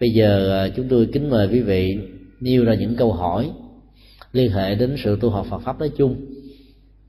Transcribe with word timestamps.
bây 0.00 0.10
giờ 0.10 0.58
à, 0.64 0.68
chúng 0.76 0.88
tôi 0.88 1.08
kính 1.12 1.30
mời 1.30 1.48
quý 1.48 1.60
vị 1.60 1.98
nêu 2.40 2.64
ra 2.64 2.74
những 2.74 2.96
câu 2.96 3.12
hỏi 3.12 3.50
liên 4.32 4.52
hệ 4.52 4.74
đến 4.74 4.96
sự 5.04 5.18
tu 5.20 5.30
học 5.30 5.46
Phật 5.50 5.58
pháp 5.58 5.78
nói 5.78 5.90
chung 5.96 6.16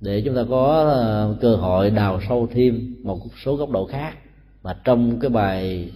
để 0.01 0.21
chúng 0.25 0.35
ta 0.35 0.41
có 0.49 0.93
à, 0.93 1.37
cơ 1.41 1.55
hội 1.55 1.89
đào 1.89 2.21
sâu 2.29 2.47
thêm 2.53 2.95
một 3.03 3.19
số 3.43 3.55
góc 3.55 3.69
độ 3.69 3.85
khác. 3.85 4.13
Mà 4.63 4.73
trong 4.83 5.19
cái 5.19 5.29
bài 5.29 5.91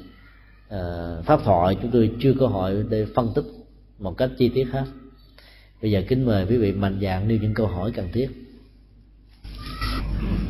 uh, 0.75 1.25
pháp 1.25 1.39
thoại 1.44 1.78
chúng 1.81 1.91
tôi 1.91 2.12
chưa 2.21 2.33
có 2.39 2.47
hội 2.47 2.85
để 2.90 3.06
phân 3.15 3.31
tích 3.35 3.46
một 3.99 4.17
cách 4.17 4.29
chi 4.37 4.51
tiết 4.56 4.67
hết. 4.71 4.85
Bây 5.81 5.92
giờ 5.92 6.01
kính 6.08 6.26
mời 6.26 6.46
quý 6.49 6.58
vị 6.58 6.71
mạnh 6.71 6.99
dạng 7.01 7.28
nêu 7.28 7.37
những 7.42 7.53
câu 7.53 7.67
hỏi 7.67 7.92
cần 7.92 8.10
thiết. 8.13 8.29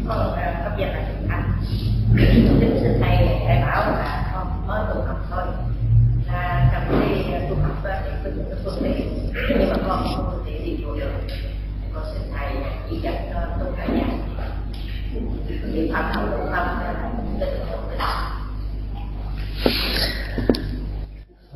Ờ, 0.07 0.37
con 0.45 0.63
cấp 0.63 0.73
gia 0.79 0.87
là 0.87 1.11
thầy 2.99 3.27
thầy 3.47 3.61
bảo 3.61 3.91
là 3.91 4.31
con 4.33 4.67
mới 4.67 4.95
tu 4.95 5.01
học 5.01 5.28
nhưng 9.49 9.69
mà 9.69 9.75
con 9.87 10.03
không 10.15 10.25
phương 10.31 10.43
tiện 10.45 10.65
đi 10.65 10.83
vô 10.83 10.95
được. 10.95 11.11
Con 11.93 12.03
xin 12.13 12.21
thầy 12.33 12.49
chỉ 12.89 12.97
dẫn 13.03 13.13
cho 13.33 13.39
tu 13.59 13.71
cả 13.77 13.87
nhà. 13.87 14.07
Thì 15.73 15.91
phạm 15.93 16.11
không 16.13 16.31
đủ 16.31 16.37
tâm 16.37 16.53
là 16.53 17.11
tình 17.39 17.69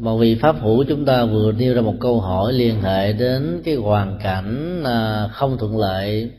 một 0.03 0.17
vị 0.17 0.35
pháp 0.35 0.55
hữu 0.61 0.83
chúng 0.83 1.05
ta 1.05 1.25
vừa 1.25 1.51
nêu 1.51 1.73
ra 1.73 1.81
một 1.81 1.93
câu 1.99 2.21
hỏi 2.21 2.53
liên 2.53 2.81
hệ 2.81 3.13
đến 3.13 3.61
cái 3.65 3.75
hoàn 3.75 4.19
cảnh 4.23 4.83
à, 4.85 5.27
không 5.31 5.57
thuận 5.57 5.77
lợi, 5.77 6.31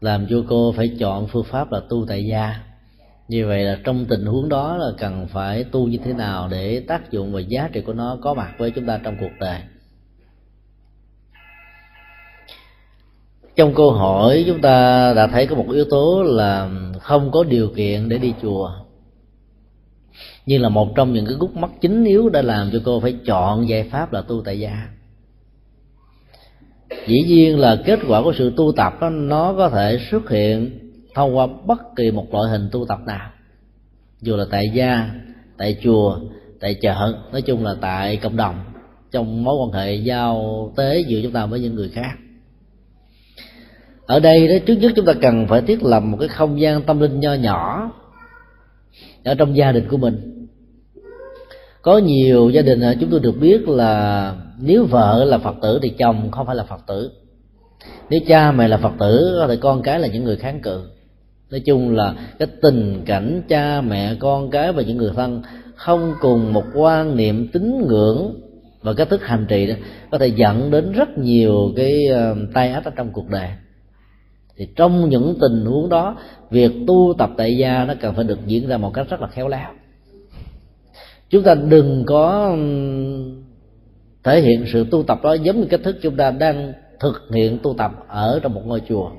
làm 0.00 0.26
cho 0.30 0.36
cô 0.48 0.74
phải 0.76 0.96
chọn 0.98 1.26
phương 1.26 1.44
pháp 1.44 1.72
là 1.72 1.80
tu 1.88 2.06
tại 2.08 2.26
gia. 2.26 2.54
Như 3.28 3.46
vậy 3.46 3.64
là 3.64 3.78
trong 3.84 4.04
tình 4.04 4.26
huống 4.26 4.48
đó 4.48 4.76
là 4.76 4.90
cần 4.98 5.26
phải 5.32 5.64
tu 5.64 5.86
như 5.86 5.98
thế 6.04 6.12
nào 6.12 6.48
để 6.48 6.84
tác 6.88 7.10
dụng 7.10 7.32
và 7.32 7.40
giá 7.40 7.68
trị 7.72 7.80
của 7.80 7.92
nó 7.92 8.18
có 8.22 8.34
mặt 8.34 8.50
với 8.58 8.70
chúng 8.70 8.86
ta 8.86 9.00
trong 9.04 9.16
cuộc 9.20 9.32
đời? 9.40 9.60
Trong 13.60 13.74
câu 13.74 13.92
hỏi 13.92 14.44
chúng 14.46 14.60
ta 14.60 15.12
đã 15.14 15.26
thấy 15.26 15.46
có 15.46 15.56
một 15.56 15.66
yếu 15.72 15.84
tố 15.84 16.22
là 16.22 16.70
không 17.00 17.30
có 17.30 17.44
điều 17.44 17.68
kiện 17.68 18.08
để 18.08 18.18
đi 18.18 18.34
chùa. 18.42 18.70
Nhưng 20.46 20.62
là 20.62 20.68
một 20.68 20.88
trong 20.96 21.12
những 21.12 21.26
cái 21.26 21.34
gút 21.38 21.50
mắt 21.50 21.70
chính 21.80 22.04
yếu 22.04 22.28
đã 22.28 22.42
làm 22.42 22.70
cho 22.72 22.78
cô 22.84 23.00
phải 23.00 23.16
chọn 23.26 23.68
giải 23.68 23.82
pháp 23.82 24.12
là 24.12 24.20
tu 24.20 24.42
tại 24.44 24.60
gia. 24.60 24.88
Dĩ 27.06 27.22
nhiên 27.26 27.58
là 27.58 27.82
kết 27.86 27.98
quả 28.08 28.22
của 28.22 28.32
sự 28.38 28.52
tu 28.56 28.72
tập 28.72 28.92
đó, 29.00 29.10
nó 29.10 29.54
có 29.56 29.68
thể 29.68 29.98
xuất 30.10 30.30
hiện 30.30 30.78
thông 31.14 31.36
qua 31.36 31.46
bất 31.66 31.78
kỳ 31.96 32.10
một 32.10 32.26
loại 32.32 32.50
hình 32.50 32.68
tu 32.72 32.84
tập 32.88 32.98
nào. 33.06 33.30
Dù 34.20 34.36
là 34.36 34.44
tại 34.50 34.70
gia 34.74 35.10
tại 35.58 35.76
chùa 35.82 36.20
tại 36.60 36.74
chợ 36.74 37.14
nói 37.32 37.42
chung 37.42 37.64
là 37.64 37.74
tại 37.80 38.16
cộng 38.16 38.36
đồng 38.36 38.60
trong 39.12 39.44
mối 39.44 39.54
quan 39.60 39.72
hệ 39.72 39.94
giao 39.94 40.72
tế 40.76 41.00
giữa 41.00 41.20
chúng 41.22 41.32
ta 41.32 41.46
với 41.46 41.60
những 41.60 41.74
người 41.74 41.88
khác 41.88 42.16
ở 44.10 44.20
đây 44.20 44.48
đó, 44.48 44.54
trước 44.66 44.74
nhất 44.74 44.92
chúng 44.96 45.06
ta 45.06 45.12
cần 45.12 45.46
phải 45.48 45.62
thiết 45.62 45.82
lập 45.82 46.00
một 46.00 46.16
cái 46.20 46.28
không 46.28 46.60
gian 46.60 46.82
tâm 46.82 47.00
linh 47.00 47.20
nho 47.20 47.34
nhỏ 47.34 47.92
ở 49.24 49.34
trong 49.34 49.56
gia 49.56 49.72
đình 49.72 49.88
của 49.88 49.96
mình. 49.96 50.46
Có 51.82 51.98
nhiều 51.98 52.50
gia 52.50 52.62
đình 52.62 52.80
chúng 53.00 53.10
tôi 53.10 53.20
được 53.20 53.40
biết 53.40 53.68
là 53.68 54.34
nếu 54.60 54.84
vợ 54.84 55.24
là 55.24 55.38
phật 55.38 55.56
tử 55.62 55.78
thì 55.82 55.88
chồng 55.88 56.30
không 56.30 56.46
phải 56.46 56.56
là 56.56 56.64
phật 56.64 56.80
tử. 56.86 57.10
Nếu 58.10 58.20
cha 58.26 58.52
mẹ 58.52 58.68
là 58.68 58.76
phật 58.76 58.92
tử 58.98 59.36
có 59.40 59.46
thể 59.46 59.56
con 59.56 59.82
cái 59.82 60.00
là 60.00 60.08
những 60.08 60.24
người 60.24 60.36
kháng 60.36 60.60
cự. 60.60 60.82
Nói 61.50 61.60
chung 61.60 61.94
là 61.94 62.14
cái 62.38 62.48
tình 62.62 63.02
cảnh 63.06 63.42
cha 63.48 63.80
mẹ, 63.80 64.14
con 64.14 64.50
cái 64.50 64.72
và 64.72 64.82
những 64.82 64.96
người 64.96 65.12
thân 65.16 65.42
không 65.74 66.14
cùng 66.20 66.52
một 66.52 66.64
quan 66.74 67.16
niệm 67.16 67.48
tín 67.52 67.84
ngưỡng 67.88 68.34
và 68.82 68.92
cách 68.92 69.08
thức 69.08 69.24
hành 69.24 69.46
trì 69.48 69.66
đó 69.66 69.74
có 70.10 70.18
thể 70.18 70.26
dẫn 70.26 70.70
đến 70.70 70.92
rất 70.92 71.18
nhiều 71.18 71.72
cái 71.76 72.06
ờ, 72.06 72.36
tai 72.54 72.72
ách 72.72 72.84
ở 72.84 72.90
trong 72.96 73.12
cuộc 73.12 73.28
đời 73.28 73.48
thì 74.60 74.68
trong 74.76 75.08
những 75.08 75.34
tình 75.40 75.64
huống 75.64 75.88
đó, 75.88 76.16
việc 76.50 76.72
tu 76.86 77.14
tập 77.18 77.30
tại 77.36 77.56
gia 77.56 77.84
nó 77.84 77.94
cần 78.00 78.14
phải 78.14 78.24
được 78.24 78.38
diễn 78.46 78.68
ra 78.68 78.76
một 78.76 78.90
cách 78.94 79.06
rất 79.10 79.20
là 79.20 79.26
khéo 79.26 79.48
léo. 79.48 79.68
Chúng 81.30 81.42
ta 81.42 81.54
đừng 81.54 82.04
có 82.06 82.56
thể 84.24 84.40
hiện 84.40 84.64
sự 84.72 84.86
tu 84.90 85.02
tập 85.02 85.18
đó 85.22 85.32
giống 85.32 85.60
như 85.60 85.66
cách 85.70 85.80
thức 85.84 85.96
chúng 86.02 86.16
ta 86.16 86.30
đang 86.30 86.72
thực 87.00 87.22
hiện 87.34 87.58
tu 87.62 87.74
tập 87.74 87.90
ở 88.08 88.40
trong 88.42 88.54
một 88.54 88.62
ngôi 88.66 88.82
chùa. 88.88 89.10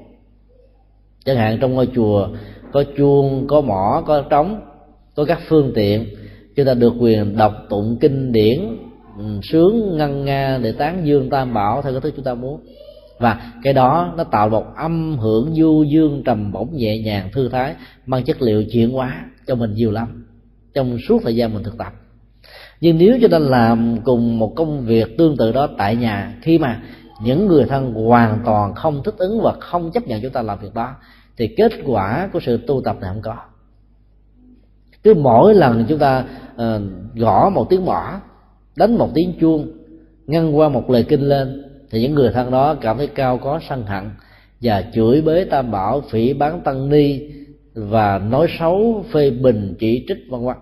Chẳng 1.26 1.38
hạn 1.38 1.58
trong 1.62 1.74
ngôi 1.74 1.88
chùa 1.96 2.28
có 2.72 2.84
chuông, 2.98 3.48
có 3.48 3.62
mỏ, 3.62 4.04
có 4.08 4.22
trống, 4.30 4.62
có 5.16 5.26
các 5.26 5.40
phương 5.48 5.72
tiện, 5.76 6.06
chúng 6.56 6.66
ta 6.66 6.74
được 6.74 6.94
quyền 7.00 7.38
đọc 7.38 7.54
tụng 7.70 7.98
kinh 8.02 8.32
điển 8.32 8.78
sướng, 9.44 9.98
ngân 9.98 10.26
nga 10.26 10.60
để 10.64 10.72
tán 10.72 11.02
dương 11.04 11.30
tam 11.30 11.54
bảo 11.54 11.82
theo 11.82 11.92
cái 11.92 12.02
thứ 12.02 12.12
chúng 12.16 12.26
ta 12.26 12.34
muốn 12.34 12.60
và 13.22 13.52
cái 13.64 13.74
đó 13.74 14.14
nó 14.18 14.24
tạo 14.24 14.50
một 14.50 14.66
âm 14.76 15.18
hưởng 15.18 15.56
du 15.56 15.84
dương 15.84 16.24
trầm 16.26 16.52
bổng 16.52 16.70
nhẹ 16.74 17.00
nhàng 17.00 17.30
thư 17.34 17.50
thái 17.50 17.76
mang 18.06 18.24
chất 18.24 18.42
liệu 18.42 18.64
chuyển 18.64 18.92
hóa 18.92 19.26
cho 19.48 19.56
mình 19.56 19.74
nhiều 19.74 19.92
lắm 19.92 20.28
trong 20.74 20.98
suốt 21.08 21.22
thời 21.24 21.36
gian 21.36 21.54
mình 21.54 21.64
thực 21.64 21.78
tập. 21.78 21.94
Nhưng 22.82 22.98
nếu 22.98 23.18
chúng 23.22 23.32
ta 23.32 23.40
làm 23.40 23.98
cùng 24.04 24.40
một 24.40 24.54
công 24.56 24.86
việc 24.86 25.18
tương 25.18 25.38
tự 25.38 25.52
đó 25.52 25.68
tại 25.78 25.96
nhà 25.96 26.38
khi 26.42 26.58
mà 26.58 26.82
những 27.24 27.48
người 27.48 27.66
thân 27.66 27.94
hoàn 27.94 28.40
toàn 28.46 28.76
không 28.76 29.04
thích 29.04 29.16
ứng 29.18 29.42
và 29.42 29.54
không 29.60 29.92
chấp 29.92 30.08
nhận 30.08 30.22
chúng 30.22 30.32
ta 30.32 30.42
làm 30.42 30.60
việc 30.60 30.74
đó 30.74 30.96
thì 31.38 31.48
kết 31.58 31.72
quả 31.86 32.30
của 32.34 32.40
sự 32.40 32.60
tu 32.68 32.82
tập 32.86 32.98
này 33.02 33.10
không 33.14 33.22
có. 33.22 33.36
Cứ 35.04 35.14
mỗi 35.14 35.56
lần 35.56 35.86
chúng 35.90 36.00
ta 36.00 36.26
uh, 36.54 36.62
gõ 37.16 37.50
một 37.50 37.70
tiếng 37.70 37.86
mỏ 37.86 38.20
đánh 38.76 38.98
một 38.98 39.10
tiếng 39.14 39.34
chuông 39.40 39.72
ngăn 40.28 40.58
qua 40.58 40.70
một 40.70 40.90
lời 40.90 41.06
kinh 41.10 41.22
lên 41.22 41.71
thì 41.92 42.02
những 42.02 42.14
người 42.14 42.32
thân 42.34 42.52
đó 42.52 42.76
cảm 42.82 42.98
thấy 42.98 43.08
cao 43.08 43.38
có 43.38 43.60
sân 43.70 43.84
hận 43.84 44.04
và 44.62 44.84
chửi 44.94 45.22
bới 45.22 45.46
tam 45.46 45.72
bảo, 45.72 46.02
phỉ 46.10 46.34
bán 46.34 46.62
tăng 46.62 46.90
ni 46.90 47.20
và 47.74 48.18
nói 48.18 48.48
xấu 48.60 49.06
phê 49.12 49.32
bình 49.32 49.76
chỉ 49.80 50.06
trích 50.08 50.18
vân 50.30 50.46
vân 50.46 50.56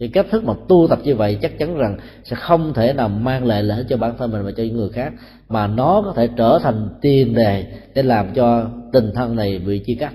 thì 0.00 0.08
cách 0.08 0.26
thức 0.30 0.44
mà 0.44 0.54
tu 0.68 0.86
tập 0.90 0.98
như 1.04 1.14
vậy 1.14 1.38
chắc 1.42 1.58
chắn 1.58 1.78
rằng 1.78 1.96
sẽ 2.24 2.36
không 2.36 2.74
thể 2.74 2.92
nào 2.92 3.08
mang 3.08 3.44
lại 3.44 3.62
lợi 3.62 3.84
cho 3.88 3.96
bản 3.96 4.14
thân 4.18 4.30
mình 4.30 4.42
và 4.42 4.50
cho 4.50 4.62
những 4.62 4.76
người 4.76 4.88
khác, 4.88 5.12
mà 5.48 5.66
nó 5.66 6.02
có 6.04 6.12
thể 6.16 6.28
trở 6.36 6.58
thành 6.62 6.88
tiền 7.00 7.34
đề 7.34 7.64
để 7.94 8.02
làm 8.02 8.34
cho 8.34 8.70
tình 8.92 9.10
thân 9.14 9.36
này 9.36 9.58
bị 9.58 9.78
chia 9.78 9.94
cắt. 9.94 10.12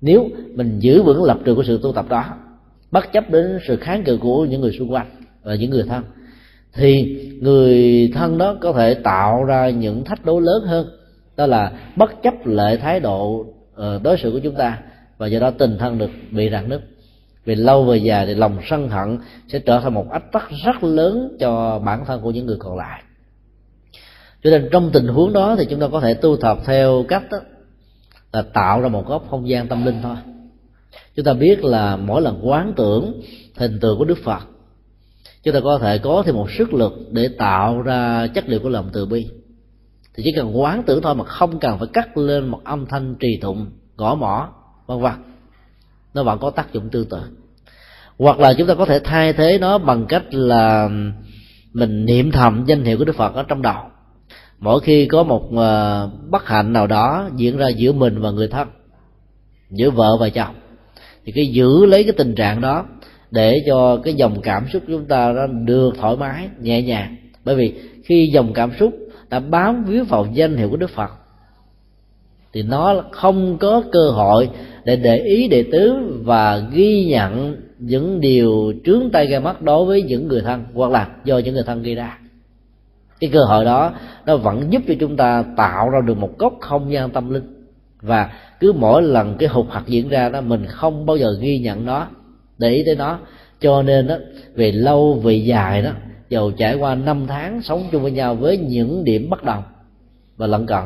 Nếu 0.00 0.28
mình 0.54 0.78
giữ 0.78 1.02
vững 1.02 1.24
lập 1.24 1.38
trường 1.44 1.56
của 1.56 1.62
sự 1.62 1.80
tu 1.82 1.92
tập 1.92 2.06
đó, 2.08 2.24
bất 2.90 3.12
chấp 3.12 3.30
đến 3.30 3.58
sự 3.68 3.76
kháng 3.76 4.04
cự 4.04 4.16
của 4.16 4.44
những 4.44 4.60
người 4.60 4.72
xung 4.78 4.92
quanh 4.92 5.06
và 5.42 5.54
những 5.54 5.70
người 5.70 5.84
thân 5.88 6.02
thì 6.76 7.18
người 7.40 8.10
thân 8.14 8.38
đó 8.38 8.56
có 8.60 8.72
thể 8.72 8.94
tạo 8.94 9.44
ra 9.44 9.70
những 9.70 10.04
thách 10.04 10.24
đố 10.24 10.40
lớn 10.40 10.62
hơn. 10.66 10.88
Đó 11.36 11.46
là 11.46 11.72
bất 11.96 12.22
chấp 12.22 12.34
lệ 12.46 12.76
thái 12.76 13.00
độ 13.00 13.46
ờ, 13.74 14.00
đối 14.02 14.18
xử 14.18 14.30
của 14.32 14.40
chúng 14.42 14.54
ta 14.54 14.78
và 15.18 15.26
do 15.26 15.40
đó 15.40 15.50
tình 15.50 15.78
thân 15.78 15.98
được 15.98 16.10
bị 16.30 16.50
rạn 16.50 16.68
nứt. 16.68 16.80
Vì 17.44 17.54
lâu 17.54 17.84
về 17.84 17.96
dài 17.96 18.26
thì 18.26 18.34
lòng 18.34 18.58
sân 18.70 18.88
hận 18.88 19.18
sẽ 19.48 19.58
trở 19.58 19.80
thành 19.80 19.94
một 19.94 20.10
ách 20.10 20.32
tắc 20.32 20.50
rất 20.64 20.84
lớn 20.84 21.36
cho 21.40 21.78
bản 21.78 22.04
thân 22.06 22.20
của 22.20 22.30
những 22.30 22.46
người 22.46 22.56
còn 22.58 22.76
lại. 22.76 23.02
Cho 24.44 24.50
nên 24.50 24.68
trong 24.72 24.90
tình 24.92 25.06
huống 25.06 25.32
đó 25.32 25.56
thì 25.58 25.66
chúng 25.70 25.80
ta 25.80 25.88
có 25.92 26.00
thể 26.00 26.14
tu 26.14 26.36
tập 26.36 26.58
theo 26.64 27.04
cách 27.08 27.22
đó, 27.30 27.38
là 28.32 28.42
tạo 28.42 28.80
ra 28.80 28.88
một 28.88 29.06
góc 29.06 29.26
không 29.30 29.48
gian 29.48 29.68
tâm 29.68 29.84
linh 29.84 30.02
thôi. 30.02 30.16
Chúng 31.16 31.24
ta 31.24 31.32
biết 31.32 31.64
là 31.64 31.96
mỗi 31.96 32.22
lần 32.22 32.40
quán 32.42 32.72
tưởng 32.76 33.20
hình 33.56 33.78
tượng 33.80 33.98
của 33.98 34.04
đức 34.04 34.18
phật 34.24 34.40
chúng 35.46 35.54
ta 35.54 35.60
có 35.60 35.78
thể 35.78 35.98
có 35.98 36.22
thêm 36.26 36.34
một 36.34 36.50
sức 36.50 36.74
lực 36.74 36.92
để 37.10 37.28
tạo 37.38 37.82
ra 37.82 38.26
chất 38.26 38.48
liệu 38.48 38.60
của 38.60 38.68
lòng 38.68 38.90
từ 38.92 39.06
bi. 39.06 39.26
Thì 40.14 40.22
chỉ 40.26 40.32
cần 40.36 40.60
quán 40.60 40.82
tưởng 40.86 41.02
thôi 41.02 41.14
mà 41.14 41.24
không 41.24 41.58
cần 41.58 41.78
phải 41.78 41.88
cắt 41.92 42.16
lên 42.16 42.46
một 42.46 42.60
âm 42.64 42.86
thanh 42.86 43.14
trì 43.20 43.38
tụng 43.40 43.66
gõ 43.96 44.14
mỏ 44.14 44.48
vân 44.86 45.00
vân. 45.00 45.12
Nó 46.14 46.22
vẫn 46.22 46.38
có 46.38 46.50
tác 46.50 46.72
dụng 46.72 46.88
tương 46.90 47.08
tự. 47.08 47.18
Hoặc 48.18 48.40
là 48.40 48.54
chúng 48.54 48.66
ta 48.66 48.74
có 48.74 48.84
thể 48.84 48.98
thay 48.98 49.32
thế 49.32 49.58
nó 49.58 49.78
bằng 49.78 50.06
cách 50.06 50.34
là 50.34 50.88
mình 51.72 52.04
niệm 52.04 52.30
thầm 52.32 52.64
danh 52.66 52.84
hiệu 52.84 52.98
của 52.98 53.04
đức 53.04 53.16
phật 53.16 53.34
ở 53.34 53.42
trong 53.42 53.62
đầu. 53.62 53.82
Mỗi 54.58 54.80
khi 54.80 55.06
có 55.06 55.22
một 55.22 55.50
ờ, 55.56 56.10
bất 56.30 56.46
hạnh 56.46 56.72
nào 56.72 56.86
đó 56.86 57.28
diễn 57.36 57.56
ra 57.56 57.68
giữa 57.68 57.92
mình 57.92 58.20
và 58.20 58.30
người 58.30 58.48
thân, 58.48 58.68
giữa 59.70 59.90
vợ 59.90 60.16
và 60.20 60.28
chồng, 60.28 60.54
thì 61.24 61.32
cái 61.32 61.46
giữ 61.46 61.86
lấy 61.86 62.04
cái 62.04 62.12
tình 62.12 62.34
trạng 62.34 62.60
đó 62.60 62.86
để 63.30 63.62
cho 63.66 63.96
cái 63.96 64.14
dòng 64.14 64.40
cảm 64.42 64.66
xúc 64.72 64.82
chúng 64.86 65.04
ta 65.04 65.32
nó 65.32 65.46
được 65.46 65.94
thoải 65.98 66.16
mái, 66.16 66.48
nhẹ 66.60 66.82
nhàng. 66.82 67.16
Bởi 67.44 67.56
vì 67.56 67.74
khi 68.04 68.26
dòng 68.26 68.52
cảm 68.52 68.70
xúc 68.78 68.94
đã 69.30 69.40
bám 69.40 69.84
víu 69.84 70.04
vào 70.04 70.26
danh 70.32 70.56
hiệu 70.56 70.70
của 70.70 70.76
đức 70.76 70.90
phật, 70.90 71.10
thì 72.52 72.62
nó 72.62 73.04
không 73.10 73.58
có 73.58 73.82
cơ 73.92 74.10
hội 74.10 74.48
để 74.84 74.96
để 74.96 75.16
ý 75.16 75.48
đệ 75.48 75.64
tứ 75.72 75.94
và 76.24 76.58
ghi 76.72 77.06
nhận 77.06 77.56
những 77.78 78.20
điều 78.20 78.72
trướng 78.84 79.10
tay 79.12 79.26
gai 79.26 79.40
mắt 79.40 79.62
đối 79.62 79.84
với 79.84 80.02
những 80.02 80.28
người 80.28 80.40
thân, 80.40 80.64
hoặc 80.74 80.90
là 80.90 81.08
do 81.24 81.38
những 81.38 81.54
người 81.54 81.64
thân 81.66 81.82
gây 81.82 81.94
ra. 81.94 82.18
Cái 83.20 83.30
cơ 83.32 83.44
hội 83.44 83.64
đó, 83.64 83.92
nó 84.26 84.36
vẫn 84.36 84.72
giúp 84.72 84.82
cho 84.88 84.94
chúng 85.00 85.16
ta 85.16 85.44
tạo 85.56 85.90
ra 85.90 85.98
được 86.06 86.18
một 86.18 86.38
góc 86.38 86.54
không 86.60 86.92
gian 86.92 87.10
tâm 87.10 87.30
linh. 87.30 87.64
Và 88.00 88.30
cứ 88.60 88.72
mỗi 88.72 89.02
lần 89.02 89.36
cái 89.38 89.48
hụt 89.48 89.66
hạt 89.70 89.82
diễn 89.86 90.08
ra 90.08 90.28
đó, 90.28 90.40
mình 90.40 90.66
không 90.66 91.06
bao 91.06 91.16
giờ 91.16 91.36
ghi 91.40 91.58
nhận 91.58 91.84
nó 91.84 92.06
để 92.58 92.70
ý 92.70 92.82
tới 92.84 92.94
nó. 92.94 93.18
Cho 93.60 93.82
nên 93.82 94.06
đó 94.06 94.16
về 94.54 94.72
lâu, 94.72 95.14
về 95.14 95.34
dài 95.34 95.82
đó, 95.82 95.90
dầu 96.28 96.50
trải 96.50 96.74
qua 96.74 96.94
năm 96.94 97.26
tháng 97.26 97.62
sống 97.62 97.88
chung 97.92 98.02
với 98.02 98.10
nhau 98.10 98.34
với 98.34 98.58
những 98.58 99.04
điểm 99.04 99.30
bất 99.30 99.44
đồng 99.44 99.62
và 100.36 100.46
lận 100.46 100.66
cận, 100.66 100.82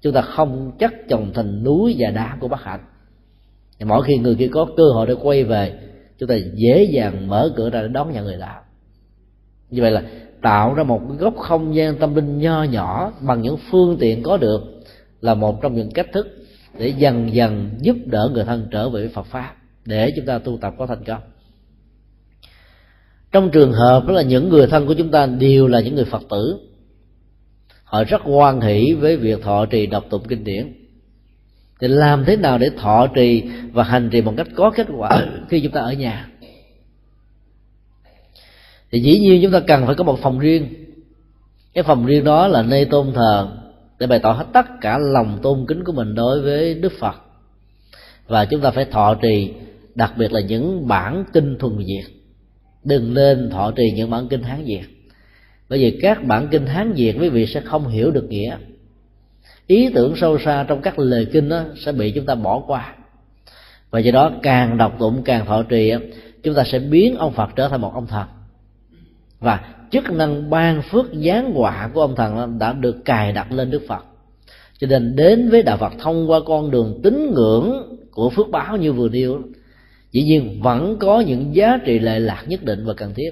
chúng 0.00 0.12
ta 0.12 0.20
không 0.20 0.72
chắc 0.78 1.08
chồng 1.08 1.30
thành 1.34 1.64
núi 1.64 1.96
và 1.98 2.10
đá 2.10 2.36
của 2.40 2.48
bất 2.48 2.62
hạnh. 2.62 2.80
Mỗi 3.84 4.02
khi 4.02 4.18
người 4.18 4.34
kia 4.34 4.48
có 4.52 4.66
cơ 4.76 4.84
hội 4.94 5.06
để 5.06 5.14
quay 5.22 5.44
về, 5.44 5.72
chúng 6.18 6.28
ta 6.28 6.34
dễ 6.54 6.84
dàng 6.84 7.28
mở 7.28 7.52
cửa 7.56 7.70
ra 7.70 7.82
để 7.82 7.88
đón 7.88 8.12
nhận 8.12 8.24
người 8.24 8.36
đó 8.36 8.54
như 9.70 9.82
vậy 9.82 9.90
là 9.90 10.02
tạo 10.42 10.74
ra 10.74 10.82
một 10.82 11.00
góc 11.18 11.36
không 11.36 11.74
gian 11.74 11.96
tâm 11.96 12.14
linh 12.14 12.38
nho 12.38 12.62
nhỏ 12.62 13.12
bằng 13.20 13.42
những 13.42 13.56
phương 13.70 13.96
tiện 14.00 14.22
có 14.22 14.36
được 14.36 14.62
là 15.20 15.34
một 15.34 15.62
trong 15.62 15.74
những 15.74 15.90
cách 15.90 16.06
thức 16.12 16.26
để 16.78 16.88
dần 16.88 17.34
dần 17.34 17.70
giúp 17.78 17.96
đỡ 18.06 18.30
người 18.32 18.44
thân 18.44 18.66
trở 18.70 18.88
về 18.88 19.00
với 19.00 19.08
Phật 19.08 19.26
pháp 19.26 19.54
để 19.88 20.12
chúng 20.16 20.26
ta 20.26 20.38
tu 20.38 20.58
tập 20.60 20.74
có 20.78 20.86
thành 20.86 21.04
công. 21.04 21.20
Trong 23.32 23.50
trường 23.50 23.72
hợp 23.72 24.04
đó 24.06 24.14
là 24.14 24.22
những 24.22 24.48
người 24.48 24.66
thân 24.66 24.86
của 24.86 24.94
chúng 24.94 25.10
ta 25.10 25.26
đều 25.26 25.66
là 25.66 25.80
những 25.80 25.94
người 25.94 26.04
Phật 26.04 26.22
tử, 26.30 26.58
họ 27.84 28.04
rất 28.04 28.22
hoan 28.22 28.60
hỷ 28.60 28.92
với 28.92 29.16
việc 29.16 29.42
thọ 29.42 29.66
trì 29.66 29.86
đọc 29.86 30.04
tụng 30.10 30.22
kinh 30.28 30.44
điển. 30.44 30.74
Thì 31.80 31.88
làm 31.88 32.24
thế 32.24 32.36
nào 32.36 32.58
để 32.58 32.70
thọ 32.76 33.06
trì 33.06 33.42
và 33.72 33.84
hành 33.84 34.10
trì 34.10 34.22
một 34.22 34.34
cách 34.36 34.46
có 34.54 34.70
kết 34.70 34.86
quả 34.96 35.26
khi 35.48 35.60
chúng 35.60 35.72
ta 35.72 35.80
ở 35.80 35.92
nhà? 35.92 36.28
Thì 38.90 39.00
dĩ 39.00 39.18
nhiên 39.18 39.42
chúng 39.42 39.52
ta 39.52 39.60
cần 39.60 39.86
phải 39.86 39.94
có 39.94 40.04
một 40.04 40.18
phòng 40.22 40.38
riêng. 40.38 40.68
Cái 41.74 41.84
phòng 41.84 42.06
riêng 42.06 42.24
đó 42.24 42.48
là 42.48 42.62
nơi 42.62 42.84
tôn 42.84 43.12
thờ 43.14 43.48
để 43.98 44.06
bày 44.06 44.18
tỏ 44.18 44.32
hết 44.32 44.46
tất 44.52 44.66
cả 44.80 44.98
lòng 44.98 45.38
tôn 45.42 45.66
kính 45.68 45.84
của 45.84 45.92
mình 45.92 46.14
đối 46.14 46.42
với 46.42 46.74
đức 46.74 46.92
phật. 47.00 47.14
Và 48.26 48.44
chúng 48.44 48.60
ta 48.60 48.70
phải 48.70 48.84
thọ 48.84 49.14
trì 49.14 49.52
đặc 49.98 50.12
biệt 50.18 50.32
là 50.32 50.40
những 50.40 50.88
bản 50.88 51.24
kinh 51.32 51.58
thuần 51.58 51.78
việt. 51.78 52.04
Đừng 52.84 53.14
nên 53.14 53.50
thọ 53.50 53.70
trì 53.70 53.90
những 53.94 54.10
bản 54.10 54.28
kinh 54.28 54.42
hán 54.42 54.64
việt. 54.64 54.82
Bởi 55.68 55.78
vì 55.78 55.98
các 56.02 56.24
bản 56.24 56.48
kinh 56.50 56.66
hán 56.66 56.92
việt, 56.92 57.16
quý 57.20 57.28
vị 57.28 57.46
sẽ 57.46 57.60
không 57.60 57.88
hiểu 57.88 58.10
được 58.10 58.28
nghĩa. 58.28 58.56
Ý 59.66 59.90
tưởng 59.94 60.16
sâu 60.16 60.38
xa 60.38 60.64
trong 60.68 60.82
các 60.82 60.98
lời 60.98 61.26
kinh 61.32 61.48
đó 61.48 61.64
sẽ 61.76 61.92
bị 61.92 62.10
chúng 62.10 62.26
ta 62.26 62.34
bỏ 62.34 62.62
qua. 62.66 62.94
Và 63.90 63.98
do 63.98 64.12
đó, 64.12 64.32
càng 64.42 64.78
đọc 64.78 64.96
tụng, 64.98 65.22
càng 65.24 65.46
thọ 65.46 65.62
trì 65.62 65.92
chúng 66.42 66.54
ta 66.54 66.64
sẽ 66.64 66.78
biến 66.78 67.16
ông 67.16 67.32
phật 67.32 67.50
trở 67.56 67.68
thành 67.68 67.80
một 67.80 67.94
ông 67.94 68.06
thần. 68.06 68.26
Và 69.40 69.74
chức 69.90 70.10
năng 70.10 70.50
ban 70.50 70.82
phước 70.82 71.06
giáng 71.24 71.54
họa 71.54 71.90
của 71.94 72.00
ông 72.00 72.16
thần 72.16 72.58
đã 72.58 72.72
được 72.72 73.04
cài 73.04 73.32
đặt 73.32 73.52
lên 73.52 73.70
đức 73.70 73.82
phật. 73.88 74.04
Cho 74.78 74.86
nên 74.86 75.16
đến 75.16 75.48
với 75.50 75.62
đạo 75.62 75.76
phật 75.76 75.92
thông 75.98 76.30
qua 76.30 76.40
con 76.46 76.70
đường 76.70 77.00
tín 77.02 77.32
ngưỡng 77.34 77.98
của 78.10 78.30
phước 78.30 78.50
báo 78.50 78.76
như 78.76 78.92
vừa 78.92 79.08
nêu 79.08 79.40
dĩ 80.18 80.24
nhiên 80.24 80.60
vẫn 80.62 80.96
có 81.00 81.20
những 81.20 81.54
giá 81.54 81.78
trị 81.84 81.98
lệ 81.98 82.18
lạc 82.18 82.44
nhất 82.48 82.64
định 82.64 82.84
và 82.84 82.94
cần 82.94 83.14
thiết. 83.14 83.30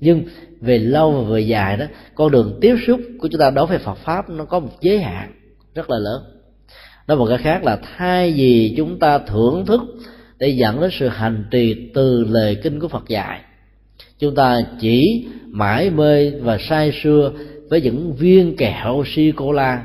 Nhưng 0.00 0.24
về 0.60 0.78
lâu 0.78 1.12
và 1.12 1.34
về 1.34 1.40
dài 1.40 1.76
đó, 1.76 1.86
con 2.14 2.30
đường 2.30 2.58
tiếp 2.60 2.76
xúc 2.86 3.00
của 3.18 3.28
chúng 3.28 3.40
ta 3.40 3.50
đối 3.50 3.66
với 3.66 3.78
phật 3.78 3.94
pháp 3.94 4.30
nó 4.30 4.44
có 4.44 4.60
một 4.60 4.72
giới 4.80 4.98
hạn 4.98 5.32
rất 5.74 5.90
là 5.90 5.98
lớn. 5.98 6.22
Đó 7.06 7.16
một 7.16 7.26
cái 7.28 7.38
khác 7.38 7.64
là 7.64 7.78
thay 7.96 8.32
vì 8.32 8.74
chúng 8.76 8.98
ta 8.98 9.18
thưởng 9.18 9.66
thức 9.66 9.80
để 10.38 10.48
dẫn 10.48 10.80
đến 10.80 10.90
sự 10.92 11.08
hành 11.08 11.44
trì 11.50 11.90
từ 11.94 12.24
lời 12.24 12.56
kinh 12.62 12.80
của 12.80 12.88
phật 12.88 13.08
dạy, 13.08 13.40
chúng 14.18 14.34
ta 14.34 14.60
chỉ 14.80 15.26
mãi 15.46 15.90
mê 15.90 16.30
và 16.30 16.58
say 16.60 16.92
sưa 17.02 17.32
với 17.70 17.80
những 17.80 18.14
viên 18.14 18.56
kẹo 18.56 19.02
si 19.06 19.32
cô 19.36 19.52
la 19.52 19.82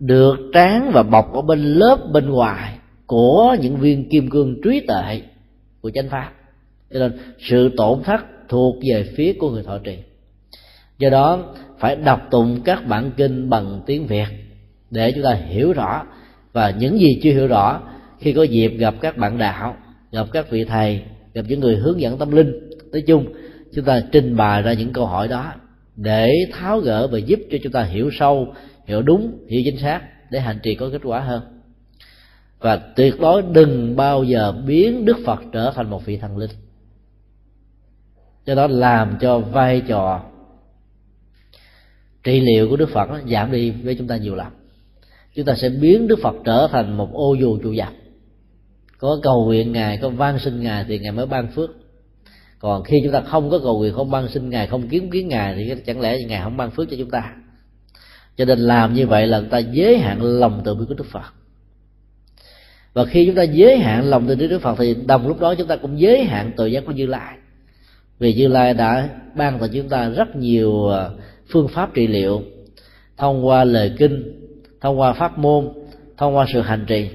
được 0.00 0.36
tráng 0.52 0.90
và 0.94 1.02
bọc 1.02 1.32
ở 1.32 1.42
bên 1.42 1.64
lớp 1.64 1.98
bên 2.12 2.30
ngoài 2.30 2.74
của 3.06 3.56
những 3.60 3.76
viên 3.76 4.08
kim 4.08 4.30
cương 4.30 4.60
trí 4.64 4.80
tệ 4.88 5.20
của 5.80 5.90
chánh 5.94 6.08
pháp. 6.08 6.32
Cho 6.92 6.98
nên 6.98 7.12
sự 7.38 7.70
tổn 7.76 8.02
thất 8.02 8.20
thuộc 8.48 8.76
về 8.90 9.12
phía 9.16 9.32
của 9.32 9.50
người 9.50 9.62
thọ 9.62 9.78
trì. 9.78 9.98
Do 10.98 11.10
đó 11.10 11.54
phải 11.78 11.96
đọc 11.96 12.28
tụng 12.30 12.60
các 12.64 12.86
bản 12.86 13.10
kinh 13.16 13.50
bằng 13.50 13.80
tiếng 13.86 14.06
việt 14.06 14.28
để 14.90 15.12
chúng 15.12 15.24
ta 15.24 15.32
hiểu 15.32 15.72
rõ. 15.72 16.06
Và 16.52 16.70
những 16.70 17.00
gì 17.00 17.20
chưa 17.22 17.30
hiểu 17.30 17.46
rõ, 17.46 17.80
khi 18.18 18.32
có 18.32 18.42
dịp 18.42 18.68
gặp 18.68 18.94
các 19.00 19.16
bạn 19.16 19.38
đạo, 19.38 19.76
gặp 20.12 20.26
các 20.32 20.50
vị 20.50 20.64
thầy, 20.64 21.02
gặp 21.34 21.42
những 21.48 21.60
người 21.60 21.76
hướng 21.76 22.00
dẫn 22.00 22.18
tâm 22.18 22.30
linh, 22.30 22.70
nói 22.92 23.02
chung, 23.06 23.26
chúng 23.74 23.84
ta 23.84 24.02
trình 24.12 24.36
bày 24.36 24.62
ra 24.62 24.72
những 24.72 24.92
câu 24.92 25.06
hỏi 25.06 25.28
đó 25.28 25.52
để 25.96 26.32
tháo 26.52 26.80
gỡ 26.80 27.06
và 27.06 27.18
giúp 27.18 27.40
cho 27.50 27.58
chúng 27.62 27.72
ta 27.72 27.82
hiểu 27.82 28.10
sâu, 28.12 28.54
hiểu 28.86 29.02
đúng, 29.02 29.38
hiểu 29.48 29.62
chính 29.64 29.78
xác 29.78 30.00
để 30.30 30.40
hành 30.40 30.58
trì 30.62 30.74
có 30.74 30.88
kết 30.92 31.00
quả 31.04 31.20
hơn 31.20 31.59
và 32.60 32.76
tuyệt 32.76 33.14
đối 33.20 33.42
đừng 33.42 33.96
bao 33.96 34.24
giờ 34.24 34.52
biến 34.66 35.04
đức 35.04 35.16
phật 35.26 35.40
trở 35.52 35.72
thành 35.74 35.90
một 35.90 36.06
vị 36.06 36.16
thần 36.16 36.36
linh. 36.36 36.50
Cho 38.46 38.54
đó 38.54 38.66
làm 38.66 39.18
cho 39.20 39.38
vai 39.38 39.82
trò, 39.88 40.22
trị 42.24 42.40
liệu 42.40 42.68
của 42.68 42.76
đức 42.76 42.88
phật 42.88 43.08
giảm 43.30 43.52
đi 43.52 43.70
với 43.70 43.94
chúng 43.94 44.06
ta 44.06 44.16
nhiều 44.16 44.34
lắm 44.34 44.52
chúng 45.34 45.44
ta 45.44 45.54
sẽ 45.54 45.68
biến 45.68 46.08
đức 46.08 46.18
phật 46.22 46.34
trở 46.44 46.68
thành 46.72 46.96
một 46.96 47.12
ô 47.12 47.34
dù 47.34 47.58
chủ 47.62 47.74
giặc 47.74 47.92
có 49.00 49.18
cầu 49.22 49.44
nguyện 49.44 49.72
ngài, 49.72 49.98
có 49.98 50.08
van 50.08 50.38
xin 50.38 50.62
ngài 50.62 50.84
thì 50.88 50.98
ngài 50.98 51.12
mới 51.12 51.26
ban 51.26 51.48
phước. 51.48 51.70
Còn 52.58 52.84
khi 52.84 53.00
chúng 53.04 53.12
ta 53.12 53.20
không 53.20 53.50
có 53.50 53.58
cầu 53.58 53.78
nguyện, 53.78 53.94
không 53.94 54.10
ban 54.10 54.28
xin 54.28 54.50
ngài, 54.50 54.66
không 54.66 54.88
kiếm 54.88 55.10
kiến 55.10 55.28
ngài 55.28 55.54
thì 55.54 55.82
chẳng 55.86 56.00
lẽ 56.00 56.18
ngài 56.28 56.42
không 56.42 56.56
ban 56.56 56.70
phước 56.70 56.90
cho 56.90 56.96
chúng 56.98 57.10
ta? 57.10 57.34
Cho 58.36 58.44
nên 58.44 58.58
làm 58.58 58.94
như 58.94 59.06
vậy 59.06 59.26
là 59.26 59.40
người 59.40 59.48
ta 59.48 59.58
giới 59.58 59.98
hạn 59.98 60.22
lòng 60.22 60.62
từ 60.64 60.74
bi 60.74 60.84
của 60.88 60.94
đức 60.94 61.06
phật 61.10 61.39
và 62.92 63.04
khi 63.04 63.26
chúng 63.26 63.34
ta 63.34 63.42
giới 63.42 63.78
hạn 63.78 64.10
lòng 64.10 64.26
từ 64.28 64.36
bi 64.36 64.48
đức 64.48 64.62
phật 64.62 64.74
thì 64.78 64.96
đồng 65.06 65.28
lúc 65.28 65.40
đó 65.40 65.54
chúng 65.54 65.66
ta 65.66 65.76
cũng 65.76 66.00
giới 66.00 66.24
hạn 66.24 66.52
tội 66.56 66.72
giác 66.72 66.84
của 66.86 66.92
như 66.92 67.06
lai. 67.06 67.36
Vì 68.18 68.34
như 68.34 68.48
lai 68.48 68.74
đã 68.74 69.08
ban 69.34 69.58
cho 69.60 69.68
chúng 69.68 69.88
ta 69.88 70.08
rất 70.08 70.36
nhiều 70.36 70.88
à, 70.88 71.08
phương 71.48 71.68
pháp 71.68 71.94
trị 71.94 72.06
liệu 72.06 72.42
thông 73.16 73.46
qua 73.46 73.64
lời 73.64 73.92
kinh, 73.98 74.40
thông 74.80 75.00
qua 75.00 75.12
pháp 75.12 75.38
môn, 75.38 75.68
thông 76.16 76.36
qua 76.36 76.46
sự 76.52 76.60
hành 76.60 76.84
trì. 76.86 77.10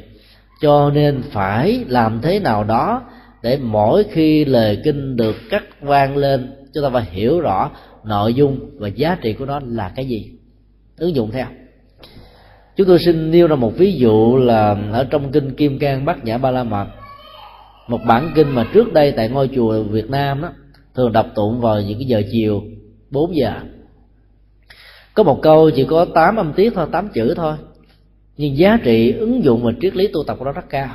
Cho 0.62 0.90
nên 0.90 1.22
phải 1.32 1.86
làm 1.88 2.20
thế 2.22 2.40
nào 2.40 2.64
đó 2.64 3.02
để 3.44 3.58
mỗi 3.62 4.04
khi 4.12 4.46
lời 4.46 4.82
kinh 4.84 5.16
được 5.16 5.36
cắt 5.50 5.64
vang 5.82 6.18
lên, 6.18 6.52
chúng 6.74 6.84
ta 6.84 6.90
phải 6.90 7.04
hiểu 7.12 7.40
rõ 7.40 7.72
nội 8.04 8.34
dung 8.34 8.60
và 8.78 8.88
giá 8.88 9.18
trị 9.22 9.34
của 9.34 9.46
nó 9.46 9.60
là 9.66 9.92
cái 9.96 10.06
gì. 10.06 10.32
Ứng 10.98 11.16
dụng 11.16 11.32
theo 11.32 11.46
chúng 12.76 12.88
tôi 12.88 13.00
xin 13.00 13.32
nêu 13.32 13.48
ra 13.48 13.56
một 13.56 13.74
ví 13.78 13.94
dụ 13.94 14.38
là 14.38 14.78
ở 14.92 15.04
trong 15.04 15.32
kinh 15.32 15.56
kim 15.56 15.80
cang 15.80 16.06
bát 16.06 16.26
nhã 16.26 16.38
ba 16.38 16.52
la 16.52 16.64
mật 16.64 16.88
một 17.88 18.02
bản 18.08 18.32
kinh 18.36 18.50
mà 18.50 18.68
trước 18.74 18.94
đây 18.94 19.12
tại 19.12 19.30
ngôi 19.30 19.50
chùa 19.56 19.84
việt 19.84 20.10
nam 20.10 20.42
đó, 20.42 20.50
thường 20.96 21.12
đọc 21.12 21.28
tụng 21.36 21.62
vào 21.62 21.82
những 21.82 21.98
cái 22.00 22.08
giờ 22.08 22.22
chiều 22.32 22.64
4 23.12 23.36
giờ. 23.36 23.54
Có 25.14 25.24
một 25.24 25.40
câu 25.42 25.70
chỉ 25.70 25.86
có 25.86 26.06
8 26.06 26.36
âm 26.36 26.54
tiết 26.54 26.74
thôi 26.76 26.88
8 26.92 27.10
chữ 27.14 27.34
thôi. 27.36 27.56
Nhưng 28.38 28.58
giá 28.58 28.78
trị 28.84 29.12
ứng 29.12 29.44
dụng 29.44 29.64
và 29.64 29.72
triết 29.82 29.96
lý 29.96 30.08
tu 30.08 30.24
tập 30.24 30.36
của 30.40 30.46
nó 30.46 30.52
rất 30.52 30.70
cao. 30.70 30.90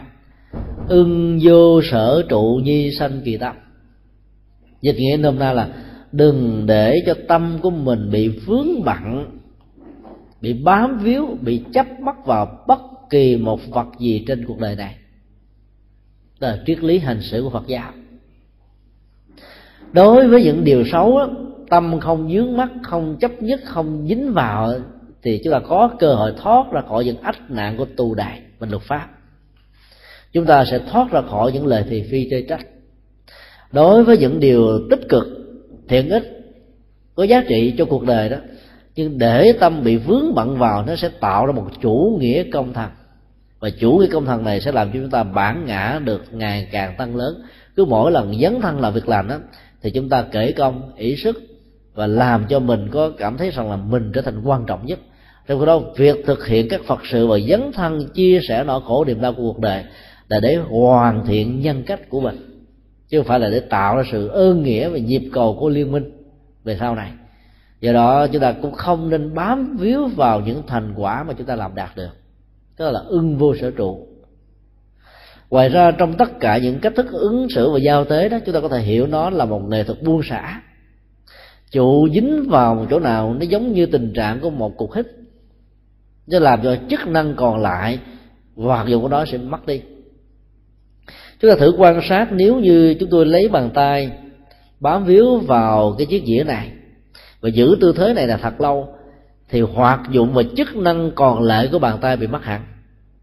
Ưng 0.89 1.39
vô 1.43 1.83
sở 1.83 2.23
trụ 2.29 2.61
nhi 2.65 2.91
sanh 2.91 3.21
kỳ 3.25 3.37
tâm. 3.37 3.57
Dịch 4.83 4.97
nghĩa 4.97 5.17
nôm 5.17 5.39
na 5.39 5.53
là 5.53 5.69
đừng 6.13 6.67
để 6.67 6.95
cho 7.07 7.15
tâm 7.29 7.59
của 7.63 7.71
mình 7.71 8.11
bị 8.11 8.29
vướng 8.29 8.85
bận 8.85 9.27
bị 10.41 10.53
bám 10.53 10.99
víu 10.99 11.39
bị 11.41 11.63
chấp 11.73 11.87
mắc 12.01 12.17
vào 12.25 12.65
bất 12.67 12.81
kỳ 13.11 13.37
một 13.37 13.61
vật 13.71 13.87
gì 13.99 14.25
trên 14.27 14.47
cuộc 14.47 14.59
đời 14.59 14.77
này. 14.77 14.97
Đó 16.41 16.49
là 16.49 16.59
triết 16.67 16.79
lý 16.79 16.99
hành 16.99 17.23
xử 17.23 17.43
của 17.43 17.51
phật 17.51 17.67
giáo 17.67 17.93
đối 19.93 20.29
với 20.29 20.43
những 20.43 20.65
điều 20.65 20.85
xấu 20.93 21.19
đó, 21.19 21.31
tâm 21.71 22.01
không 22.01 22.33
dướng 22.33 22.57
mắt 22.57 22.69
không 22.83 23.17
chấp 23.21 23.43
nhất 23.43 23.61
không 23.65 24.07
dính 24.09 24.33
vào 24.33 24.73
thì 25.23 25.41
chúng 25.45 25.53
ta 25.53 25.61
có 25.69 25.91
cơ 25.99 26.15
hội 26.15 26.33
thoát 26.37 26.73
ra 26.73 26.81
khỏi 26.89 27.05
những 27.05 27.21
ách 27.23 27.51
nạn 27.51 27.77
của 27.77 27.87
tù 27.97 28.15
đài 28.15 28.43
và 28.59 28.67
luật 28.71 28.83
pháp. 28.83 29.09
Chúng 30.33 30.47
ta 30.47 30.65
sẽ 30.65 30.79
thoát 30.91 31.11
ra 31.11 31.23
khỏi 31.23 31.53
những 31.53 31.67
lời 31.67 31.85
thị 31.89 32.05
phi 32.11 32.29
chơi 32.31 32.47
trách. 32.49 32.67
Đối 33.73 34.05
với 34.05 34.19
những 34.19 34.41
điều 34.41 34.89
tích 34.91 35.09
cực 35.09 35.27
thiện 35.89 36.09
ích 36.09 36.23
có 37.15 37.25
giá 37.25 37.45
trị 37.49 37.75
cho 37.79 37.85
cuộc 37.85 38.05
đời 38.05 38.29
đó 38.29 38.37
nhưng 38.95 39.19
để 39.19 39.53
tâm 39.61 39.85
bị 39.85 39.97
vướng 39.97 40.35
bận 40.35 40.59
vào, 40.59 40.85
nó 40.87 40.97
sẽ 40.97 41.09
tạo 41.09 41.47
ra 41.47 41.53
một 41.53 41.67
chủ 41.83 42.19
nghĩa 42.21 42.45
công 42.53 42.73
thần. 42.73 42.91
Và 43.61 43.71
chủ 43.71 43.93
nghĩa 43.93 44.07
công 44.07 44.25
thần 44.27 44.45
này 44.45 44.61
sẽ 44.61 44.73
làm 44.73 44.93
cho 44.93 44.99
chúng 45.01 45.11
ta 45.11 45.23
bản 45.23 45.65
ngã 45.67 46.01
được 46.05 46.25
ngày 46.33 46.69
càng 46.73 46.95
tăng 46.99 47.17
lớn. 47.17 47.43
Cứ 47.77 47.85
mỗi 47.85 48.13
lần 48.13 48.41
dấn 48.41 48.61
thân 48.61 48.81
là 48.81 48.91
việc 48.91 49.09
làm 49.09 49.29
đó, 49.29 49.37
thì 49.83 49.91
chúng 49.91 50.09
ta 50.09 50.25
kể 50.33 50.53
công 50.53 50.93
ý 50.97 51.17
sức, 51.17 51.43
và 51.95 52.07
làm 52.07 52.45
cho 52.49 52.59
mình 52.59 52.89
có 52.91 53.11
cảm 53.19 53.37
thấy 53.37 53.51
rằng 53.51 53.71
là 53.71 53.77
mình 53.77 54.13
trở 54.15 54.23
thành 54.23 54.43
quan 54.45 54.67
trọng 54.67 54.87
nhất. 54.87 54.99
Trong 55.47 55.61
khi 55.61 55.67
đó, 55.67 55.81
việc 55.97 56.17
thực 56.27 56.47
hiện 56.47 56.69
các 56.69 56.81
phật 56.87 57.01
sự 57.11 57.27
và 57.27 57.39
dấn 57.49 57.73
thân, 57.73 58.09
chia 58.15 58.41
sẻ 58.49 58.65
nỗi 58.65 58.81
khổ 58.87 59.05
niềm 59.05 59.21
đau 59.21 59.33
của 59.33 59.43
cuộc 59.43 59.59
đời 59.59 59.85
là 60.29 60.41
để 60.41 60.57
hoàn 60.57 61.27
thiện 61.27 61.61
nhân 61.61 61.83
cách 61.87 62.09
của 62.09 62.21
mình. 62.21 62.37
Chứ 63.09 63.19
không 63.19 63.27
phải 63.27 63.41
là 63.41 63.51
để 63.51 63.61
tạo 63.61 63.97
ra 63.97 64.03
sự 64.13 64.29
ơn 64.29 64.63
nghĩa 64.63 64.89
và 64.89 64.99
nhịp 64.99 65.23
cầu 65.33 65.57
của 65.61 65.69
liên 65.69 65.93
minh 65.93 66.11
về 66.65 66.77
sau 66.81 66.95
này 66.95 67.11
do 67.81 67.93
đó, 67.93 68.27
chúng 68.27 68.43
ta 68.43 68.53
cũng 68.53 68.73
không 68.73 69.11
nên 69.11 69.35
bám 69.35 69.77
víu 69.77 70.07
vào 70.07 70.41
những 70.41 70.63
thành 70.67 70.95
quả 70.97 71.23
mà 71.23 71.33
chúng 71.33 71.47
ta 71.47 71.57
làm 71.57 71.75
đạt 71.75 71.97
được. 71.97 72.11
Tức 72.77 72.91
là 72.91 73.01
ưng 73.01 73.39
vô 73.39 73.55
sở 73.61 73.71
trụ. 73.71 74.07
Ngoài 75.51 75.69
ra, 75.69 75.91
trong 75.91 76.17
tất 76.17 76.41
cả 76.41 76.59
những 76.59 76.81
cách 76.81 76.93
thức 76.97 77.07
ứng 77.13 77.47
xử 77.51 77.71
và 77.71 77.79
giao 77.79 78.05
tế 78.05 78.29
đó, 78.29 78.39
chúng 78.47 78.55
ta 78.55 78.61
có 78.61 78.69
thể 78.69 78.81
hiểu 78.81 79.07
nó 79.07 79.31
là 79.31 79.45
một 79.45 79.63
nghệ 79.69 79.85
thuật 79.85 80.03
buông 80.03 80.23
xả. 80.23 80.63
Trụ 81.71 82.09
dính 82.15 82.49
vào 82.49 82.75
một 82.75 82.87
chỗ 82.91 83.01
nào, 83.01 83.35
nó 83.35 83.41
giống 83.41 83.73
như 83.73 83.87
tình 83.87 84.13
trạng 84.13 84.41
của 84.41 84.51
một 84.51 84.77
cục 84.77 84.95
hít. 84.95 85.07
Nó 86.27 86.39
làm 86.39 86.63
cho 86.63 86.77
chức 86.91 87.07
năng 87.07 87.35
còn 87.35 87.63
lại, 87.63 87.99
hoạt 88.57 88.89
dụng 88.89 89.03
của 89.03 89.09
nó 89.09 89.25
sẽ 89.25 89.39
mất 89.39 89.67
đi. 89.67 89.83
Chúng 91.41 91.51
ta 91.51 91.57
thử 91.57 91.73
quan 91.79 92.01
sát, 92.09 92.33
nếu 92.33 92.57
như 92.57 92.95
chúng 93.01 93.11
tôi 93.11 93.27
lấy 93.27 93.49
bàn 93.49 93.71
tay, 93.75 94.11
bám 94.81 95.05
víu 95.05 95.39
vào 95.39 95.95
cái 95.99 96.07
chiếc 96.07 96.25
dĩa 96.27 96.45
này 96.45 96.73
và 97.41 97.49
giữ 97.49 97.77
tư 97.81 97.93
thế 97.97 98.13
này 98.13 98.27
là 98.27 98.37
thật 98.37 98.61
lâu. 98.61 98.89
Thì 99.49 99.61
hoạt 99.61 100.01
dụng 100.11 100.35
và 100.35 100.43
chức 100.57 100.77
năng 100.77 101.11
còn 101.15 101.43
lại 101.43 101.69
của 101.73 101.79
bàn 101.79 101.99
tay 102.01 102.17
bị 102.17 102.27
mất 102.27 102.45
hẳn 102.45 102.63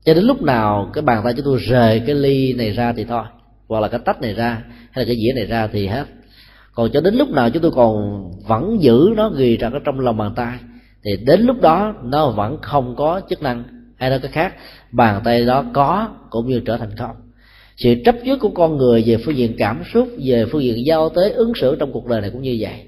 cho 0.06 0.14
đến 0.14 0.24
lúc 0.24 0.42
nào 0.42 0.90
cái 0.94 1.02
bàn 1.02 1.22
tay 1.24 1.34
chúng 1.34 1.46
tôi 1.46 1.58
rời 1.58 2.02
cái 2.06 2.16
ly 2.16 2.54
này 2.54 2.72
ra 2.72 2.94
thì 2.94 3.04
thôi. 3.04 3.24
Hoặc 3.68 3.80
là 3.80 3.88
cái 3.88 4.00
tách 4.06 4.22
này 4.22 4.34
ra, 4.34 4.64
hay 4.92 5.06
là 5.06 5.08
cái 5.08 5.16
dĩa 5.16 5.34
này 5.36 5.46
ra 5.46 5.68
thì 5.68 5.88
hết. 5.88 6.06
Còn 6.74 6.90
cho 6.94 7.02
đến 7.02 7.16
lúc 7.16 7.30
nào 7.30 7.50
chúng 7.50 7.64
tôi 7.64 7.72
còn 7.72 8.24
vẫn 8.48 8.78
giữ 8.82 9.10
nó 9.16 9.30
ghi 9.30 9.58
ra 9.58 9.70
cái 9.70 9.80
trong 9.86 10.00
lòng 10.00 10.18
bàn 10.18 10.34
tay, 10.36 10.58
thì 11.04 11.12
đến 11.26 11.42
lúc 11.42 11.62
đó 11.62 11.94
nó 12.04 12.30
vẫn 12.30 12.58
không 12.62 12.96
có 12.96 13.22
chức 13.30 13.42
năng 13.42 13.64
hay 13.98 14.10
nói 14.10 14.20
cái 14.20 14.32
khác, 14.32 14.56
bàn 14.92 15.22
tay 15.24 15.46
đó 15.46 15.66
có 15.74 16.10
cũng 16.30 16.48
như 16.48 16.62
trở 16.66 16.78
thành 16.78 16.96
không. 16.98 17.16
Sự 17.78 17.96
chấp 18.06 18.16
trước 18.26 18.40
của 18.40 18.50
con 18.50 18.78
người 18.78 19.04
về 19.06 19.18
phương 19.18 19.38
diện 19.38 19.56
cảm 19.58 19.82
xúc, 19.94 20.08
về 20.24 20.46
phương 20.52 20.64
diện 20.64 20.86
giao 20.86 21.10
tế, 21.10 21.30
ứng 21.30 21.54
xử 21.56 21.76
trong 21.76 21.92
cuộc 21.92 22.08
đời 22.08 22.22
này 22.22 22.30
cũng 22.30 22.42
như 22.42 22.58
vậy 22.60 22.84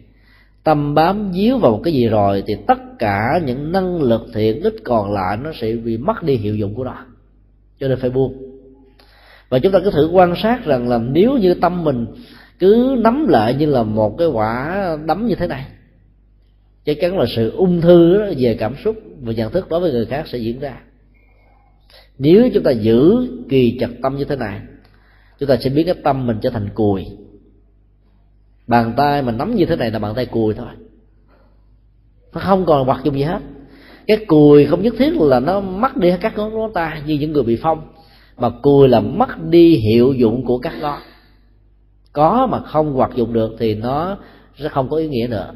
tâm 0.69 0.93
bám 0.93 1.31
díu 1.33 1.57
vào 1.57 1.71
một 1.71 1.81
cái 1.83 1.93
gì 1.93 2.07
rồi 2.07 2.43
thì 2.47 2.55
tất 2.67 2.99
cả 2.99 3.39
những 3.45 3.71
năng 3.71 4.01
lực 4.01 4.21
thiện 4.33 4.61
ích 4.61 4.75
còn 4.83 5.13
lại 5.13 5.37
nó 5.43 5.51
sẽ 5.61 5.71
bị 5.71 5.97
mất 5.97 6.23
đi 6.23 6.35
hiệu 6.35 6.55
dụng 6.55 6.75
của 6.75 6.83
nó. 6.83 7.05
Cho 7.79 7.87
nên 7.87 7.99
phải 7.99 8.09
buông. 8.09 8.33
Và 9.49 9.59
chúng 9.59 9.71
ta 9.71 9.79
cứ 9.83 9.91
thử 9.91 10.09
quan 10.11 10.33
sát 10.43 10.65
rằng 10.65 10.89
là 10.89 10.97
nếu 10.97 11.37
như 11.37 11.53
tâm 11.53 11.83
mình 11.83 12.05
cứ 12.59 12.95
nắm 12.97 13.27
lại 13.27 13.53
như 13.53 13.65
là 13.65 13.83
một 13.83 14.17
cái 14.17 14.27
quả 14.27 14.97
đấm 15.05 15.27
như 15.27 15.35
thế 15.35 15.47
này, 15.47 15.65
chắc 16.85 16.97
chắn 17.01 17.17
là 17.17 17.25
sự 17.35 17.51
ung 17.51 17.81
thư 17.81 18.19
về 18.37 18.55
cảm 18.59 18.75
xúc 18.83 18.95
và 19.21 19.33
nhận 19.33 19.51
thức 19.51 19.69
đối 19.69 19.79
với 19.79 19.91
người 19.91 20.05
khác 20.05 20.27
sẽ 20.27 20.37
diễn 20.37 20.59
ra. 20.59 20.81
Nếu 22.17 22.49
chúng 22.53 22.63
ta 22.63 22.71
giữ 22.71 23.27
kỳ 23.49 23.77
chặt 23.79 23.89
tâm 24.01 24.17
như 24.17 24.25
thế 24.25 24.35
này, 24.35 24.59
chúng 25.39 25.49
ta 25.49 25.57
sẽ 25.57 25.69
biến 25.69 25.85
cái 25.85 25.95
tâm 26.03 26.27
mình 26.27 26.37
trở 26.41 26.49
thành 26.49 26.69
cùi 26.73 27.05
bàn 28.69 28.93
tay 28.97 29.21
mà 29.21 29.31
nắm 29.31 29.55
như 29.55 29.65
thế 29.65 29.75
này 29.75 29.91
là 29.91 29.99
bàn 29.99 30.15
tay 30.15 30.25
cùi 30.25 30.53
thôi. 30.53 30.67
Nó 32.33 32.41
không 32.41 32.65
còn 32.65 32.85
hoạt 32.85 33.03
dụng 33.03 33.15
gì 33.15 33.23
hết. 33.23 33.39
Cái 34.07 34.25
cùi 34.27 34.65
không 34.65 34.81
nhất 34.81 34.93
thiết 34.97 35.13
là 35.19 35.39
nó 35.39 35.59
mất 35.59 35.97
đi 35.97 36.13
các 36.21 36.37
ngón 36.37 36.73
tay 36.73 37.01
như 37.05 37.17
những 37.19 37.31
người 37.31 37.43
bị 37.43 37.57
phong, 37.61 37.81
mà 38.37 38.49
cùi 38.49 38.87
là 38.87 38.99
mất 38.99 39.43
đi 39.49 39.75
hiệu 39.75 40.13
dụng 40.13 40.45
của 40.45 40.57
các 40.57 40.73
ngón. 40.81 40.99
Có 42.13 42.47
mà 42.51 42.59
không 42.59 42.93
hoạt 42.93 43.15
dụng 43.15 43.33
được 43.33 43.55
thì 43.59 43.75
nó 43.75 44.17
sẽ 44.57 44.69
không 44.69 44.89
có 44.89 44.97
ý 44.97 45.07
nghĩa 45.07 45.27
nữa. 45.29 45.51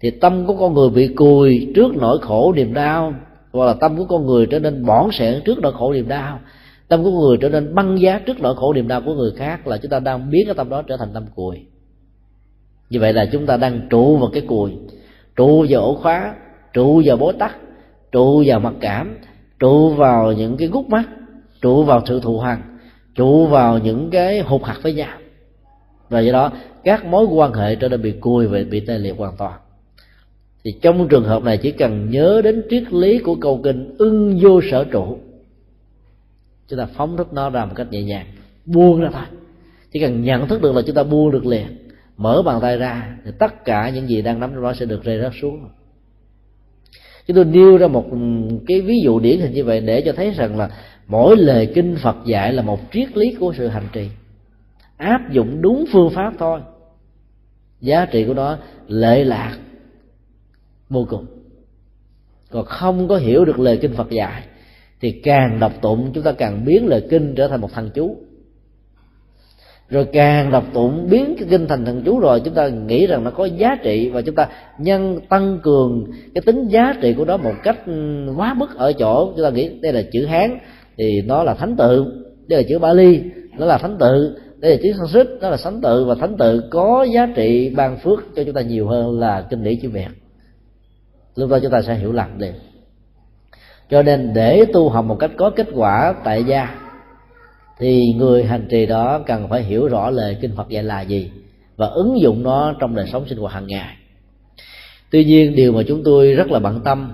Thì 0.00 0.10
tâm 0.10 0.46
của 0.46 0.56
con 0.56 0.74
người 0.74 0.90
bị 0.90 1.08
cùi 1.08 1.72
trước 1.74 1.96
nỗi 1.96 2.18
khổ, 2.22 2.52
niềm 2.56 2.74
đau, 2.74 3.14
hoặc 3.52 3.66
là 3.66 3.72
tâm 3.72 3.96
của 3.96 4.04
con 4.04 4.26
người 4.26 4.46
trở 4.46 4.58
nên 4.58 4.86
bỏn 4.86 5.10
sẻn 5.12 5.42
trước 5.44 5.58
nỗi 5.58 5.72
khổ, 5.72 5.92
niềm 5.92 6.08
đau. 6.08 6.40
Tâm 6.88 7.04
của 7.04 7.10
người 7.10 7.38
trở 7.40 7.48
nên 7.48 7.74
băng 7.74 8.00
giá 8.00 8.18
trước 8.18 8.40
nỗi 8.40 8.54
khổ, 8.56 8.72
niềm 8.72 8.88
đau 8.88 9.00
của 9.00 9.14
người 9.14 9.32
khác 9.36 9.66
là 9.66 9.78
chúng 9.78 9.90
ta 9.90 9.98
đang 9.98 10.30
biến 10.30 10.42
cái 10.46 10.54
tâm 10.54 10.68
đó 10.68 10.82
trở 10.82 10.96
thành 10.96 11.08
tâm 11.14 11.24
cùi 11.34 11.56
như 12.92 13.00
vậy 13.00 13.12
là 13.12 13.26
chúng 13.32 13.46
ta 13.46 13.56
đang 13.56 13.80
trụ 13.90 14.16
vào 14.16 14.30
cái 14.32 14.42
cùi, 14.42 14.72
trụ 15.36 15.66
vào 15.68 15.82
ổ 15.82 15.94
khóa, 15.94 16.34
trụ 16.72 17.02
vào 17.04 17.16
bối 17.16 17.32
tắc 17.38 17.56
trụ 18.12 18.42
vào 18.46 18.60
mặc 18.60 18.74
cảm, 18.80 19.18
trụ 19.58 19.88
vào 19.88 20.32
những 20.32 20.56
cái 20.56 20.68
gút 20.68 20.86
mắt, 20.88 21.04
trụ 21.62 21.84
vào 21.84 22.02
sự 22.06 22.20
thù 22.20 22.38
hằn, 22.38 22.62
trụ 23.14 23.46
vào 23.46 23.78
những 23.78 24.10
cái 24.10 24.40
hụt 24.40 24.62
hạt 24.62 24.78
với 24.82 24.94
nhau. 24.94 25.18
Và 26.08 26.20
do 26.20 26.32
đó, 26.32 26.52
các 26.84 27.06
mối 27.06 27.24
quan 27.24 27.52
hệ 27.52 27.74
trở 27.74 27.88
nên 27.88 28.02
bị 28.02 28.12
cùi 28.12 28.46
và 28.46 28.58
bị 28.70 28.80
tê 28.80 28.98
liệt 28.98 29.14
hoàn 29.18 29.36
toàn. 29.36 29.60
Thì 30.64 30.72
trong 30.82 31.08
trường 31.08 31.24
hợp 31.24 31.42
này 31.42 31.58
chỉ 31.58 31.72
cần 31.72 32.10
nhớ 32.10 32.40
đến 32.44 32.62
triết 32.70 32.92
lý 32.92 33.18
của 33.18 33.34
câu 33.34 33.60
kinh 33.64 33.94
ưng 33.98 34.38
vô 34.42 34.60
sở 34.70 34.84
trụ, 34.84 35.18
chúng 36.68 36.78
ta 36.78 36.86
phóng 36.94 37.16
thích 37.16 37.32
nó 37.32 37.50
ra 37.50 37.64
một 37.64 37.74
cách 37.76 37.86
nhẹ 37.90 38.02
nhàng, 38.02 38.26
buông 38.66 39.00
ra 39.00 39.08
thôi. 39.12 39.24
Chỉ 39.92 40.00
cần 40.00 40.22
nhận 40.22 40.48
thức 40.48 40.62
được 40.62 40.74
là 40.74 40.82
chúng 40.86 40.96
ta 40.96 41.02
buông 41.02 41.30
được 41.30 41.46
liền 41.46 41.66
mở 42.16 42.42
bàn 42.42 42.60
tay 42.60 42.76
ra, 42.76 43.16
thì 43.24 43.30
tất 43.38 43.64
cả 43.64 43.90
những 43.90 44.08
gì 44.08 44.22
đang 44.22 44.40
nắm 44.40 44.50
trong 44.54 44.62
đó 44.62 44.72
sẽ 44.72 44.86
được 44.86 45.04
rơi 45.04 45.20
rớt 45.20 45.32
xuống. 45.40 45.68
Chúng 47.26 47.34
tôi 47.34 47.44
nêu 47.44 47.78
ra 47.78 47.86
một 47.86 48.04
cái 48.66 48.80
ví 48.80 48.94
dụ 49.04 49.20
điển 49.20 49.40
hình 49.40 49.52
như 49.52 49.64
vậy 49.64 49.80
để 49.80 50.00
cho 50.00 50.12
thấy 50.12 50.30
rằng 50.30 50.58
là 50.58 50.70
mỗi 51.06 51.36
lời 51.36 51.72
kinh 51.74 51.96
phật 52.02 52.16
dạy 52.26 52.52
là 52.52 52.62
một 52.62 52.80
triết 52.92 53.16
lý 53.16 53.36
của 53.40 53.54
sự 53.58 53.68
hành 53.68 53.88
trì. 53.92 54.08
Áp 54.96 55.30
dụng 55.30 55.62
đúng 55.62 55.84
phương 55.92 56.10
pháp 56.10 56.32
thôi. 56.38 56.60
Giá 57.80 58.06
trị 58.06 58.24
của 58.24 58.34
nó 58.34 58.58
lệ 58.88 59.24
lạc, 59.24 59.58
vô 60.88 61.06
cùng. 61.10 61.26
Còn 62.50 62.64
không 62.64 63.08
có 63.08 63.16
hiểu 63.16 63.44
được 63.44 63.58
lời 63.58 63.78
kinh 63.82 63.94
phật 63.94 64.10
dạy, 64.10 64.42
thì 65.00 65.12
càng 65.12 65.60
đọc 65.60 65.72
tụng, 65.82 66.10
chúng 66.14 66.24
ta 66.24 66.32
càng 66.32 66.64
biến 66.64 66.86
lời 66.86 67.06
kinh 67.10 67.34
trở 67.34 67.48
thành 67.48 67.60
một 67.60 67.72
thằng 67.72 67.90
chú 67.94 68.16
rồi 69.92 70.06
càng 70.12 70.50
đọc 70.50 70.64
tụng, 70.72 71.06
biến 71.10 71.34
cái 71.38 71.48
kinh 71.50 71.68
thành 71.68 71.84
thần 71.84 72.02
chú 72.04 72.20
rồi, 72.20 72.40
chúng 72.40 72.54
ta 72.54 72.68
nghĩ 72.68 73.06
rằng 73.06 73.24
nó 73.24 73.30
có 73.30 73.44
giá 73.44 73.76
trị 73.82 74.10
và 74.10 74.22
chúng 74.22 74.34
ta 74.34 74.48
nhân 74.78 75.20
tăng 75.28 75.58
cường 75.62 76.04
cái 76.34 76.42
tính 76.46 76.68
giá 76.68 76.94
trị 77.00 77.14
của 77.14 77.24
nó 77.24 77.36
một 77.36 77.54
cách 77.62 77.86
ừ, 77.86 78.26
quá 78.36 78.54
mức 78.54 78.76
ở 78.76 78.92
chỗ. 78.92 79.32
Chúng 79.36 79.44
ta 79.44 79.50
nghĩ 79.50 79.80
đây 79.80 79.92
là 79.92 80.02
chữ 80.12 80.26
hán, 80.26 80.58
thì 80.98 81.22
nó 81.22 81.42
là 81.42 81.54
thánh 81.54 81.76
tự. 81.76 82.04
Đây 82.48 82.62
là 82.62 82.68
chữ 82.68 82.78
bali, 82.78 83.20
nó 83.58 83.66
là 83.66 83.78
thánh 83.78 83.96
tự. 83.98 84.36
Đây 84.58 84.70
là 84.70 84.76
chữ 84.82 84.92
sanskrit, 84.98 85.26
nó 85.40 85.50
là 85.50 85.56
thánh 85.64 85.80
tự. 85.80 86.04
Và 86.04 86.14
thánh 86.14 86.36
tự 86.36 86.62
có 86.70 87.06
giá 87.12 87.26
trị 87.34 87.72
ban 87.76 87.98
phước 87.98 88.20
cho 88.36 88.44
chúng 88.44 88.54
ta 88.54 88.60
nhiều 88.60 88.88
hơn 88.88 89.20
là 89.20 89.46
kinh 89.50 89.64
điển 89.64 89.78
chữ 89.82 89.90
việt. 89.90 90.08
Lúc 91.36 91.50
đó 91.50 91.58
chúng 91.58 91.70
ta 91.70 91.82
sẽ 91.82 91.94
hiểu 91.94 92.12
lầm 92.12 92.38
liền. 92.38 92.52
Cho 93.90 94.02
nên 94.02 94.32
để 94.34 94.64
tu 94.72 94.88
học 94.88 95.04
một 95.04 95.16
cách 95.18 95.30
có 95.36 95.50
kết 95.50 95.66
quả 95.74 96.14
tại 96.24 96.44
gia 96.44 96.81
thì 97.82 98.12
người 98.16 98.44
hành 98.44 98.66
trì 98.70 98.86
đó 98.86 99.18
cần 99.26 99.48
phải 99.48 99.62
hiểu 99.62 99.88
rõ 99.88 100.10
lời 100.10 100.36
kinh 100.40 100.56
phật 100.56 100.68
dạy 100.68 100.82
là 100.82 101.00
gì 101.00 101.30
và 101.76 101.86
ứng 101.86 102.20
dụng 102.20 102.42
nó 102.42 102.74
trong 102.80 102.94
đời 102.94 103.06
sống 103.12 103.28
sinh 103.28 103.38
hoạt 103.38 103.52
hàng 103.52 103.66
ngày. 103.66 103.96
Tuy 105.10 105.24
nhiên, 105.24 105.54
điều 105.54 105.72
mà 105.72 105.82
chúng 105.88 106.02
tôi 106.04 106.34
rất 106.34 106.50
là 106.50 106.58
bận 106.58 106.80
tâm 106.84 107.12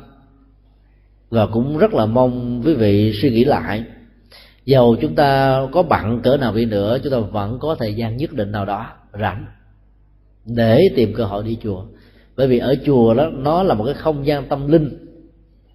và 1.30 1.46
cũng 1.46 1.78
rất 1.78 1.94
là 1.94 2.06
mong 2.06 2.62
quý 2.64 2.74
vị 2.74 3.12
suy 3.22 3.30
nghĩ 3.30 3.44
lại, 3.44 3.84
dầu 4.64 4.96
chúng 5.00 5.14
ta 5.14 5.60
có 5.72 5.82
bận 5.82 6.20
cỡ 6.22 6.36
nào 6.36 6.54
đi 6.54 6.64
nữa, 6.64 6.98
chúng 7.02 7.12
ta 7.12 7.18
vẫn 7.18 7.58
có 7.58 7.76
thời 7.78 7.94
gian 7.94 8.16
nhất 8.16 8.32
định 8.32 8.52
nào 8.52 8.64
đó 8.64 8.86
rảnh 9.20 9.46
để 10.44 10.80
tìm 10.96 11.14
cơ 11.14 11.24
hội 11.24 11.44
đi 11.44 11.58
chùa. 11.62 11.84
Bởi 12.36 12.46
vì 12.46 12.58
ở 12.58 12.74
chùa 12.84 13.14
đó, 13.14 13.30
nó 13.32 13.62
là 13.62 13.74
một 13.74 13.84
cái 13.84 13.94
không 13.94 14.26
gian 14.26 14.48
tâm 14.48 14.68
linh, 14.68 15.06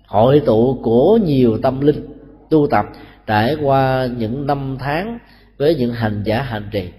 hội 0.08 0.42
tụ 0.46 0.80
của 0.84 1.20
nhiều 1.26 1.58
tâm 1.62 1.82
linh 1.82 2.06
tu 2.50 2.68
tập 2.72 2.86
trải 3.28 3.56
qua 3.62 4.08
những 4.18 4.48
năm 4.48 4.78
tháng 4.80 5.20
với 5.58 5.76
những 5.76 5.94
hành 5.94 6.24
giả 6.26 6.42
hành 6.42 6.70
trì. 6.72 6.90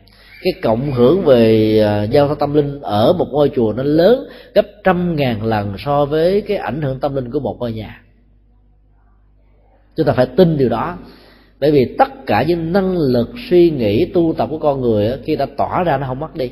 Cái 0.43 0.53
cộng 0.63 0.93
hưởng 0.93 1.25
về 1.25 1.79
à, 1.81 2.03
giao 2.03 2.29
thông 2.29 2.39
tâm 2.39 2.55
linh 2.55 2.81
ở 2.81 3.13
một 3.13 3.27
ngôi 3.31 3.51
chùa 3.55 3.73
nó 3.73 3.83
lớn 3.83 4.29
gấp 4.55 4.67
trăm 4.85 5.17
ngàn 5.17 5.45
lần 5.45 5.75
so 5.79 6.05
với 6.05 6.41
cái 6.41 6.57
ảnh 6.57 6.83
hưởng 6.83 7.01
tâm 7.01 7.15
linh 7.15 7.31
của 7.31 7.41
một 7.41 7.57
ngôi 7.61 7.73
nhà. 7.73 8.03
Chúng 9.97 10.07
ta 10.07 10.13
phải 10.13 10.27
tin 10.27 10.57
điều 10.57 10.69
đó. 10.69 10.99
Bởi 11.61 11.71
vì 11.71 11.95
tất 11.99 12.27
cả 12.27 12.43
những 12.43 12.73
năng 12.73 12.97
lực, 12.97 13.31
suy 13.51 13.71
nghĩ, 13.71 14.05
tu 14.05 14.35
tập 14.39 14.49
của 14.51 14.59
con 14.59 14.81
người 14.81 15.19
khi 15.25 15.37
đã 15.37 15.47
tỏa 15.57 15.83
ra 15.85 15.99
nó 15.99 16.07
không 16.07 16.21
mất 16.21 16.37
đi. 16.37 16.51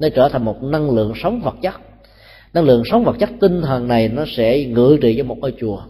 Nó 0.00 0.08
trở 0.14 0.28
thành 0.28 0.44
một 0.44 0.62
năng 0.62 0.90
lượng 0.90 1.12
sống 1.22 1.40
vật 1.40 1.54
chất. 1.62 1.74
Năng 2.54 2.64
lượng 2.64 2.82
sống 2.90 3.04
vật 3.04 3.16
chất 3.18 3.30
tinh 3.40 3.62
thần 3.62 3.88
này 3.88 4.08
nó 4.08 4.24
sẽ 4.26 4.64
ngự 4.64 4.98
trị 5.00 5.14
cho 5.18 5.24
một 5.24 5.38
ngôi 5.38 5.54
chùa 5.60 5.82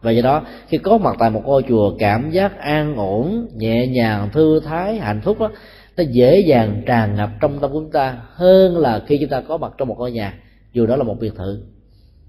và 0.00 0.10
do 0.10 0.22
đó, 0.22 0.42
khi 0.68 0.78
có 0.78 0.98
mặt 0.98 1.16
tại 1.18 1.30
một 1.30 1.42
ngôi 1.44 1.62
chùa, 1.68 1.96
cảm 1.98 2.30
giác 2.30 2.58
an 2.58 2.96
ổn, 2.96 3.48
nhẹ 3.56 3.86
nhàng, 3.86 4.28
thư 4.32 4.60
thái, 4.60 4.96
hạnh 4.96 5.20
phúc 5.20 5.38
đó, 5.40 5.50
nó 5.96 6.04
dễ 6.10 6.40
dàng 6.40 6.82
tràn 6.86 7.16
ngập 7.16 7.30
trong 7.40 7.58
tâm 7.58 7.72
của 7.72 7.80
chúng 7.80 7.90
ta 7.90 8.20
hơn 8.32 8.78
là 8.78 9.02
khi 9.06 9.18
chúng 9.18 9.28
ta 9.28 9.40
có 9.40 9.56
mặt 9.56 9.72
trong 9.78 9.88
một 9.88 9.98
ngôi 9.98 10.12
nhà. 10.12 10.34
Dù 10.72 10.86
đó 10.86 10.96
là 10.96 11.04
một 11.04 11.20
biệt 11.20 11.32
thự, 11.36 11.62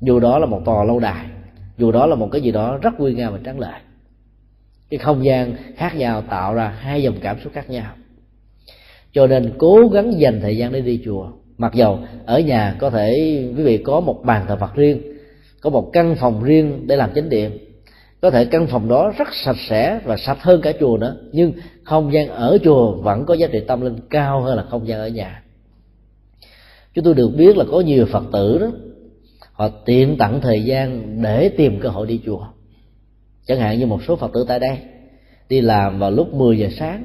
dù 0.02 0.20
đó 0.20 0.40
là 0.40 0.46
một 0.46 0.62
tòa 0.66 0.84
lâu 0.84 1.00
đài, 1.00 1.26
dù 1.78 1.92
đó 1.92 2.06
là 2.06 2.16
một 2.16 2.30
cái 2.32 2.42
gì 2.42 2.52
đó 2.52 2.78
rất 2.82 3.00
nguy 3.00 3.14
nga 3.14 3.30
và 3.30 3.40
trắng 3.44 3.60
lệ. 3.60 3.74
Cái 4.90 4.98
không 4.98 5.26
gian 5.26 5.54
khác 5.76 5.96
nhau 5.96 6.22
tạo 6.30 6.54
ra 6.54 6.68
hai 6.68 7.04
dòng 7.04 7.16
cảm 7.22 7.38
xúc 7.44 7.54
khác 7.54 7.70
nhau. 7.70 7.92
Cho 9.14 9.28
nên 9.28 9.54
cố 9.58 9.88
gắng 9.94 10.20
dành 10.20 10.42
thời 10.42 10.58
gian 10.58 10.72
để 10.72 10.82
đi 10.82 11.02
chùa. 11.06 11.32
Mặc 11.58 11.74
dầu 11.74 12.00
ở 12.26 12.40
nhà 12.40 12.76
có 12.80 12.90
thể, 12.90 13.14
quý 13.58 13.64
vị 13.64 13.78
có 13.78 14.00
một 14.00 14.22
bàn 14.24 14.46
thờ 14.48 14.58
phật 14.60 14.76
riêng 14.76 15.09
có 15.62 15.70
một 15.70 15.90
căn 15.94 16.16
phòng 16.20 16.44
riêng 16.44 16.88
để 16.88 16.96
làm 16.96 17.14
chánh 17.16 17.30
điện. 17.30 17.58
Có 18.22 18.30
thể 18.30 18.46
căn 18.46 18.68
phòng 18.68 18.90
đó 18.90 19.14
rất 19.18 19.28
sạch 19.34 19.56
sẽ 19.70 20.00
và 20.04 20.18
sạch 20.18 20.38
hơn 20.42 20.62
cả 20.62 20.72
chùa 20.80 20.98
nữa, 20.98 21.16
nhưng 21.32 21.54
không 21.84 22.14
gian 22.14 22.28
ở 22.28 22.58
chùa 22.64 22.92
vẫn 22.92 23.26
có 23.26 23.34
giá 23.34 23.48
trị 23.48 23.60
tâm 23.68 23.82
linh 23.82 23.98
cao 24.10 24.42
hơn 24.42 24.58
là 24.58 24.64
không 24.64 24.88
gian 24.88 25.00
ở 25.00 25.08
nhà. 25.08 25.44
Chúng 26.94 27.06
tôi 27.06 27.14
được 27.14 27.30
biết 27.36 27.58
là 27.58 27.66
có 27.72 27.82
nhiều 27.82 28.06
phật 28.06 28.24
tử 28.34 28.58
đó, 28.58 28.68
họ 29.52 29.70
tiện 29.86 30.18
tặng 30.18 30.42
thời 30.42 30.64
gian 30.64 31.18
để 31.22 31.50
tìm 31.50 31.80
cơ 31.80 31.90
hội 31.90 32.08
đi 32.08 32.20
chùa. 32.26 32.46
Chẳng 33.46 33.60
hạn 33.60 33.80
như 33.80 33.86
một 33.86 34.00
số 34.08 34.16
phật 34.16 34.32
tử 34.34 34.46
tại 34.48 34.60
đây, 34.60 34.78
đi 35.50 35.62
làm 35.62 36.00
vào 36.00 36.12
lúc 36.12 36.34
10 36.34 36.58
giờ 36.58 36.68
sáng. 36.80 37.04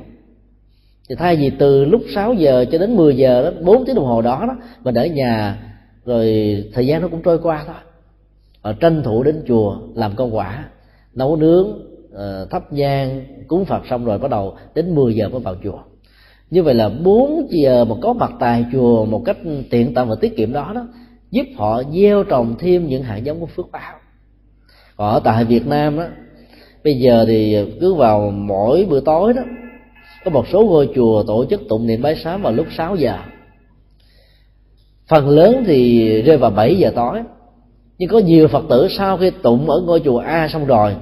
Thì 1.09 1.15
thay 1.15 1.37
vì 1.37 1.51
từ 1.59 1.85
lúc 1.85 2.03
6 2.15 2.35
giờ 2.35 2.65
cho 2.73 2.79
đến 2.79 2.97
10 2.97 3.17
giờ 3.17 3.43
đó 3.43 3.61
4 3.65 3.85
tiếng 3.85 3.95
đồng 3.95 4.05
hồ 4.05 4.23
đó 4.23 4.45
đó, 4.49 4.57
mình 4.83 4.95
ở 4.95 5.07
nhà, 5.07 5.59
rồi 6.05 6.27
thời 6.73 6.87
gian 6.87 7.03
nó 7.03 7.09
cũng 7.09 7.23
trôi 7.23 7.39
qua 7.39 7.65
thôi 7.67 7.77
và 8.65 8.73
tranh 8.73 9.03
thủ 9.03 9.23
đến 9.23 9.45
chùa 9.49 9.77
làm 9.95 10.17
công 10.17 10.37
quả, 10.37 10.65
nấu 11.15 11.37
nướng 11.37 11.69
ờ, 12.13 12.47
thắp 12.51 12.73
nhang, 12.73 13.25
cúng 13.49 13.65
phật 13.65 13.83
xong 13.91 14.05
rồi 14.05 14.19
bắt 14.19 14.31
đầu 14.31 14.57
đến 14.75 14.95
10 14.95 15.15
giờ 15.15 15.29
mới 15.29 15.41
vào 15.41 15.57
chùa. 15.65 15.79
Như 16.51 16.63
vậy 16.63 16.75
là 16.75 16.89
bốn 16.89 17.47
giờ 17.51 17.85
mà 17.85 17.95
có 18.03 18.13
mặt 18.13 18.33
tại 18.41 18.65
chùa 18.73 19.05
một 19.05 19.23
cách 19.25 19.37
tiện 19.71 19.95
tận 19.95 20.09
và 20.09 20.15
tiết 20.21 20.37
kiệm 20.37 20.53
đó 20.53 20.73
đó, 20.75 20.87
giúp 21.31 21.47
họ 21.57 21.83
gieo 21.95 22.25
trồng 22.25 22.55
thêm 22.59 22.87
những 22.87 23.03
hạt 23.03 23.17
giống 23.17 23.41
của 23.41 23.47
phước 23.47 23.71
báo. 23.73 23.95
Còn 24.97 25.11
ở 25.11 25.21
tại 25.25 25.45
Việt 25.45 25.67
Nam 25.67 25.97
đó, 25.97 26.05
bây 26.85 26.99
giờ 26.99 27.25
thì 27.29 27.57
cứ 27.81 27.95
vào 27.95 28.31
mỗi 28.31 28.87
bữa 28.91 29.01
tối 29.01 29.33
đó, 29.33 29.43
có 30.25 30.31
một 30.31 30.49
số 30.49 30.65
ngôi 30.65 30.89
chùa 30.95 31.25
tổ 31.27 31.45
chức 31.51 31.63
tụng 31.69 31.87
niệm 31.87 32.03
bái 32.03 32.17
sám 32.17 32.43
vào 32.43 32.53
lúc 32.53 32.67
6 32.77 32.97
giờ. 32.97 33.19
Phần 35.09 35.29
lớn 35.29 35.65
thì 35.67 36.23
rơi 36.23 36.37
vào 36.37 36.51
7 36.51 36.77
giờ 36.77 36.93
tối 36.95 37.23
nhưng 37.99 38.09
có 38.09 38.19
nhiều 38.19 38.49
phật 38.49 38.65
tử 38.71 38.89
sau 38.91 39.17
khi 39.17 39.31
tụng 39.31 39.71
ở 39.71 39.81
ngôi 39.81 40.01
chùa 40.01 40.19
a 40.19 40.49
xong 40.49 40.67
rồi, 40.67 40.97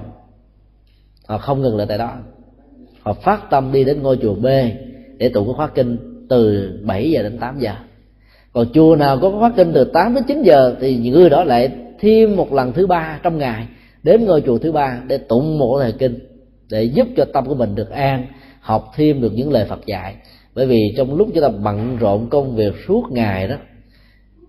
họ 1.26 1.38
không 1.38 1.62
ngừng 1.62 1.76
lại 1.76 1.87
tại 1.87 1.99
đó. 1.99 2.12
Họ 3.02 3.12
phát 3.12 3.50
tâm 3.50 3.72
đi 3.72 3.84
đến 3.84 4.02
ngôi 4.02 4.18
chùa 4.22 4.34
b 4.34 4.46
để 5.16 5.28
tụng 5.28 5.46
cái 5.46 5.54
khóa 5.56 5.68
kinh 5.75 5.96
từ 6.28 6.70
7 6.82 7.11
giờ 7.11 7.22
đến 7.22 7.38
8 7.38 7.58
giờ. 7.58 7.72
Còn 8.52 8.66
chùa 8.72 8.96
nào 8.96 9.18
có 9.22 9.30
khóa 9.38 9.52
kinh 9.56 9.72
từ 9.75 9.84
8 9.84 10.14
đến 10.14 10.25
9 10.28 10.42
giờ 10.42 10.76
thì 10.80 10.96
những 10.96 11.14
người 11.14 11.30
đó 11.30 11.44
lại 11.44 11.70
thêm 12.00 12.37
một 12.37 12.52
lần 12.52 12.72
thứ 12.72 12.87
ba 12.87 13.20
trong 13.22 13.38
ngày 13.38 13.66
đến 14.02 14.25
ngôi 14.25 14.40
chùa 14.40 14.58
thứ 14.58 14.72
ba 14.72 15.00
để 15.06 15.18
tụng 15.18 15.58
một 15.58 15.78
lời 15.78 15.94
kinh, 15.99 16.18
để 16.70 16.82
giúp 16.82 17.08
cho 17.16 17.25
tâm 17.32 17.46
của 17.46 17.54
mình 17.54 17.75
được 17.75 17.90
an, 17.90 18.26
học 18.61 18.92
thêm 18.96 19.20
được 19.20 19.32
những 19.34 19.52
lời 19.52 19.64
Phật 19.68 19.87
dạy. 19.87 20.14
Bởi 20.54 20.66
vì 20.66 20.94
trong 20.96 21.14
lúc 21.14 21.28
chúng 21.34 21.42
ta 21.42 21.49
bận 21.49 21.96
rộn 21.96 22.28
công 22.30 22.56
việc 22.56 22.72
suốt 22.88 23.02
ngày 23.11 23.49
đó 23.49 23.56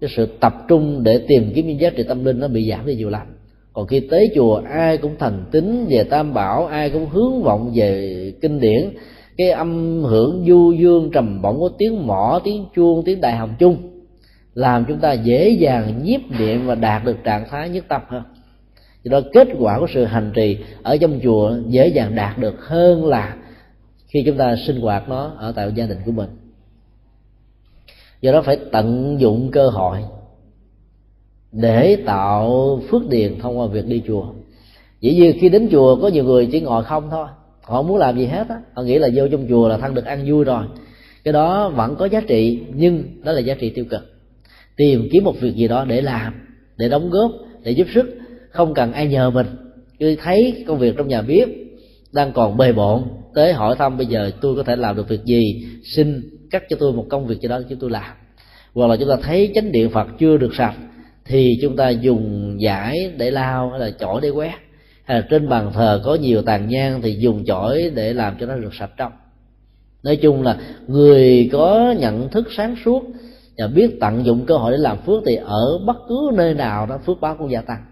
cái 0.04 0.12
sự 0.16 0.28
tập 0.40 0.54
trung 0.68 1.04
để 1.04 1.22
tìm 1.28 1.52
kiếm 1.56 1.68
những 1.68 1.80
giá 1.80 1.90
trị 1.90 2.04
tâm 2.04 2.26
linh 2.26 2.40
nó 2.40 2.48
bị 2.48 2.70
giảm 2.70 2.86
đi 2.86 2.96
nhiều 2.96 3.10
lắm 3.10 3.28
còn 3.74 3.88
khi 3.88 4.00
tới 4.00 4.32
chùa, 4.36 4.62
ai 4.70 4.98
cũng 4.98 5.16
thành 5.20 5.46
tín 5.52 5.86
về 5.90 6.04
tam 6.04 6.34
bảo, 6.34 6.66
ai 6.66 6.90
cũng 6.90 7.10
hướng 7.10 7.44
vọng 7.44 7.72
về 7.76 8.34
kinh 8.42 8.60
điển. 8.60 8.90
Cái 9.38 9.50
âm 9.50 10.02
hưởng 10.04 10.46
du 10.48 10.72
dương 10.72 11.10
trầm 11.14 11.42
bổng 11.42 11.60
của 11.60 11.70
tiếng 11.78 12.08
mỏ, 12.08 12.42
tiếng 12.44 12.66
chuông, 12.76 13.04
tiếng 13.06 13.22
đại 13.22 13.36
hồng 13.36 13.54
chung 13.60 13.78
làm 14.54 14.86
chúng 14.88 15.00
ta 15.00 15.14
dễ 15.14 15.50
dàng 15.50 16.04
nhiếp 16.04 16.22
niệm 16.40 16.68
và 16.68 16.76
đạt 16.76 17.06
được 17.06 17.18
trạng 17.24 17.46
thái 17.50 17.70
nhất 17.70 17.86
tâm 17.88 18.02
hơn. 18.08 18.24
Do 19.04 19.10
đó 19.12 19.28
kết 19.34 19.48
quả 19.60 19.80
của 19.80 19.88
sự 19.94 20.04
hành 20.04 20.32
trì 20.36 20.58
ở 20.84 20.98
trong 20.98 21.20
chùa 21.24 21.54
dễ 21.68 21.88
dàng 21.88 22.16
đạt 22.16 22.38
được 22.38 22.56
hơn 22.66 23.06
là 23.06 23.36
khi 24.08 24.24
chúng 24.26 24.38
ta 24.38 24.56
sinh 24.68 24.82
hoạt 24.82 25.10
nó 25.10 25.36
ở 25.38 25.52
tại 25.52 25.72
gia 25.76 25.86
đình 25.86 25.98
của 26.06 26.12
mình 26.12 26.30
do 28.24 28.32
đó 28.32 28.42
phải 28.42 28.58
tận 28.72 29.18
dụng 29.20 29.50
cơ 29.52 29.70
hội 29.70 29.98
để 31.52 31.98
tạo 32.06 32.80
phước 32.90 33.10
điền 33.10 33.40
thông 33.40 33.60
qua 33.60 33.68
việc 33.68 33.86
đi 33.86 34.02
chùa. 34.08 34.26
Dĩ 35.02 35.14
như 35.14 35.34
khi 35.40 35.50
đến 35.50 35.68
chùa 35.72 35.96
có 35.96 36.08
nhiều 36.08 36.24
người 36.24 36.50
chỉ 36.52 36.62
ngồi 36.62 36.84
không 36.84 37.08
thôi. 37.12 37.28
Họ 37.62 37.78
không 37.78 37.88
muốn 37.88 37.98
làm 37.98 38.18
gì 38.18 38.26
hết 38.26 38.50
á. 38.50 38.62
Họ 38.74 38.84
nghĩ 38.84 39.00
là 39.00 39.10
vô 39.16 39.28
trong 39.28 39.48
chùa 39.50 39.68
là 39.68 39.78
thân 39.78 39.94
được 39.94 40.06
ăn 40.06 40.26
vui 40.28 40.44
rồi. 40.44 40.64
Cái 41.24 41.34
đó 41.34 41.70
vẫn 41.70 41.96
có 41.96 42.06
giá 42.06 42.22
trị, 42.22 42.60
nhưng 42.76 43.04
đó 43.24 43.32
là 43.32 43.40
giá 43.40 43.54
trị 43.54 43.70
tiêu 43.70 43.86
cực. 43.90 44.02
Tìm 44.78 45.08
kiếm 45.12 45.24
một 45.24 45.36
việc 45.42 45.56
gì 45.56 45.68
đó 45.68 45.86
để 45.86 46.02
làm, 46.02 46.34
để 46.78 46.90
đóng 46.90 47.10
góp, 47.10 47.32
để 47.64 47.72
giúp 47.72 47.88
sức. 47.94 48.18
Không 48.50 48.74
cần 48.74 48.94
ai 48.94 49.08
nhờ 49.08 49.30
mình. 49.30 49.48
Cứ 50.00 50.16
thấy 50.24 50.64
công 50.68 50.80
việc 50.80 50.98
trong 50.98 51.08
nhà 51.08 51.22
bếp 51.22 51.50
đang 52.12 52.32
còn 52.34 52.58
bề 52.58 52.72
bộn, 52.74 53.04
tới 53.34 53.54
hỏi 53.54 53.76
thăm 53.80 53.98
bây 53.98 54.06
giờ 54.06 54.32
tôi 54.42 54.56
có 54.56 54.64
thể 54.64 54.76
làm 54.76 54.96
được 54.96 55.10
việc 55.10 55.26
gì, 55.26 55.66
xin 55.96 56.22
cắt 56.54 56.64
cho 56.70 56.78
tôi 56.80 56.94
một 56.94 57.06
công 57.10 57.28
việc 57.28 57.42
gì 57.42 57.48
đó 57.48 57.62
chúng 57.70 57.80
tôi 57.80 57.90
làm. 57.90 58.16
Hoặc 58.74 58.88
là 58.88 58.96
chúng 58.98 59.10
ta 59.10 59.16
thấy 59.22 59.52
chánh 59.56 59.72
điện 59.72 59.90
phật 59.90 60.08
chưa 60.20 60.38
được 60.38 60.56
sạch, 60.56 60.76
thì 61.26 61.60
chúng 61.62 61.76
ta 61.76 61.90
dùng 61.90 62.56
giải 62.62 63.12
để 63.18 63.32
lao, 63.32 63.70
hay 63.70 63.80
là 63.80 63.92
chổi 64.00 64.22
để 64.22 64.30
quét. 64.30 64.54
Hay 65.04 65.20
là 65.20 65.28
trên 65.30 65.50
bàn 65.50 65.72
thờ 65.74 66.02
có 66.06 66.16
nhiều 66.16 66.42
tàn 66.42 66.68
nhang 66.68 67.02
thì 67.02 67.16
dùng 67.20 67.46
chổi 67.46 67.92
để 67.96 68.14
làm 68.14 68.36
cho 68.40 68.46
nó 68.46 68.56
được 68.56 68.74
sạch 68.74 68.92
trong. 68.98 69.12
Nói 70.04 70.16
chung 70.16 70.44
là 70.44 70.58
người 70.88 71.50
có 71.52 71.96
nhận 72.00 72.30
thức 72.30 72.48
sáng 72.58 72.76
suốt 72.86 73.04
và 73.58 73.68
biết 73.68 73.98
tận 74.00 74.26
dụng 74.26 74.46
cơ 74.46 74.58
hội 74.58 74.72
để 74.72 74.78
làm 74.78 74.98
phước 75.06 75.24
thì 75.26 75.36
ở 75.36 75.80
bất 75.86 75.98
cứ 76.10 76.32
nơi 76.34 76.54
nào 76.54 76.86
đó 76.86 77.00
phước 77.06 77.22
báo 77.22 77.36
cũng 77.40 77.52
gia 77.52 77.62
tăng. 77.62 77.86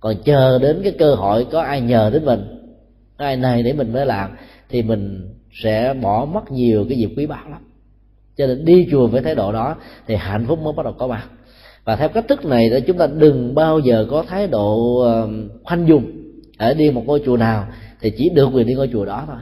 Còn 0.00 0.16
chờ 0.24 0.58
đến 0.58 0.80
cái 0.82 0.92
cơ 0.98 1.14
hội 1.14 1.46
có 1.52 1.60
ai 1.60 1.80
nhờ 1.80 2.10
đến 2.12 2.24
mình, 2.24 2.40
có 3.18 3.24
ai 3.24 3.36
này 3.36 3.62
để 3.62 3.72
mình 3.72 3.92
mới 3.92 4.06
làm, 4.06 4.30
thì 4.68 4.82
mình 4.82 5.28
sẽ 5.62 5.94
bỏ 6.02 6.24
mất 6.24 6.52
nhiều 6.52 6.86
cái 6.88 6.98
dịp 6.98 7.10
quý 7.16 7.26
báu 7.26 7.50
lắm 7.50 7.60
cho 8.36 8.46
nên 8.46 8.64
đi 8.64 8.88
chùa 8.90 9.06
với 9.06 9.22
thái 9.22 9.34
độ 9.34 9.52
đó 9.52 9.76
thì 10.06 10.14
hạnh 10.16 10.44
phúc 10.48 10.58
mới 10.62 10.72
bắt 10.76 10.82
đầu 10.82 10.92
có 10.98 11.06
mặt. 11.06 11.28
Và 11.84 11.96
theo 11.96 12.08
cách 12.08 12.28
thức 12.28 12.44
này 12.44 12.68
thì 12.72 12.80
chúng 12.86 12.98
ta 12.98 13.06
đừng 13.06 13.54
bao 13.54 13.78
giờ 13.78 14.06
có 14.10 14.24
thái 14.28 14.46
độ 14.46 14.98
khoanh 15.64 15.88
dùng 15.88 16.04
ở 16.58 16.74
đi 16.74 16.90
một 16.90 17.02
ngôi 17.06 17.22
chùa 17.24 17.36
nào 17.36 17.66
thì 18.00 18.10
chỉ 18.10 18.28
được 18.34 18.48
quyền 18.52 18.66
đi 18.66 18.74
ngôi 18.74 18.88
chùa 18.92 19.04
đó 19.04 19.24
thôi. 19.26 19.36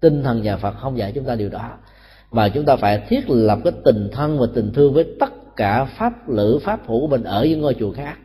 Tinh 0.00 0.22
thần 0.22 0.42
nhà 0.42 0.56
phật 0.56 0.74
không 0.80 0.98
dạy 0.98 1.12
chúng 1.14 1.24
ta 1.24 1.34
điều 1.34 1.48
đó. 1.48 1.70
Mà 2.32 2.48
chúng 2.48 2.64
ta 2.64 2.76
phải 2.76 3.02
thiết 3.08 3.30
lập 3.30 3.58
cái 3.64 3.72
tình 3.84 4.08
thân 4.12 4.38
và 4.38 4.46
tình 4.54 4.72
thương 4.72 4.94
với 4.94 5.04
tất 5.20 5.56
cả 5.56 5.84
pháp 5.84 6.28
lữ 6.28 6.58
pháp 6.62 6.80
hữu 6.86 7.00
của 7.00 7.06
mình 7.06 7.24
ở 7.24 7.44
những 7.44 7.60
ngôi 7.60 7.74
chùa 7.74 7.92
khác. 7.92 8.18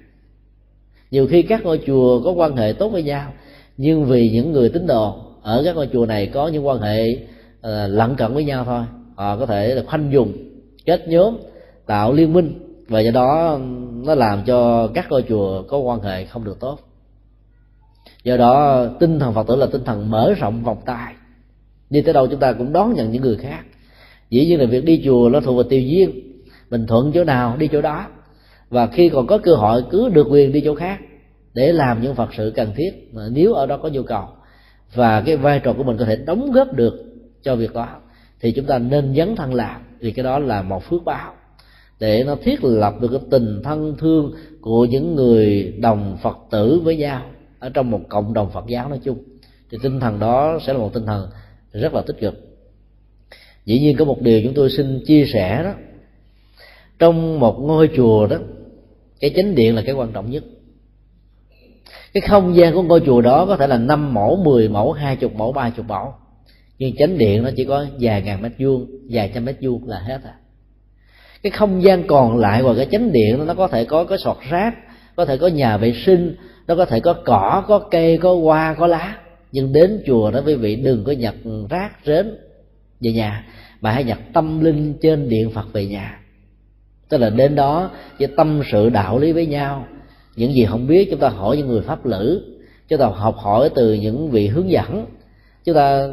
Nhiều 1.12 1.28
khi 1.28 1.42
các 1.42 1.64
ngôi 1.64 1.80
chùa 1.86 2.22
có 2.24 2.32
quan 2.32 2.56
hệ 2.56 2.74
tốt 2.74 2.90
với 2.90 3.04
nhau 3.04 3.34
nhưng 3.78 4.06
vì 4.06 4.30
những 4.34 4.52
người 4.52 4.70
tín 4.70 4.88
đồ 4.88 5.16
ở 5.42 5.62
các 5.66 5.76
ngôi 5.76 5.90
chùa 5.94 6.06
này 6.06 6.28
có 6.28 6.48
những 6.48 6.68
quan 6.68 6.80
hệ 6.80 7.04
uh, 7.12 7.70
lận 7.88 8.16
cận 8.16 8.34
với 8.34 8.44
nhau 8.44 8.66
thôi 8.66 8.84
họ 9.16 9.38
có 9.38 9.46
thể 9.46 9.76
là 9.76 9.84
khoanh 9.88 10.12
dùng 10.12 10.34
kết 10.86 11.08
nhóm, 11.08 11.38
tạo 11.86 12.14
liên 12.14 12.34
minh. 12.34 12.60
Và 12.88 13.00
do 13.00 13.12
đó, 13.12 13.60
nó 14.04 14.16
làm 14.16 14.44
cho 14.46 14.88
các 14.94 15.06
ngôi 15.10 15.24
chùa 15.30 15.64
có 15.64 15.78
quan 15.78 16.02
hệ 16.02 16.26
không 16.26 16.44
được 16.44 16.60
tốt. 16.60 16.80
Do 18.24 18.38
đó, 18.38 18.86
tinh 19.00 19.20
thần 19.20 19.34
phật 19.34 19.48
tử 19.48 19.56
là 19.56 19.66
tinh 19.72 19.84
thần 19.84 20.12
mở 20.12 20.34
rộng 20.34 20.64
vòng 20.64 20.78
tay. 20.86 21.14
Đi 21.90 22.02
tới 22.02 22.14
đâu 22.14 22.28
chúng 22.28 22.40
ta 22.40 22.54
cũng 22.54 22.74
đón 22.74 22.94
nhận 22.94 23.12
những 23.12 23.22
người 23.22 23.38
khác. 23.38 23.60
Dĩ 24.30 24.46
nhiên 24.46 24.60
là 24.60 24.66
việc 24.66 24.86
đi 24.86 25.02
chùa 25.06 25.30
nó 25.30 25.40
thuộc 25.40 25.58
về 25.58 25.64
tiêu 25.70 25.82
duyên 25.82 26.12
mình 26.70 26.88
thuận 26.88 27.12
chỗ 27.12 27.24
nào 27.24 27.58
đi 27.58 27.68
chỗ 27.68 27.82
đó. 27.82 28.08
Và 28.70 28.88
khi 28.88 29.10
còn 29.10 29.28
có 29.28 29.38
cơ 29.38 29.56
hội, 29.56 29.84
cứ 29.92 30.10
được 30.10 30.28
quyền 30.30 30.52
đi 30.52 30.62
chỗ 30.66 30.76
khác 30.76 31.00
để 31.54 31.72
làm 31.72 32.02
những 32.02 32.16
phật 32.16 32.30
sự 32.38 32.54
cần 32.56 32.72
thiết. 32.76 33.10
Nếu 33.32 33.54
ở 33.54 33.66
đó 33.66 33.78
có 33.78 33.90
nhu 33.90 34.04
cầu, 34.04 34.28
và 34.94 35.22
cái 35.22 35.38
vai 35.38 35.60
trò 35.60 35.74
của 35.74 35.84
mình 35.84 35.98
có 35.98 36.06
thể 36.06 36.16
đóng 36.16 36.52
góp 36.52 36.74
được 36.74 36.94
cho 37.44 37.56
việc 37.56 37.74
đó 37.74 37.88
thì 38.44 38.52
chúng 38.52 38.66
ta 38.66 38.80
nên 38.80 39.16
dấn 39.16 39.36
thân 39.36 39.54
làm, 39.54 39.82
vì 40.00 40.12
cái 40.12 40.24
đó 40.24 40.40
là 40.40 40.62
một 40.62 40.84
phước 40.84 41.04
báo, 41.06 41.34
để 42.00 42.24
nó 42.24 42.36
thiết 42.44 42.64
lập 42.64 42.94
được 43.02 43.08
cái 43.12 43.20
tình 43.32 43.62
thân 43.64 43.96
thương 44.00 44.34
của 44.62 44.86
những 44.86 45.16
người 45.16 45.74
đồng 45.80 46.18
phật 46.22 46.38
tử 46.52 46.82
với 46.84 46.96
nhau 46.98 47.22
ở 47.60 47.70
trong 47.70 47.92
một 47.92 48.00
cộng 48.10 48.34
đồng 48.34 48.52
phật 48.52 48.66
giáo 48.68 48.90
nói 48.90 49.00
chung. 49.04 49.24
Thì 49.72 49.78
tinh 49.84 50.00
thần 50.00 50.20
đó 50.20 50.60
sẽ 50.66 50.74
là 50.74 50.80
một 50.80 50.94
tinh 50.94 51.06
thần 51.06 51.30
rất 51.72 51.94
là 51.94 52.02
tích 52.02 52.20
cực. 52.20 52.34
Dĩ 53.66 53.80
nhiên 53.80 53.98
có 53.98 54.06
một 54.06 54.22
điều 54.22 54.42
chúng 54.44 54.54
tôi 54.54 54.70
xin 54.70 55.04
chia 55.06 55.26
sẻ 55.34 55.64
đó. 55.64 55.74
Trong 57.00 57.40
một 57.40 57.60
ngôi 57.60 57.90
chùa 57.96 58.28
đó, 58.28 58.38
cái 59.20 59.32
chánh 59.36 59.56
điện 59.56 59.76
là 59.76 59.82
cái 59.86 59.96
quan 59.96 60.12
trọng 60.12 60.32
nhất. 60.32 60.44
Cái 62.14 62.22
không 62.22 62.56
gian 62.56 62.74
của 62.74 62.82
ngôi 62.82 63.02
chùa 63.06 63.22
đó 63.22 63.46
có 63.46 63.58
thể 63.58 63.68
là 63.68 63.78
năm 63.78 64.14
mẫu 64.14 64.36
10 64.36 64.70
mẫu, 64.70 64.92
hai 64.92 65.16
chục 65.16 65.36
mẫu, 65.36 65.52
ba 65.52 65.70
chục 65.70 65.86
mẫu 65.88 66.14
nhưng 66.78 66.96
chánh 66.96 67.18
điện 67.18 67.44
nó 67.44 67.50
chỉ 67.56 67.66
có 67.66 67.86
vài 68.00 68.22
ngàn 68.22 68.42
mét 68.42 68.52
vuông, 68.60 68.88
vài 69.10 69.32
trăm 69.34 69.46
mét 69.46 69.56
vuông 69.62 69.88
là 69.88 70.00
hết 70.00 70.20
à. 70.24 70.34
Cái 71.44 71.52
không 71.52 71.84
gian 71.84 72.08
còn 72.08 72.38
lại 72.38 72.64
ngoài 72.64 72.76
cái 72.78 72.88
chánh 72.92 73.12
điện 73.12 73.46
nó 73.46 73.54
có 73.54 73.68
thể 73.68 73.86
có 73.86 74.04
cái 74.04 74.18
sọt 74.18 74.38
rác, 74.50 74.76
có 75.16 75.26
thể 75.26 75.38
có 75.38 75.48
nhà 75.48 75.78
vệ 75.78 75.94
sinh, 76.06 76.36
nó 76.68 76.76
có 76.76 76.86
thể 76.86 77.00
có 77.00 77.14
cỏ, 77.14 77.64
có 77.68 77.80
cây, 77.80 78.18
có 78.18 78.36
hoa, 78.36 78.74
có 78.74 78.88
lá. 78.88 79.18
Nhưng 79.52 79.74
đến 79.74 80.04
chùa 80.06 80.32
đó 80.32 80.42
quý 80.46 80.56
vị 80.56 80.76
đừng 80.76 81.04
có 81.04 81.12
nhặt 81.12 81.36
rác 81.70 81.92
rến 82.06 82.36
về 83.02 83.12
nhà, 83.12 83.46
mà 83.82 83.92
hãy 83.92 84.04
nhặt 84.04 84.20
tâm 84.34 84.60
linh 84.60 84.94
trên 85.02 85.30
điện 85.30 85.50
phật 85.50 85.74
về 85.74 85.86
nhà. 85.86 86.20
Tức 87.10 87.18
là 87.18 87.30
đến 87.30 87.56
đó 87.56 87.92
chỉ 88.20 88.28
tâm 88.38 88.62
sự 88.72 88.90
đạo 88.90 89.20
lý 89.20 89.32
với 89.32 89.46
nhau. 89.46 89.88
Những 90.36 90.54
gì 90.54 90.66
không 90.66 90.88
biết 90.88 91.08
chúng 91.12 91.20
ta 91.20 91.30
hỏi 91.30 91.58
những 91.58 91.68
người 91.68 91.82
pháp 91.82 92.06
lữ, 92.06 92.42
chúng 92.88 93.00
ta 93.00 93.06
học 93.06 93.36
hỏi 93.38 93.70
từ 93.76 93.94
những 93.94 94.30
vị 94.30 94.48
hướng 94.48 94.70
dẫn. 94.70 95.06
Chúng 95.66 95.76
ta 95.76 96.08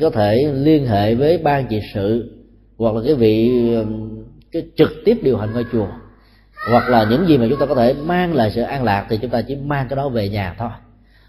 có 0.00 0.10
thể 0.10 0.52
liên 0.54 0.86
hệ 0.86 1.14
với 1.14 1.38
ban 1.38 1.66
trị 1.66 1.80
sự 1.94 2.36
hoặc 2.76 2.94
là 2.94 3.02
cái 3.04 3.14
vị 3.14 3.52
cái 4.52 4.62
trực 4.76 4.90
tiếp 5.04 5.16
điều 5.22 5.36
hành 5.36 5.52
ngôi 5.52 5.64
chùa. 5.72 5.86
Hoặc 6.70 6.88
là 6.88 7.06
những 7.10 7.26
gì 7.26 7.38
mà 7.38 7.46
chúng 7.50 7.58
ta 7.58 7.66
có 7.66 7.74
thể 7.74 7.94
mang 7.94 8.34
lại 8.34 8.50
sự 8.50 8.62
an 8.62 8.84
lạc 8.84 9.06
thì 9.10 9.18
chúng 9.22 9.30
ta 9.30 9.42
chỉ 9.42 9.56
mang 9.56 9.86
cái 9.88 9.96
đó 9.96 10.08
về 10.08 10.28
nhà 10.28 10.54
thôi. 10.58 10.70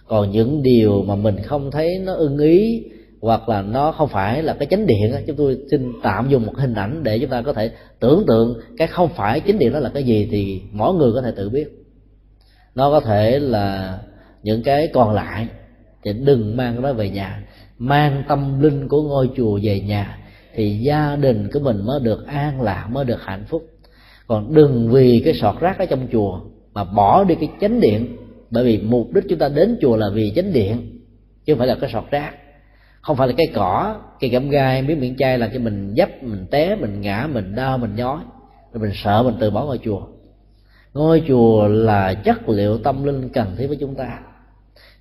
Còn 0.08 0.32
những 0.32 0.64
điều 0.64 1.04
mà 1.08 1.16
mình 1.16 1.36
không 1.46 1.72
thấy 1.72 2.00
nó 2.06 2.14
ưng 2.14 2.38
ý 2.38 2.84
hoặc 3.22 3.50
là 3.50 3.62
nó 3.62 3.92
không 3.92 4.10
phải 4.10 4.44
là 4.44 4.54
cái 4.54 4.68
chánh 4.72 4.88
điện 4.88 5.12
chúng 5.28 5.36
tôi 5.36 5.58
xin 5.72 5.92
tạm 6.04 6.30
dùng 6.30 6.46
một 6.46 6.58
hình 6.58 6.74
ảnh 6.74 7.04
để 7.04 7.20
chúng 7.20 7.30
ta 7.30 7.42
có 7.42 7.54
thể 7.54 7.72
tưởng 8.00 8.24
tượng 8.28 8.60
cái 8.78 8.88
không 8.88 9.10
phải 9.16 9.40
chánh 9.40 9.60
điện 9.60 9.74
đó 9.74 9.80
là 9.80 9.90
cái 9.94 10.04
gì 10.04 10.28
thì 10.32 10.62
mỗi 10.72 10.94
người 10.94 11.12
có 11.14 11.22
thể 11.22 11.32
tự 11.36 11.50
biết. 11.50 11.68
Nó 12.76 12.90
có 12.90 13.00
thể 13.00 13.40
là 13.40 13.98
những 14.44 14.64
cái 14.64 14.90
còn 14.94 15.14
lại. 15.14 15.48
Thì 16.04 16.14
đừng 16.14 16.58
mang 16.58 16.74
cái 16.74 16.84
đó 16.84 16.94
về 16.94 17.10
nhà 17.10 17.44
mang 17.82 18.24
tâm 18.28 18.62
linh 18.62 18.88
của 18.88 19.02
ngôi 19.02 19.30
chùa 19.36 19.60
về 19.64 19.80
nhà, 19.80 20.18
thì 20.56 20.78
gia 20.78 21.16
đình 21.16 21.50
của 21.54 21.60
mình 21.60 21.86
mới 21.86 22.00
được 22.00 22.28
an 22.28 22.62
lạc, 22.62 22.88
mới 22.92 23.06
được 23.06 23.22
hạnh 23.24 23.46
phúc. 23.48 23.66
Còn 24.28 24.54
đừng 24.54 24.90
vì 24.92 25.22
cái 25.26 25.34
sọt 25.34 25.60
rác 25.60 25.80
ở 25.80 25.86
trong 25.86 26.08
chùa 26.12 26.40
mà 26.74 26.84
bỏ 26.84 27.24
đi 27.24 27.36
cái 27.36 27.50
chánh 27.62 27.80
điện, 27.80 28.18
bởi 28.50 28.64
vì 28.64 28.78
mục 28.78 29.14
đích 29.14 29.24
chúng 29.30 29.40
ta 29.40 29.50
đến 29.50 29.78
chùa 29.82 29.96
là 29.96 30.10
vì 30.14 30.34
chánh 30.36 30.54
điện, 30.54 31.00
chứ 31.46 31.54
không 31.54 31.58
phải 31.58 31.68
là 31.68 31.76
cái 31.82 31.90
sọt 31.94 32.04
rác. 32.12 32.32
Không 33.02 33.18
phải 33.18 33.28
là 33.28 33.34
cái 33.38 33.48
cỏ 33.54 33.96
cây 34.20 34.30
gẫm 34.30 34.50
gai, 34.50 34.82
miếng 34.82 35.00
miệng 35.00 35.16
chai 35.18 35.38
làm 35.38 35.50
cho 35.54 35.60
mình 35.60 35.94
dấp, 35.98 36.24
mình 36.24 36.46
té, 36.52 36.76
mình 36.76 37.02
ngã, 37.02 37.28
mình 37.34 37.56
đau, 37.56 37.78
mình 37.78 37.96
nhói, 37.96 38.20
rồi 38.74 38.82
mình 38.82 38.92
sợ 38.94 39.24
mình 39.24 39.36
từ 39.40 39.52
bỏ 39.52 39.66
ngôi 39.66 39.80
chùa. 39.84 40.02
Ngôi 40.94 41.24
chùa 41.28 41.68
là 41.68 42.14
chất 42.14 42.50
liệu 42.50 42.78
tâm 42.78 43.04
linh 43.04 43.30
cần 43.30 43.56
thiết 43.58 43.68
với 43.68 43.78
chúng 43.80 43.96
ta. 43.96 44.20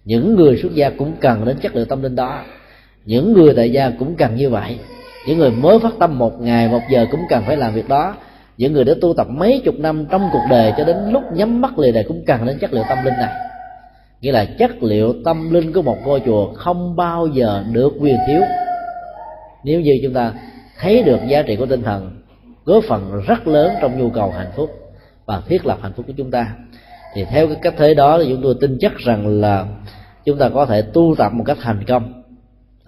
Những 0.05 0.35
người 0.35 0.57
xuất 0.57 0.75
gia 0.75 0.91
cũng 0.91 1.13
cần 1.21 1.45
đến 1.45 1.57
chất 1.63 1.75
liệu 1.75 1.85
tâm 1.85 2.03
linh 2.03 2.17
đó 2.17 2.45
những 3.05 3.33
người 3.33 3.55
tại 3.57 3.71
gia 3.71 3.91
cũng 3.91 4.15
cần 4.15 4.35
như 4.35 4.51
vậy. 4.51 4.79
Những 5.27 5.39
người 5.39 5.51
mới 5.51 5.79
phát 5.79 5.93
tâm 5.99 6.19
một 6.19 6.41
ngày, 6.41 6.69
một 6.69 6.81
giờ 6.91 7.07
cũng 7.11 7.21
cần 7.29 7.43
phải 7.47 7.57
làm 7.57 7.75
việc 7.75 7.89
đó. 7.89 8.15
Những 8.57 8.73
người 8.73 8.85
đã 8.85 8.95
tu 9.01 9.15
tập 9.15 9.27
mấy 9.31 9.63
chục 9.65 9.75
năm 9.79 10.07
trong 10.11 10.29
cuộc 10.33 10.43
đời 10.51 10.73
cho 10.77 10.85
đến 10.85 10.97
lúc 11.11 11.23
nhắm 11.33 11.61
mắt 11.61 11.79
lìa 11.79 11.93
đời 11.93 12.05
cũng 12.09 12.25
cần 12.27 12.47
đến 12.47 12.59
chất 12.61 12.73
liệu 12.73 12.85
tâm 12.89 12.99
linh 13.05 13.15
này. 13.15 13.35
Nghĩa 14.21 14.33
là 14.33 14.45
chất 14.45 14.83
liệu 14.83 15.15
tâm 15.25 15.51
linh 15.51 15.73
của 15.73 15.83
một 15.83 15.99
ngôi 16.05 16.21
chùa 16.27 16.53
không 16.53 16.97
bao 16.97 17.27
giờ 17.27 17.65
được 17.73 17.93
quyền 18.01 18.17
thiếu. 18.27 18.41
Nếu 19.65 19.81
như 19.81 20.01
chúng 20.03 20.15
ta 20.15 20.33
thấy 20.79 21.03
được 21.03 21.19
giá 21.29 21.43
trị 21.43 21.57
của 21.57 21.67
tinh 21.67 21.83
thần, 21.83 22.11
góp 22.65 22.85
phần 22.85 23.23
rất 23.27 23.47
lớn 23.47 23.75
trong 23.81 23.99
nhu 23.99 24.11
cầu 24.11 24.31
hạnh 24.31 24.51
phúc 24.57 24.71
và 25.27 25.43
thiết 25.49 25.67
lập 25.67 25.79
hạnh 25.83 25.93
phúc 25.97 26.07
của 26.07 26.13
chúng 26.17 26.31
ta, 26.31 26.55
thì 27.15 27.25
theo 27.25 27.47
cái 27.47 27.57
cách 27.63 27.75
thế 27.77 27.95
đó 27.95 28.19
thì 28.19 28.31
chúng 28.31 28.43
tôi 28.43 28.55
tin 28.61 28.79
chắc 28.81 28.93
rằng 28.99 29.41
là 29.41 29.67
chúng 30.25 30.39
ta 30.39 30.49
có 30.49 30.67
thể 30.67 30.83
tu 30.83 31.15
tập 31.19 31.33
một 31.33 31.45
cách 31.47 31.59
thành 31.61 31.85
công 31.87 32.20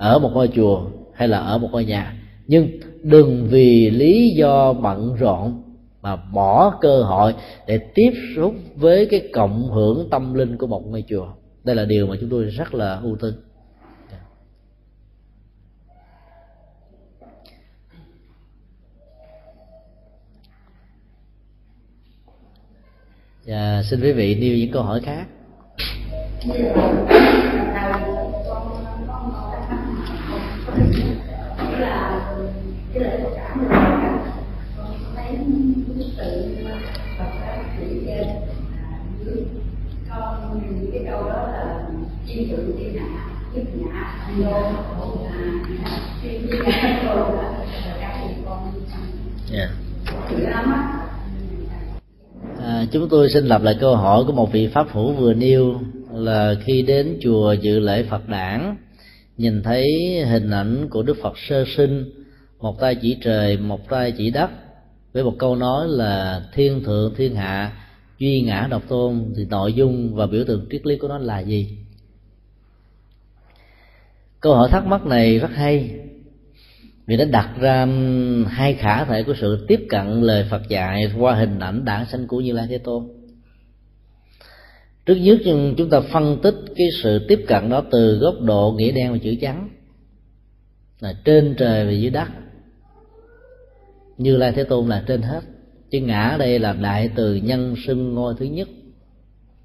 ở 0.02 0.18
một 0.18 0.30
ngôi 0.34 0.48
chùa 0.48 0.90
hay 1.14 1.28
là 1.28 1.38
ở 1.38 1.58
một 1.58 1.68
ngôi 1.72 1.84
nhà. 1.84 2.14
Nhưng 2.46 2.68
đừng 3.02 3.48
vì 3.50 3.90
lý 3.90 4.30
do 4.30 4.72
bận 4.72 5.16
rộn 5.18 5.62
mà 6.02 6.16
bỏ 6.16 6.78
cơ 6.80 7.02
hội 7.02 7.34
để 7.66 7.78
tiếp 7.94 8.12
xúc 8.36 8.54
với 8.76 9.06
cái 9.06 9.28
cộng 9.32 9.70
hưởng 9.70 10.08
tâm 10.10 10.34
linh 10.34 10.56
của 10.56 10.66
một 10.66 10.86
ngôi 10.86 11.04
chùa. 11.08 11.26
Đây 11.64 11.76
là 11.76 11.84
điều 11.84 12.06
mà 12.06 12.16
chúng 12.20 12.30
tôi 12.30 12.44
rất 12.44 12.74
là 12.74 13.00
ưu 13.02 13.16
tư 13.20 13.34
và 14.10 14.18
dạ, 23.44 23.82
xin 23.90 24.00
quý 24.00 24.12
vị 24.12 24.34
nêu 24.34 24.56
những 24.56 24.70
câu 24.72 24.82
hỏi 24.82 25.00
khác. 25.00 25.26
Yeah. 44.32 44.48
À, 52.58 52.86
chúng 52.92 53.08
tôi 53.08 53.28
xin 53.30 53.46
lặp 53.46 53.62
lại 53.62 53.76
câu 53.80 53.96
hỏi 53.96 54.24
của 54.26 54.32
một 54.32 54.52
vị 54.52 54.68
pháp 54.68 54.86
hữu 54.92 55.12
vừa 55.12 55.34
nêu 55.34 55.80
là 56.12 56.54
khi 56.64 56.82
đến 56.82 57.18
chùa 57.22 57.52
dự 57.52 57.78
lễ 57.80 58.02
Phật 58.02 58.28
đản 58.28 58.76
nhìn 59.36 59.62
thấy 59.62 59.86
hình 60.26 60.50
ảnh 60.50 60.88
của 60.90 61.02
Đức 61.02 61.16
Phật 61.22 61.38
sơ 61.48 61.64
sinh 61.76 62.04
một 62.60 62.80
tay 62.80 62.94
chỉ 62.94 63.16
trời 63.22 63.56
một 63.56 63.88
tay 63.88 64.12
chỉ 64.12 64.30
đất 64.30 64.50
với 65.12 65.24
một 65.24 65.34
câu 65.38 65.56
nói 65.56 65.88
là 65.88 66.42
thiên 66.54 66.84
thượng 66.84 67.14
thiên 67.16 67.34
hạ 67.34 67.72
duy 68.18 68.40
ngã 68.40 68.66
độc 68.70 68.82
tôn 68.88 69.32
thì 69.36 69.44
nội 69.44 69.72
dung 69.72 70.14
và 70.14 70.26
biểu 70.26 70.44
tượng 70.44 70.66
triết 70.70 70.86
lý 70.86 70.96
của 70.96 71.08
nó 71.08 71.18
là 71.18 71.40
gì 71.40 71.81
câu 74.42 74.54
hỏi 74.54 74.68
thắc 74.70 74.86
mắc 74.86 75.06
này 75.06 75.38
rất 75.38 75.50
hay. 75.54 75.90
Vì 77.06 77.16
nó 77.16 77.24
đặt 77.24 77.50
ra 77.60 77.86
hai 78.48 78.74
khả 78.74 79.04
thể 79.04 79.22
của 79.22 79.34
sự 79.40 79.64
tiếp 79.68 79.86
cận 79.88 80.22
lời 80.22 80.46
Phật 80.50 80.68
dạy 80.68 81.12
qua 81.18 81.34
hình 81.34 81.58
ảnh 81.58 81.84
đản 81.84 82.06
sanh 82.06 82.26
của 82.26 82.40
Như 82.40 82.52
Lai 82.52 82.66
Thế 82.70 82.78
Tôn. 82.78 83.08
Trước 85.06 85.14
nhất 85.14 85.38
chúng 85.76 85.90
ta 85.90 86.00
phân 86.00 86.38
tích 86.42 86.54
cái 86.76 86.86
sự 87.02 87.26
tiếp 87.28 87.44
cận 87.48 87.68
đó 87.68 87.82
từ 87.90 88.18
góc 88.18 88.34
độ 88.40 88.74
nghĩa 88.76 88.92
đen 88.92 89.12
và 89.12 89.18
chữ 89.18 89.34
trắng. 89.40 89.68
Là 91.00 91.14
trên 91.24 91.54
trời 91.58 91.86
và 91.86 91.92
dưới 91.92 92.10
đất. 92.10 92.28
Như 94.18 94.36
lai 94.36 94.52
thế 94.52 94.64
tôn 94.64 94.88
là 94.88 95.04
trên 95.06 95.22
hết. 95.22 95.40
Chứ 95.90 96.00
ngã 96.00 96.22
ở 96.22 96.38
đây 96.38 96.58
là 96.58 96.72
đại 96.72 97.10
từ 97.14 97.34
nhân 97.34 97.74
xưng 97.86 98.14
ngôi 98.14 98.34
thứ 98.38 98.44
nhất. 98.44 98.68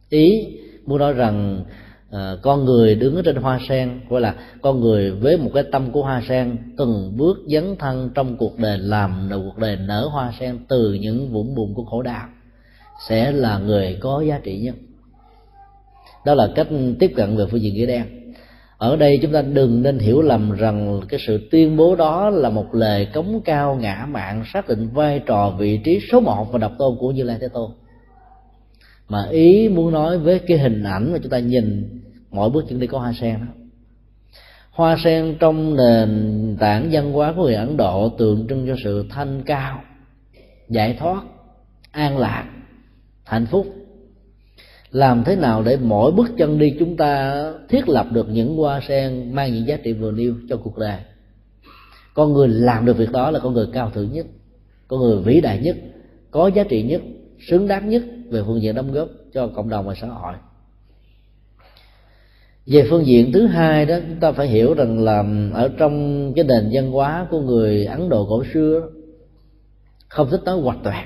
Ý 0.09 0.57
muốn 0.85 0.99
nói 0.99 1.13
rằng 1.13 1.63
à, 2.11 2.35
con 2.41 2.65
người 2.65 2.95
đứng 2.95 3.15
ở 3.15 3.21
trên 3.25 3.35
hoa 3.35 3.59
sen 3.69 3.99
gọi 4.09 4.21
là 4.21 4.35
con 4.61 4.81
người 4.81 5.11
với 5.11 5.37
một 5.37 5.51
cái 5.53 5.63
tâm 5.71 5.91
của 5.91 6.03
hoa 6.03 6.21
sen 6.27 6.57
từng 6.77 7.13
bước 7.17 7.37
dấn 7.47 7.75
thân 7.79 8.09
trong 8.15 8.37
cuộc 8.37 8.59
đời 8.59 8.77
làm 8.77 9.27
đầu 9.29 9.41
cuộc 9.45 9.57
đời 9.57 9.75
nở 9.75 10.07
hoa 10.11 10.33
sen 10.39 10.59
từ 10.67 10.93
những 10.93 11.31
vũng 11.31 11.55
bùn 11.55 11.73
của 11.73 11.83
khổ 11.83 12.01
đau 12.01 12.27
sẽ 12.99 13.31
là 13.31 13.57
người 13.57 13.97
có 13.99 14.21
giá 14.21 14.39
trị 14.43 14.59
nhất. 14.59 14.75
Đó 16.25 16.33
là 16.33 16.47
cách 16.55 16.67
tiếp 16.99 17.11
cận 17.15 17.37
về 17.37 17.45
phương 17.51 17.61
diện 17.61 17.73
nghĩa 17.73 17.85
đen. 17.85 18.05
Ở 18.77 18.95
đây 18.95 19.19
chúng 19.21 19.31
ta 19.31 19.41
đừng 19.41 19.81
nên 19.81 19.99
hiểu 19.99 20.21
lầm 20.21 20.51
rằng 20.51 21.01
cái 21.09 21.19
sự 21.27 21.47
tuyên 21.51 21.77
bố 21.77 21.95
đó 21.95 22.29
là 22.29 22.49
một 22.49 22.75
lời 22.75 23.07
cống 23.13 23.41
cao 23.45 23.75
ngã 23.75 24.07
mạng 24.09 24.43
xác 24.53 24.69
định 24.69 24.89
vai 24.93 25.19
trò 25.25 25.55
vị 25.59 25.79
trí 25.83 25.99
số 26.11 26.19
một 26.19 26.51
và 26.51 26.59
độc 26.59 26.71
tôn 26.77 26.97
của 26.99 27.11
như 27.11 27.23
lai 27.23 27.37
thế 27.41 27.47
tôn 27.47 27.71
mà 29.09 29.27
ý 29.31 29.69
muốn 29.69 29.91
nói 29.91 30.17
với 30.17 30.39
cái 30.39 30.57
hình 30.57 30.83
ảnh 30.83 31.13
mà 31.13 31.19
chúng 31.23 31.29
ta 31.29 31.39
nhìn, 31.39 31.99
mỗi 32.31 32.49
bước 32.49 32.65
chân 32.69 32.79
đi 32.79 32.87
có 32.87 32.99
hoa 32.99 33.13
sen 33.13 33.39
đó. 33.39 33.47
Hoa 34.71 34.97
sen 35.03 35.35
trong 35.39 35.75
nền 35.75 36.55
tảng 36.59 36.89
văn 36.91 37.11
hóa 37.11 37.33
của 37.37 37.43
người 37.43 37.53
ấn 37.53 37.77
độ 37.77 38.09
tượng 38.09 38.47
trưng 38.49 38.67
cho 38.67 38.75
sự 38.83 39.05
thanh 39.09 39.41
cao, 39.45 39.81
giải 40.69 40.95
thoát, 40.99 41.23
an 41.91 42.17
lạc, 42.17 42.49
hạnh 43.23 43.45
phúc. 43.45 43.67
Làm 44.91 45.23
thế 45.23 45.35
nào 45.35 45.63
để 45.63 45.77
mỗi 45.81 46.11
bước 46.11 46.27
chân 46.37 46.59
đi 46.59 46.75
chúng 46.79 46.97
ta 46.97 47.43
thiết 47.69 47.89
lập 47.89 48.07
được 48.11 48.29
những 48.29 48.57
hoa 48.57 48.81
sen 48.87 49.35
mang 49.35 49.53
những 49.53 49.67
giá 49.67 49.77
trị 49.83 49.93
vừa 49.93 50.11
nêu 50.11 50.33
cho 50.49 50.57
cuộc 50.57 50.77
đời? 50.77 50.99
Con 52.13 52.33
người 52.33 52.47
làm 52.47 52.85
được 52.85 52.97
việc 52.97 53.11
đó 53.11 53.31
là 53.31 53.39
con 53.39 53.53
người 53.53 53.67
cao 53.73 53.89
thượng 53.89 54.11
nhất, 54.11 54.25
con 54.87 54.99
người 54.99 55.21
vĩ 55.21 55.41
đại 55.41 55.59
nhất, 55.59 55.77
có 56.31 56.47
giá 56.47 56.63
trị 56.63 56.83
nhất, 56.83 57.01
xứng 57.49 57.67
đáng 57.67 57.89
nhất 57.89 58.03
về 58.29 58.43
phương 58.45 58.61
diện 58.61 58.75
đóng 58.75 58.93
góp 58.93 59.07
cho 59.33 59.47
cộng 59.47 59.69
đồng 59.69 59.87
và 59.87 59.93
xã 60.01 60.07
hội. 60.07 60.33
Về 62.65 62.87
phương 62.89 63.05
diện 63.05 63.31
thứ 63.31 63.47
hai 63.47 63.85
đó 63.85 63.95
chúng 64.07 64.19
ta 64.19 64.31
phải 64.31 64.47
hiểu 64.47 64.73
rằng 64.73 65.03
là 65.03 65.23
ở 65.53 65.69
trong 65.77 66.33
cái 66.33 66.45
nền 66.45 66.69
văn 66.73 66.91
hóa 66.91 67.27
của 67.31 67.41
người 67.41 67.85
ấn 67.85 68.09
độ 68.09 68.25
cổ 68.29 68.43
xưa 68.53 68.89
không 70.07 70.29
thích 70.29 70.41
nói 70.45 70.61
hoạch 70.61 70.77
toẹt. 70.83 71.05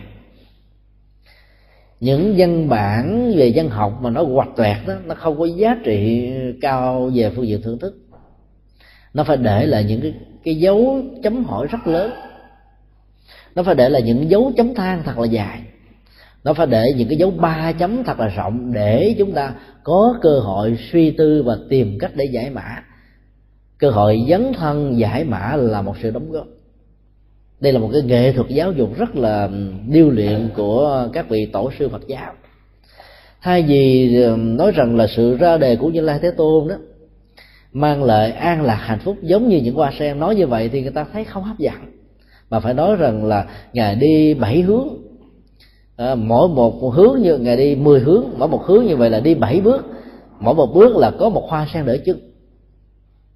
Những 1.99 2.35
văn 2.37 2.69
bản 2.69 3.33
về 3.35 3.51
văn 3.55 3.69
học 3.69 3.99
mà 4.01 4.09
nó 4.09 4.23
hoạch 4.23 4.49
toẹt 4.55 4.77
đó 4.87 4.93
nó 5.05 5.15
không 5.15 5.39
có 5.39 5.45
giá 5.45 5.75
trị 5.83 6.31
cao 6.61 7.11
về 7.13 7.31
phương 7.35 7.47
diện 7.47 7.61
thưởng 7.61 7.79
thức. 7.79 7.95
Nó 9.13 9.23
phải 9.23 9.37
để 9.37 9.65
lại 9.65 9.83
những 9.83 10.01
cái, 10.01 10.13
cái 10.43 10.55
dấu 10.55 11.01
chấm 11.23 11.43
hỏi 11.43 11.67
rất 11.67 11.87
lớn. 11.87 12.11
Nó 13.55 13.63
phải 13.63 13.75
để 13.75 13.89
lại 13.89 14.01
những 14.01 14.29
dấu 14.29 14.51
chấm 14.57 14.73
than 14.73 15.03
thật 15.03 15.17
là 15.17 15.25
dài 15.25 15.61
nó 16.43 16.53
phải 16.53 16.67
để 16.67 16.85
những 16.97 17.07
cái 17.07 17.17
dấu 17.17 17.31
ba 17.31 17.71
chấm 17.71 18.03
thật 18.03 18.19
là 18.19 18.27
rộng 18.27 18.73
để 18.73 19.15
chúng 19.17 19.31
ta 19.31 19.53
có 19.83 20.15
cơ 20.21 20.39
hội 20.39 20.77
suy 20.91 21.11
tư 21.11 21.43
và 21.43 21.57
tìm 21.69 21.97
cách 21.99 22.11
để 22.15 22.25
giải 22.25 22.49
mã. 22.49 22.83
Cơ 23.77 23.89
hội 23.89 24.25
dấn 24.29 24.53
thân, 24.53 24.99
giải 24.99 25.23
mã 25.23 25.55
là 25.55 25.81
một 25.81 25.95
sự 26.01 26.11
đóng 26.11 26.31
góp. 26.31 26.47
Đây 27.59 27.73
là 27.73 27.79
một 27.79 27.89
cái 27.93 28.01
nghệ 28.01 28.31
thuật 28.31 28.47
giáo 28.49 28.71
dục 28.71 28.97
rất 28.97 29.15
là 29.15 29.43
ừ, 29.43 29.71
điêu 29.87 30.09
luyện 30.09 30.49
của 30.55 31.09
các 31.13 31.29
vị 31.29 31.45
tổ 31.53 31.71
sư 31.79 31.89
Phật 31.89 32.07
giáo. 32.07 32.33
Thay 33.41 33.63
vì 33.63 34.15
ừ, 34.15 34.35
nói 34.37 34.71
rằng 34.71 34.95
là 34.95 35.07
sự 35.07 35.37
ra 35.37 35.57
đề 35.57 35.75
của 35.75 35.89
như 35.89 36.01
lai 36.01 36.19
thế 36.21 36.31
tôn 36.31 36.67
đó, 36.67 36.75
mang 37.73 38.03
lại 38.03 38.31
an 38.31 38.61
lạc 38.61 38.75
hạnh 38.75 38.99
phúc 38.99 39.17
giống 39.21 39.49
như 39.49 39.57
những 39.57 39.75
hoa 39.75 39.91
sen, 39.99 40.19
nói 40.19 40.35
như 40.35 40.47
vậy 40.47 40.69
thì 40.69 40.81
người 40.81 40.91
ta 40.91 41.05
thấy 41.13 41.23
không 41.23 41.43
hấp 41.43 41.59
dẫn. 41.59 41.75
Mà 42.49 42.59
phải 42.59 42.73
nói 42.73 42.95
rằng 42.95 43.25
là 43.25 43.45
ngài 43.73 43.95
đi 43.95 44.33
bảy 44.33 44.61
hướng 44.61 45.00
à, 45.95 46.15
mỗi 46.15 46.49
một 46.49 46.93
hướng 46.93 47.21
như 47.21 47.37
ngày 47.37 47.57
đi 47.57 47.75
mười 47.75 47.99
hướng 47.99 48.23
mỗi 48.37 48.47
một 48.47 48.65
hướng 48.65 48.85
như 48.85 48.95
vậy 48.95 49.09
là 49.09 49.19
đi 49.19 49.35
bảy 49.35 49.61
bước. 49.61 49.85
Mỗi 50.39 50.55
một 50.55 50.73
bước 50.73 50.95
là 50.95 51.11
có 51.11 51.29
một 51.29 51.49
hoa 51.49 51.67
sen 51.73 51.85
đỡ 51.85 51.97
chân. 52.05 52.19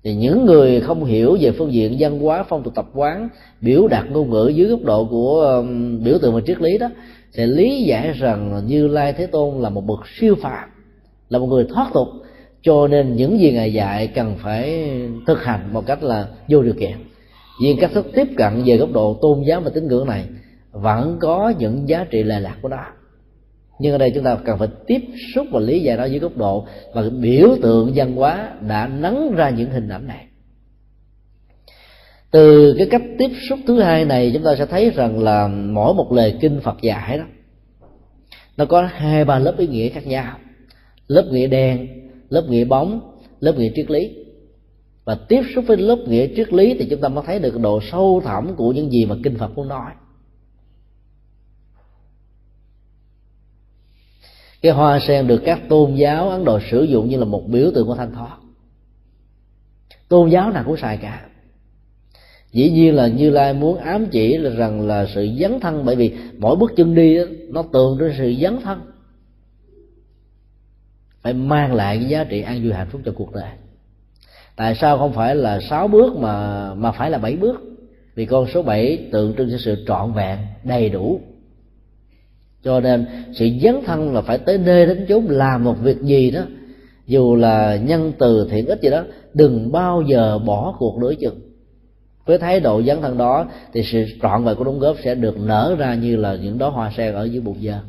Thì 0.04 0.15
những 0.15 0.46
người 0.46 0.82
không 0.82 1.06
hiểu 1.06 1.38
về 1.41 1.52
phương 1.52 1.74
diện 1.74 1.96
văn 2.00 2.20
hóa 2.20 2.46
phong 2.50 2.63
tục 2.63 2.76
tập 2.76 2.86
quán 2.94 3.30
biểu 3.62 3.88
đạt 3.88 4.06
ngôn 4.12 4.30
ngữ 4.30 4.52
dưới 4.56 4.68
góc 4.68 4.82
độ 4.84 5.06
của 5.06 5.41
um, 5.41 6.04
biểu 6.04 6.18
tượng 6.18 6.36
và 6.36 6.41
triết 6.48 6.62
lý 6.62 6.78
đó 6.78 6.89
sẽ 7.32 7.48
lý 7.48 7.84
giải 7.84 8.12
rằng 8.12 8.62
như 8.68 8.88
lai 8.88 9.13
thế 9.13 9.26
tôn 9.26 9.62
là 9.62 9.70
một 9.70 9.86
bậc 9.86 10.00
siêu 10.20 10.36
phàm 10.41 10.70
là 11.30 11.39
một 11.39 11.48
người 11.48 11.68
thoát 11.70 11.89
tục. 11.94 12.08
Cho 12.62 12.88
nên 12.88 13.15
những 13.15 13.39
gì 13.39 13.52
ngài 13.52 13.74
dạy 13.74 14.08
cần 14.08 14.36
phải 14.44 14.91
thực 15.28 15.44
hành 15.44 15.74
một 15.74 15.86
cách 15.86 16.04
là 16.04 16.28
vô 16.50 16.62
điều 16.62 16.74
kiện. 16.74 16.98
Vì 17.62 17.76
cách 17.82 17.91
thức 17.94 18.08
tiếp 18.13 18.28
cận 18.38 18.63
về 18.65 18.78
góc 18.78 18.91
độ 18.94 19.18
tôn 19.22 19.44
giáo 19.48 19.62
và 19.62 19.70
tín 19.74 19.88
ngưỡng 19.88 20.08
này 20.08 20.26
vẫn 20.76 21.18
có 21.22 21.54
những 21.60 21.90
giá 21.90 22.06
trị 22.10 22.24
lệ 22.24 22.40
lạc 22.40 22.58
của 22.62 22.70
nó. 22.70 22.86
Nhưng 23.80 23.92
ở 23.92 23.98
đây 23.98 24.12
chúng 24.16 24.24
ta 24.24 24.38
cần 24.46 24.58
phải 24.60 24.68
tiếp 24.88 25.02
xúc 25.36 25.48
và 25.52 25.60
lý 25.60 25.80
giải 25.80 25.98
nó 25.98 26.06
dưới 26.06 26.20
góc 26.20 26.38
độ 26.38 26.66
và 26.94 27.04
biểu 27.22 27.58
tượng 27.62 27.92
văn 27.96 28.16
hóa 28.16 28.54
đã 28.68 28.88
nắng 28.88 29.36
ra 29.36 29.50
những 29.50 29.70
hình 29.70 29.90
ảnh 29.90 30.08
này. 30.08 30.26
Từ 32.32 32.76
cái 32.78 32.88
cách 32.92 33.02
tiếp 33.18 33.30
xúc 33.50 33.60
thứ 33.68 33.82
hai 33.82 34.06
này, 34.06 34.32
chúng 34.34 34.44
ta 34.44 34.56
sẽ 34.56 34.66
thấy 34.66 34.90
rằng 34.90 35.24
là 35.24 35.48
mỗi 35.48 35.94
một 35.94 36.12
lời 36.12 36.38
kinh 36.42 36.60
Phật 36.62 36.82
dạy 36.82 37.18
đó, 37.18 37.24
nó 38.58 38.66
có 38.66 38.82
hai, 38.92 39.26
ba 39.26 39.40
lớp 39.40 39.58
ý 39.58 39.68
nghĩa 39.68 39.90
khác 39.90 40.08
nhau. 40.08 40.38
Lớp 41.08 41.26
nghĩa 41.32 41.48
đen 41.48 41.88
lớp 42.30 42.46
nghĩa 42.50 42.66
bóng, 42.66 43.02
lớp 43.40 43.54
nghĩa 43.58 43.70
triết 43.76 43.92
lý. 43.92 44.16
Và 45.06 45.18
tiếp 45.28 45.42
xúc 45.56 45.64
với 45.68 45.78
lớp 45.78 45.98
nghĩa 46.08 46.28
triết 46.36 46.54
lý 46.54 46.76
thì 46.80 46.88
chúng 46.90 47.02
ta 47.02 47.10
mới 47.10 47.24
thấy 47.28 47.40
được 47.40 47.60
độ 47.60 47.80
sâu 47.92 48.22
thẳm 48.26 48.56
của 48.56 48.72
những 48.72 48.92
gì 48.92 49.06
mà 49.06 49.16
kinh 49.24 49.38
Phật 49.38 49.52
muốn 49.56 49.68
nói. 49.68 49.92
Cái 54.65 54.73
hoa 54.73 54.99
sen 54.99 55.28
được 55.28 55.41
các 55.45 55.60
tôn 55.69 55.95
giáo 55.95 56.30
ấn 56.30 56.45
độ 56.45 56.60
sử 56.71 56.84
dụng 56.84 57.10
như 57.10 57.17
là 57.17 57.25
một 57.25 57.47
biểu 57.47 57.71
tượng 57.75 57.88
của 57.88 57.95
thanh 57.95 58.13
thoát 58.13 58.38
tôn 60.10 60.30
giáo 60.30 60.51
nào 60.51 60.63
cũng 60.65 60.78
xài 60.78 60.97
cả. 60.97 61.25
Dĩ 62.51 62.69
nhiên 62.69 62.95
là 62.95 63.08
như 63.08 63.30
lai 63.30 63.54
muốn 63.54 63.78
ám 63.78 64.06
chỉ 64.12 64.38
là 64.38 64.49
rằng 64.49 64.88
là 64.88 65.06
sự 65.06 65.30
dấn 65.39 65.60
thân, 65.60 65.86
bởi 65.86 65.95
vì 65.95 66.13
mỗi 66.38 66.56
bước 66.56 66.71
chân 66.75 66.95
đi 66.95 67.17
nó 67.49 67.63
tượng 67.73 67.97
đến 67.97 68.13
sự 68.17 68.34
dấn 68.41 68.62
thân. 68.62 68.82
Phải 71.21 71.34
mang 71.34 71.73
lại 71.73 71.97
cái 71.97 72.10
giá 72.10 72.23
trị 72.23 72.41
an 72.41 72.63
vui 72.63 72.73
hạnh 72.73 72.88
phúc 72.91 73.01
cho 73.06 73.12
cuộc 73.15 73.34
đời. 73.34 73.49
Tại 74.56 74.75
sao 74.75 74.97
không 74.97 75.13
phải 75.13 75.36
là 75.36 75.60
sáu 75.69 75.88
bước 75.88 76.17
mà 76.17 76.73
mà 76.73 76.91
phải 76.91 77.12
là 77.12 77.17
bảy 77.17 77.36
bước? 77.36 77.62
Vì 78.15 78.25
con 78.25 78.47
số 78.54 78.62
bảy 78.62 79.08
tượng 79.12 79.34
trưng 79.38 79.51
cho 79.51 79.58
sự 79.58 79.84
trọn 79.88 80.13
vẹn, 80.13 80.39
đầy 80.63 80.89
đủ 80.89 81.21
cho 82.65 82.80
nên 82.80 83.06
sự 83.34 83.49
dấn 83.62 83.75
thân 83.86 84.13
là 84.13 84.21
phải 84.21 84.38
tới 84.38 84.58
nơi 84.58 84.86
đến 84.86 85.06
chốn 85.10 85.25
làm 85.30 85.63
một 85.63 85.75
việc 85.82 86.01
gì 86.01 86.32
đó. 86.32 86.41
Dù 87.08 87.36
là 87.36 87.75
nhân 87.75 88.13
từ 88.19 88.47
thiện 88.51 88.65
ích 88.65 88.82
gì 88.82 88.89
đó, 88.89 89.04
đừng 89.34 89.71
bao 89.71 90.01
giờ 90.01 90.39
bỏ 90.39 90.75
cuộc 90.80 90.97
đối 90.99 91.15
chừng. 91.15 91.39
Với 92.25 92.38
thái 92.38 92.60
độ 92.60 92.84
dấn 92.84 93.01
thân 93.01 93.17
đó, 93.17 93.45
thì 93.73 93.84
sự 93.84 94.06
trọn 94.21 94.43
vẹn 94.43 94.56
của 94.56 94.63
đóng 94.63 94.80
góp 94.80 94.95
sẽ 95.04 95.15
được 95.15 95.39
nở 95.39 95.75
ra 95.80 95.95
như 95.95 96.15
là 96.15 96.36
những 96.36 96.58
đóa 96.58 96.69
hoa 96.69 96.91
sen 96.97 97.13
ở 97.13 97.23
dưới 97.23 97.41
bụng 97.41 97.58
dơ 97.62 97.80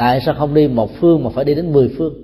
tại 0.00 0.20
sao 0.20 0.34
không 0.38 0.54
đi 0.54 0.68
một 0.68 0.90
phương 1.00 1.24
mà 1.24 1.30
phải 1.30 1.44
đi 1.44 1.54
đến 1.54 1.72
mười 1.72 1.94
phương? 1.98 2.14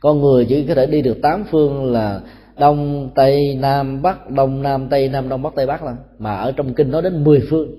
Con 0.00 0.20
người 0.20 0.44
chỉ 0.44 0.66
có 0.66 0.74
thể 0.74 0.86
đi 0.86 1.02
được 1.02 1.18
tám 1.22 1.44
phương 1.50 1.92
là 1.92 2.20
đông 2.60 3.10
tây 3.14 3.58
nam 3.60 4.02
bắc. 4.02 4.30
Đông 4.30 4.62
nam 4.62 4.88
tây 4.88 5.08
nam 5.08 5.28
đông 5.28 5.42
bắc 5.42 5.54
tây 5.54 5.66
bắc 5.66 5.84
là 5.84 5.96
mà 6.18 6.36
ở 6.36 6.52
trong 6.52 6.74
kinh 6.74 6.90
nói 6.90 7.02
đến 7.02 7.24
mười 7.24 7.40
phương. 7.50 7.70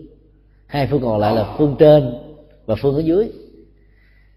Hai 0.68 0.88
phương 0.88 1.02
còn 1.02 1.20
lại 1.20 1.36
là 1.36 1.56
phương 1.58 1.76
trên 1.80 2.14
và 2.66 2.76
phương 2.82 2.96
ở 2.96 3.00
dưới. 3.00 3.32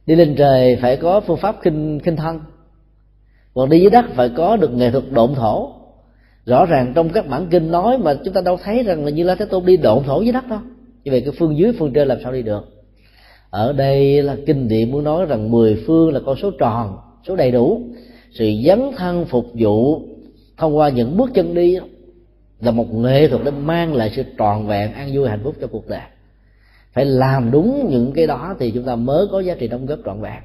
Đi 0.07 0.15
lên 0.15 0.35
trời 0.39 0.77
phải 0.77 0.97
có 0.97 1.21
phương 1.21 1.37
pháp 1.37 1.57
khinh 1.63 2.01
khinh 2.05 2.17
thân. 2.17 2.41
Còn 3.55 3.71
đi 3.71 3.81
dưới 3.81 3.91
đất 3.91 4.05
phải 4.15 4.29
có 4.29 4.57
được 4.57 4.75
nghệ 4.75 4.91
thuật 4.91 5.05
độn 5.11 5.35
thổ. 5.35 5.73
Rõ 6.47 6.67
ràng 6.67 6.93
trong 6.95 7.09
các 7.09 7.29
bản 7.29 7.47
kinh 7.51 7.71
nói 7.71 7.99
mà 7.99 8.15
chúng 8.25 8.35
ta 8.35 8.41
đâu 8.41 8.59
thấy 8.65 8.83
rằng 8.83 9.05
là 9.05 9.11
như 9.11 9.25
lai 9.25 9.37
thế 9.39 9.45
tôn 9.45 9.67
đi 9.67 9.77
độn 9.77 10.05
thổ 10.05 10.21
dưới 10.21 10.33
đất 10.33 10.49
đâu. 10.49 10.59
Như 11.05 11.13
vậy 11.13 11.21
cái 11.21 11.33
phương 11.39 11.59
dưới 11.59 11.73
phương 11.79 11.93
trên 11.93 12.09
làm 12.09 12.19
sao 12.23 12.33
đi 12.33 12.43
được? 12.43 12.65
Ở 13.51 13.73
đây 13.73 14.23
là 14.23 14.37
kinh 14.47 14.69
điển 14.69 14.91
muốn 14.91 15.05
nói 15.05 15.27
rằng 15.27 15.51
mười 15.51 15.83
phương 15.87 16.13
là 16.13 16.21
con 16.27 16.37
số 16.37 16.51
tròn 16.59 16.99
số 17.29 17.37
đầy 17.37 17.51
đủ. 17.51 17.81
Sự 18.33 18.51
dấn 18.67 18.91
thân 18.97 19.25
phục 19.25 19.47
vụ 19.55 20.03
thông 20.57 20.77
qua 20.77 20.89
những 20.89 21.17
bước 21.17 21.31
chân 21.35 21.55
đi 21.55 21.79
là 22.61 22.71
một 22.71 22.95
nghệ 22.95 23.29
thuật 23.29 23.43
để 23.45 23.51
mang 23.51 23.95
lại 23.95 24.13
sự 24.17 24.25
trọn 24.39 24.67
vẹn, 24.67 24.93
an 24.93 25.11
vui, 25.15 25.29
hạnh 25.29 25.41
phúc 25.45 25.55
cho 25.61 25.67
cuộc 25.67 25.89
đời. 25.89 26.01
Phải 26.93 27.05
làm 27.05 27.51
đúng 27.51 27.89
những 27.91 28.13
cái 28.13 28.27
đó 28.27 28.55
thì 28.59 28.71
chúng 28.71 28.85
ta 28.85 28.97
mới 28.97 29.27
có 29.33 29.41
giá 29.41 29.55
trị 29.55 29.69
đóng 29.69 29.87
góp 29.87 29.99
trọn 30.05 30.21
vẹn. 30.21 30.43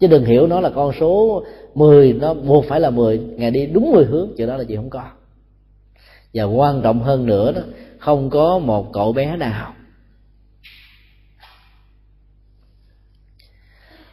Chứ 0.00 0.06
đừng 0.06 0.24
hiểu 0.24 0.46
nó 0.46 0.60
là 0.60 0.70
con 0.70 0.92
số 1.00 1.44
10 1.74 2.12
nó 2.12 2.34
buộc 2.34 2.64
phải 2.68 2.80
là 2.80 2.90
10 2.90 3.18
ngày 3.18 3.50
đi 3.50 3.66
đúng 3.66 3.92
10 3.92 4.04
hướng, 4.04 4.30
chuyện 4.36 4.48
đó 4.48 4.56
là 4.56 4.64
gì 4.64 4.76
không 4.76 4.90
có. 4.90 5.04
Và 6.34 6.44
quan 6.44 6.82
trọng 6.82 7.02
hơn 7.02 7.26
nữa 7.26 7.52
đó, 7.52 7.60
không 7.98 8.30
có 8.30 8.58
một 8.58 8.92
cậu 8.92 9.12
bé 9.12 9.36
nào 9.36 9.72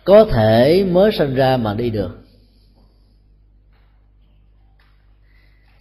có 0.04 0.26
thể 0.26 0.86
mới 0.92 1.12
sinh 1.12 1.36
ra 1.36 1.58
mà 1.58 1.74
đi 1.74 1.90
được. 1.90 2.23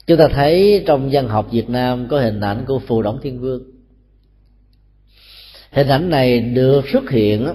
Chúng 0.06 0.18
ta 0.18 0.28
thấy 0.28 0.84
trong 0.86 1.08
văn 1.12 1.28
học 1.28 1.48
việt 1.50 1.70
nam 1.70 2.06
có 2.08 2.20
hình 2.20 2.40
ảnh 2.40 2.64
của 2.66 2.78
phù 2.78 3.02
đổng 3.02 3.18
thiên 3.22 3.40
vương. 3.40 3.62
Hình 5.70 5.88
ảnh 5.88 6.10
này 6.10 6.40
được 6.40 6.88
xuất 6.92 7.10
hiện 7.10 7.48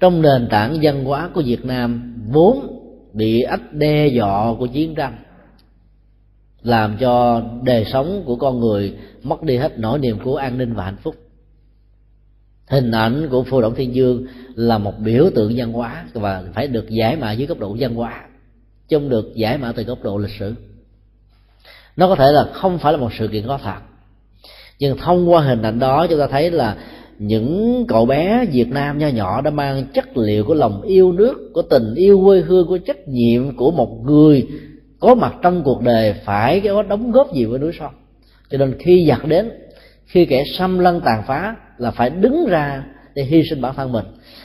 trong 0.00 0.22
nền 0.22 0.48
tảng 0.50 0.78
văn 0.82 1.04
hóa 1.04 1.30
của 1.34 1.42
việt 1.46 1.64
nam 1.64 2.14
vốn 2.30 2.80
bị 3.12 3.42
ách 3.42 3.72
đe 3.72 4.08
dọa 4.08 4.54
của 4.58 4.66
chiến 4.66 4.94
tranh, 4.94 5.18
làm 6.62 6.96
cho 7.00 7.42
đời 7.62 7.84
sống 7.92 8.22
của 8.26 8.36
con 8.36 8.60
người 8.60 8.94
mất 9.22 9.42
đi 9.42 9.56
hết 9.56 9.78
nỗi 9.78 9.98
niềm 9.98 10.18
của 10.24 10.36
an 10.36 10.58
ninh 10.58 10.74
và 10.74 10.84
hạnh 10.84 10.96
phúc. 11.02 11.14
Hình 12.66 12.90
ảnh 12.90 13.28
của 13.30 13.44
phù 13.44 13.60
động 13.60 13.74
thiên 13.74 13.94
dương 13.94 14.26
là 14.54 14.78
một 14.78 14.98
biểu 14.98 15.30
tượng 15.34 15.52
văn 15.56 15.72
hóa 15.72 16.04
và 16.12 16.44
phải 16.54 16.68
được 16.68 16.88
giải 16.88 17.16
mã 17.16 17.32
dưới 17.32 17.46
góc 17.46 17.58
độ 17.58 17.76
văn 17.80 17.94
hóa 17.94 18.27
trong 18.88 19.02
không 19.02 19.08
được 19.08 19.32
giải 19.34 19.58
mã 19.58 19.72
từ 19.72 19.82
góc 19.82 20.02
độ 20.02 20.18
lịch 20.18 20.36
sử 20.38 20.54
nó 21.96 22.08
có 22.08 22.14
thể 22.14 22.32
là 22.32 22.48
không 22.52 22.78
phải 22.78 22.92
là 22.92 22.98
một 22.98 23.10
sự 23.18 23.28
kiện 23.28 23.46
có 23.46 23.58
thật 23.62 23.78
nhưng 24.78 24.96
thông 24.96 25.32
qua 25.32 25.42
hình 25.42 25.62
ảnh 25.62 25.78
đó 25.78 26.06
chúng 26.06 26.18
ta 26.18 26.26
thấy 26.26 26.50
là 26.50 26.76
những 27.18 27.84
cậu 27.88 28.06
bé 28.06 28.46
Việt 28.52 28.68
Nam 28.68 28.98
nho 28.98 29.08
nhỏ 29.08 29.40
đã 29.40 29.50
mang 29.50 29.84
chất 29.94 30.16
liệu 30.16 30.44
của 30.44 30.54
lòng 30.54 30.82
yêu 30.82 31.12
nước, 31.12 31.50
của 31.54 31.62
tình 31.62 31.94
yêu 31.94 32.22
quê 32.24 32.40
hương, 32.40 32.66
của 32.66 32.78
trách 32.78 33.08
nhiệm 33.08 33.56
của 33.56 33.70
một 33.70 34.00
người 34.04 34.46
có 35.00 35.14
mặt 35.14 35.34
trong 35.42 35.62
cuộc 35.62 35.82
đời 35.82 36.14
phải 36.24 36.60
có 36.60 36.82
đóng 36.82 37.12
góp 37.12 37.34
gì 37.34 37.44
với 37.44 37.58
núi 37.58 37.72
sông. 37.78 37.92
Cho 38.50 38.58
nên 38.58 38.74
khi 38.78 39.06
giặc 39.08 39.26
đến, 39.26 39.50
khi 40.06 40.26
kẻ 40.26 40.44
xâm 40.58 40.78
lăng 40.78 41.00
tàn 41.00 41.22
phá 41.26 41.56
là 41.78 41.90
phải 41.90 42.10
đứng 42.10 42.46
ra 42.48 42.84
để 43.14 43.24
hy 43.24 43.42
sinh 43.50 43.60
bản 43.60 43.74
thân 43.76 43.92
mình 43.92 44.04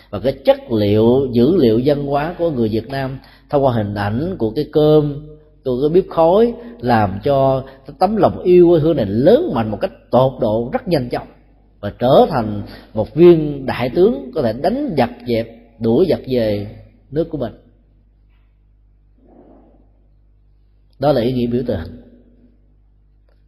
và 0.09 0.19
cái 0.19 0.33
chất 0.45 0.71
liệu 0.71 1.27
dữ 1.33 1.55
liệu 1.55 1.81
văn 1.85 2.05
hóa 2.05 2.35
của 2.37 2.51
người 2.51 2.69
Việt 2.69 2.87
Nam 2.87 3.17
thông 3.49 3.63
qua 3.63 3.73
hình 3.73 3.95
ảnh 3.95 4.35
của 4.37 4.51
cái 4.51 4.69
cơm 4.71 5.27
của 5.65 5.81
cái 5.81 5.89
bếp 5.89 6.09
khói, 6.09 6.53
làm 6.79 7.19
cho 7.23 7.63
tấm 7.99 8.15
lòng 8.15 8.39
yêu 8.43 8.69
quê 8.69 8.79
hương 8.79 8.97
này 8.97 9.05
lớn 9.05 9.51
mạnh 9.53 9.71
một 9.71 9.77
cách 9.81 9.91
tột 10.11 10.33
độ, 10.41 10.69
rất 10.73 10.87
nhanh 10.87 11.09
chóng, 11.09 11.27
và 11.79 11.93
trở 11.99 12.25
thành 12.29 12.61
một 12.93 13.15
viên 13.15 13.65
đại 13.65 13.89
tướng 13.95 14.31
có 14.35 14.41
thể 14.41 14.53
đánh 14.53 14.93
giặc 14.97 15.11
dẹp, 15.27 15.47
đuổi 15.79 16.05
giặc 16.09 16.19
về 16.27 16.67
nước 17.11 17.29
của 17.29 17.37
mình. 17.37 17.53
Đó 20.99 21.11
là 21.11 21.21
ý 21.21 21.33
nghĩa 21.33 21.47
biểu 21.47 21.63
tượng 21.67 21.79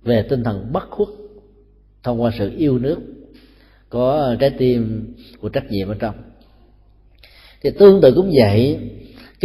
về 0.01 0.25
tinh 0.29 0.43
thần 0.43 0.69
bất 0.73 0.89
khuất 0.89 1.09
thông 2.03 2.21
qua 2.21 2.31
sự 2.39 2.51
yêu 2.57 2.79
nước 2.79 2.97
có 3.89 4.35
trái 4.39 4.49
tim 4.49 5.13
của 5.41 5.49
trách 5.49 5.71
nhiệm 5.71 5.87
ở 5.87 5.95
trong. 5.99 6.15
Thì 7.61 7.69
tương 7.79 8.01
tự 8.01 8.13
cũng 8.15 8.31
vậy 8.41 8.79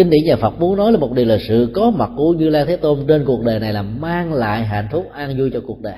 kinh 0.00 0.10
điển 0.10 0.24
nhà 0.24 0.36
Phật 0.36 0.60
muốn 0.60 0.76
nói 0.76 0.92
là 0.92 0.98
một 0.98 1.12
điều 1.12 1.26
là 1.26 1.38
sự 1.48 1.70
có 1.74 1.90
mặt 1.90 2.10
của 2.16 2.32
Như 2.32 2.48
Lai 2.48 2.64
Thế 2.66 2.76
Tôn 2.76 3.04
trên 3.08 3.24
cuộc 3.24 3.44
đời 3.44 3.60
này 3.60 3.72
là 3.72 3.82
mang 3.82 4.32
lại 4.32 4.64
hạnh 4.64 4.88
phúc 4.92 5.10
an 5.12 5.38
vui 5.38 5.50
cho 5.52 5.60
cuộc 5.66 5.80
đời. 5.80 5.94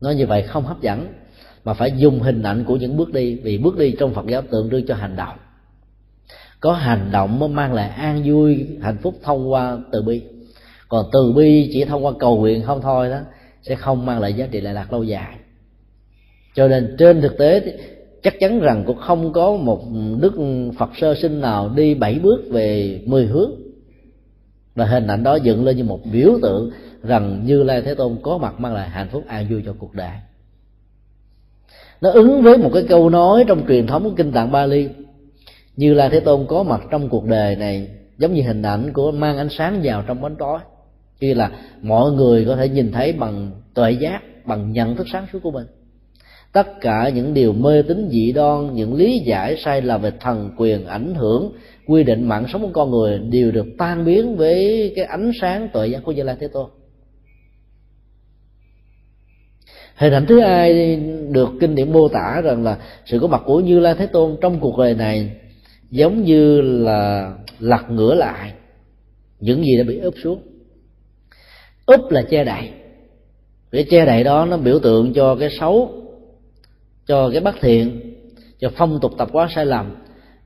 Nói 0.00 0.14
như 0.14 0.26
vậy 0.26 0.42
không 0.42 0.64
hấp 0.64 0.80
dẫn, 0.80 1.06
mà 1.64 1.74
phải 1.74 1.92
dùng 1.96 2.20
hình 2.20 2.42
ảnh 2.42 2.64
của 2.64 2.76
những 2.76 2.96
bước 2.96 3.12
đi, 3.12 3.34
vì 3.34 3.58
bước 3.58 3.78
đi 3.78 3.94
trong 3.98 4.14
Phật 4.14 4.26
giáo 4.26 4.42
tượng 4.42 4.70
trưng 4.70 4.86
cho 4.86 4.94
hành 4.94 5.16
động. 5.16 5.36
Có 6.60 6.72
hành 6.72 7.08
động 7.12 7.38
mới 7.38 7.48
mang 7.48 7.72
lại 7.74 7.88
an 7.88 8.22
vui, 8.26 8.66
hạnh 8.80 8.96
phúc 9.02 9.14
thông 9.22 9.52
qua 9.52 9.78
từ 9.92 10.02
bi. 10.02 10.22
Còn 10.88 11.06
từ 11.12 11.32
bi 11.36 11.70
chỉ 11.72 11.84
thông 11.84 12.04
qua 12.04 12.12
cầu 12.18 12.36
nguyện 12.36 12.62
không 12.62 12.80
thôi 12.82 13.08
đó, 13.10 13.20
sẽ 13.62 13.74
không 13.74 14.06
mang 14.06 14.20
lại 14.20 14.32
giá 14.32 14.46
trị 14.50 14.60
lệ 14.60 14.72
lạc 14.72 14.92
lâu 14.92 15.02
dài. 15.02 15.36
Cho 16.54 16.68
nên 16.68 16.96
trên 16.98 17.20
thực 17.20 17.38
tế 17.38 17.78
chắc 18.24 18.40
chắn 18.40 18.60
rằng 18.60 18.84
cũng 18.86 18.98
không 18.98 19.32
có 19.32 19.56
một 19.56 19.84
đức 20.20 20.32
phật 20.78 20.90
sơ 20.96 21.14
sinh 21.14 21.40
nào 21.40 21.68
đi 21.76 21.94
bảy 21.94 22.18
bước 22.18 22.44
về 22.50 23.00
mười 23.06 23.26
hướng. 23.26 23.50
Và 24.74 24.84
hình 24.84 25.06
ảnh 25.06 25.22
đó 25.22 25.34
dựng 25.34 25.64
lên 25.64 25.76
như 25.76 25.84
một 25.84 26.00
biểu 26.12 26.38
tượng 26.42 26.70
rằng 27.02 27.42
như 27.46 27.62
lai 27.62 27.82
thế 27.82 27.94
tôn 27.94 28.16
có 28.22 28.38
mặt 28.38 28.60
mang 28.60 28.74
lại 28.74 28.88
hạnh 28.88 29.08
phúc 29.12 29.24
an 29.26 29.46
vui 29.50 29.62
cho 29.66 29.74
cuộc 29.78 29.94
đời. 29.94 30.10
Nó 32.00 32.10
ứng 32.10 32.42
với 32.42 32.58
một 32.58 32.70
cái 32.74 32.82
câu 32.88 33.10
nói 33.10 33.44
trong 33.48 33.66
truyền 33.68 33.86
thống 33.86 34.04
của 34.04 34.14
kinh 34.16 34.32
tạng 34.32 34.52
bali, 34.52 34.88
như 35.76 35.94
lai 35.94 36.10
thế 36.10 36.20
tôn 36.20 36.46
có 36.46 36.62
mặt 36.62 36.80
trong 36.90 37.08
cuộc 37.08 37.24
đời 37.24 37.56
này, 37.56 37.88
giống 38.18 38.34
như 38.34 38.42
hình 38.42 38.62
ảnh 38.62 38.92
của 38.92 39.12
mang 39.12 39.38
ánh 39.38 39.48
sáng 39.50 39.80
vào 39.82 40.02
trong 40.06 40.20
bóng 40.20 40.36
tối. 40.36 40.58
Khi 41.20 41.34
là 41.34 41.50
mọi 41.82 42.12
người 42.12 42.44
có 42.44 42.56
thể 42.56 42.68
nhìn 42.68 42.92
thấy 42.92 43.12
bằng 43.12 43.50
tuệ 43.74 43.92
giác, 43.92 44.46
bằng 44.46 44.72
nhận 44.72 44.96
thức 44.96 45.06
sáng 45.12 45.26
suốt 45.32 45.38
của 45.42 45.50
mình 45.50 45.66
tất 46.54 46.80
cả 46.80 47.10
những 47.14 47.34
điều 47.34 47.52
mê 47.52 47.82
tín 47.82 48.08
dị 48.10 48.32
đoan, 48.32 48.74
những 48.74 48.94
lý 48.94 49.18
giải 49.18 49.56
sai 49.64 49.82
lầm 49.82 50.02
về 50.02 50.12
thần 50.20 50.50
quyền 50.56 50.86
ảnh 50.86 51.14
hưởng, 51.14 51.52
quy 51.86 52.04
định 52.04 52.28
mạng 52.28 52.46
sống 52.52 52.62
của 52.62 52.70
con 52.72 52.90
người 52.90 53.18
đều 53.18 53.50
được 53.50 53.66
tan 53.78 54.04
biến 54.04 54.36
với 54.36 54.92
cái 54.96 55.04
ánh 55.04 55.30
sáng 55.40 55.68
tuệ 55.72 55.86
giác 55.86 56.02
của 56.04 56.12
Như 56.12 56.22
Lai 56.22 56.36
Thế 56.40 56.48
Tôn 56.48 56.70
hình 59.96 60.12
ảnh 60.12 60.26
thứ 60.26 60.40
hai 60.40 60.96
được 61.30 61.48
kinh 61.60 61.74
điển 61.74 61.92
mô 61.92 62.08
tả 62.08 62.40
rằng 62.44 62.64
là 62.64 62.78
sự 63.06 63.18
có 63.18 63.26
mặt 63.26 63.42
của 63.46 63.60
như 63.60 63.80
lai 63.80 63.94
thế 63.98 64.06
tôn 64.06 64.36
trong 64.40 64.60
cuộc 64.60 64.78
đời 64.78 64.94
này 64.94 65.30
giống 65.90 66.24
như 66.24 66.60
là 66.60 67.32
lật 67.58 67.90
ngửa 67.90 68.14
lại. 68.14 68.52
Những 69.40 69.64
gì 69.64 69.76
đã 69.78 69.84
bị 69.84 69.98
ướp 69.98 70.14
xuống. 70.22 70.42
Úp 71.86 72.10
là 72.10 72.22
che 72.22 72.44
đậy. 72.44 72.70
Cái 73.70 73.84
che 73.90 74.06
đậy 74.06 74.24
đó 74.24 74.46
nó 74.46 74.56
biểu 74.56 74.78
tượng 74.78 75.12
cho 75.14 75.36
cái 75.36 75.48
xấu 75.60 76.03
cho 77.06 77.30
cái 77.30 77.40
bất 77.40 77.54
thiện, 77.60 78.00
cho 78.60 78.70
phong 78.76 79.00
tục 79.00 79.12
tập 79.18 79.28
quán 79.32 79.48
sai 79.54 79.66
lầm, 79.66 79.96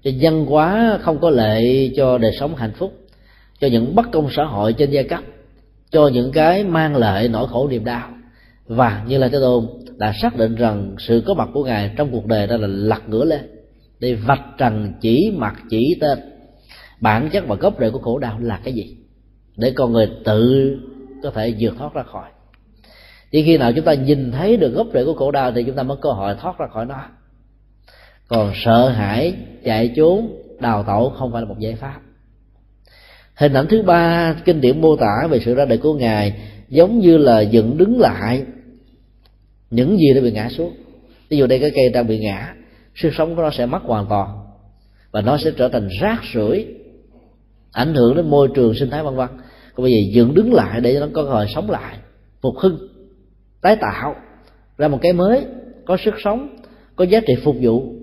cho 0.03 0.11
dân 0.11 0.47
hóa 0.47 0.99
không 1.03 1.18
có 1.21 1.31
lệ, 1.31 1.90
cho 1.97 2.18
đời 2.18 2.33
sống 2.40 2.57
hạnh 2.57 2.73
phúc, 2.77 2.92
cho 3.61 3.68
những 3.68 3.94
bất 3.94 4.07
công 4.12 4.29
xã 4.37 4.44
hội 4.44 4.73
trên 4.73 4.90
giai 4.90 5.05
cấp, 5.05 5.21
cho 5.90 6.09
những 6.09 6.33
cái 6.33 6.64
mang 6.64 6.97
lại 6.97 7.29
nỗi 7.29 7.49
khổ 7.49 7.68
niềm 7.68 7.85
đau. 7.85 8.11
Và 8.66 9.05
như 9.09 9.18
là 9.18 9.29
thế 9.29 9.38
tôn 9.40 9.66
đã 9.97 10.12
xác 10.23 10.37
định 10.37 10.55
rằng 10.55 10.94
sự 10.99 11.23
có 11.27 11.35
mặt 11.35 11.49
của 11.55 11.64
ngài 11.64 11.90
trong 11.97 12.11
cuộc 12.11 12.27
đời 12.27 12.47
đó 12.47 12.57
là 12.57 12.66
lật 12.66 13.09
ngửa 13.09 13.25
lên 13.25 13.40
để 14.01 14.14
vạch 14.14 14.42
trần 14.59 14.92
chỉ 15.01 15.33
mặt 15.37 15.55
chỉ 15.71 15.97
tên. 16.01 16.18
Bản 17.01 17.31
chất 17.33 17.44
và 17.47 17.55
gốc 17.55 17.75
rễ 17.81 17.90
của 17.90 17.99
khổ 17.99 18.18
đau 18.18 18.38
là 18.40 18.61
cái 18.64 18.75
gì? 18.75 18.97
Để 19.57 19.73
con 19.77 19.92
người 19.92 20.11
tự 20.25 20.71
có 21.23 21.31
thể 21.31 21.55
vượt 21.59 21.75
thoát 21.79 21.94
ra 21.94 22.03
khỏi 22.03 22.31
chỉ 23.31 23.43
khi 23.43 23.59
nào 23.59 23.73
chúng 23.73 23.85
ta 23.85 23.95
nhìn 23.95 24.33
thấy 24.33 24.57
được 24.57 24.75
gốc 24.75 24.87
rễ 24.95 25.05
của 25.05 25.14
khổ 25.14 25.31
đau 25.31 25.53
thì 25.53 25.62
chúng 25.62 25.75
ta 25.75 25.83
mới 25.83 25.97
có 25.97 26.03
cơ 26.03 26.11
hội 26.11 26.35
thoát 26.41 26.59
ra 26.59 26.67
khỏi 26.67 26.87
nó. 26.87 27.03
Còn 28.29 28.53
sợ 28.64 28.88
hãi, 28.88 29.35
chạy 29.64 29.93
trốn, 29.97 30.43
đào 30.61 30.83
tẩu 30.83 31.11
không 31.11 31.33
phải 31.33 31.43
là 31.43 31.49
một 31.49 31.59
giải 31.59 31.75
pháp. 31.75 32.01
Hình 33.35 33.53
ảnh 33.53 33.67
thứ 33.69 33.83
ba, 33.83 34.35
kinh 34.45 34.61
điển 34.61 34.81
mô 34.81 34.97
tả 34.97 35.27
về 35.31 35.41
sự 35.45 35.55
ra 35.55 35.64
đời 35.64 35.79
của 35.79 35.95
ngài 35.95 36.41
giống 36.69 36.99
như 36.99 37.17
là 37.17 37.41
dựng 37.41 37.77
đứng 37.77 38.01
lại. 38.01 38.43
Những 39.71 39.99
gì 39.99 40.14
đã 40.14 40.21
bị 40.21 40.33
ngã 40.33 40.49
xuống. 40.49 40.73
Ví 41.29 41.37
dụ 41.37 41.47
đây, 41.47 41.59
cái 41.59 41.71
cây 41.75 41.88
đang 41.88 42.07
bị 42.07 42.19
ngã 42.19 42.55
sức 42.95 43.11
sống 43.14 43.37
của 43.37 43.43
nó 43.43 43.51
sẽ 43.51 43.67
mất 43.67 43.83
hoàn 43.83 44.07
toàn 44.07 44.29
và 45.11 45.21
nó 45.21 45.38
sẽ 45.38 45.51
trở 45.57 45.69
thành 45.69 45.88
rác 46.01 46.21
rưởi, 46.35 46.67
ảnh 47.73 47.95
hưởng 47.95 48.17
đến 48.17 48.31
môi 48.31 48.49
trường 48.55 48.75
sinh 48.75 48.91
thái 48.91 49.03
vân 49.03 49.17
vân. 49.17 49.29
Còn 49.75 49.85
bây 49.85 49.93
giờ 49.93 49.99
dựng 50.12 50.35
đứng 50.35 50.53
lại 50.53 50.81
để 50.81 50.95
cho 50.95 51.01
nó 51.01 51.07
có 51.12 51.23
cơ 51.23 51.31
hội 51.31 51.47
sống 51.55 51.71
lại, 51.71 51.97
phục 52.41 52.55
hưng 52.59 52.88
tái 53.61 53.77
tạo, 53.77 54.16
ra 54.79 54.88
một 54.88 54.99
cái 55.03 55.12
mới, 55.12 55.47
có 55.87 55.97
sức 56.05 56.14
sống, 56.25 56.57
có 56.97 57.05
giá 57.05 57.21
trị 57.27 57.35
phục 57.44 57.57
vụ. 57.61 57.94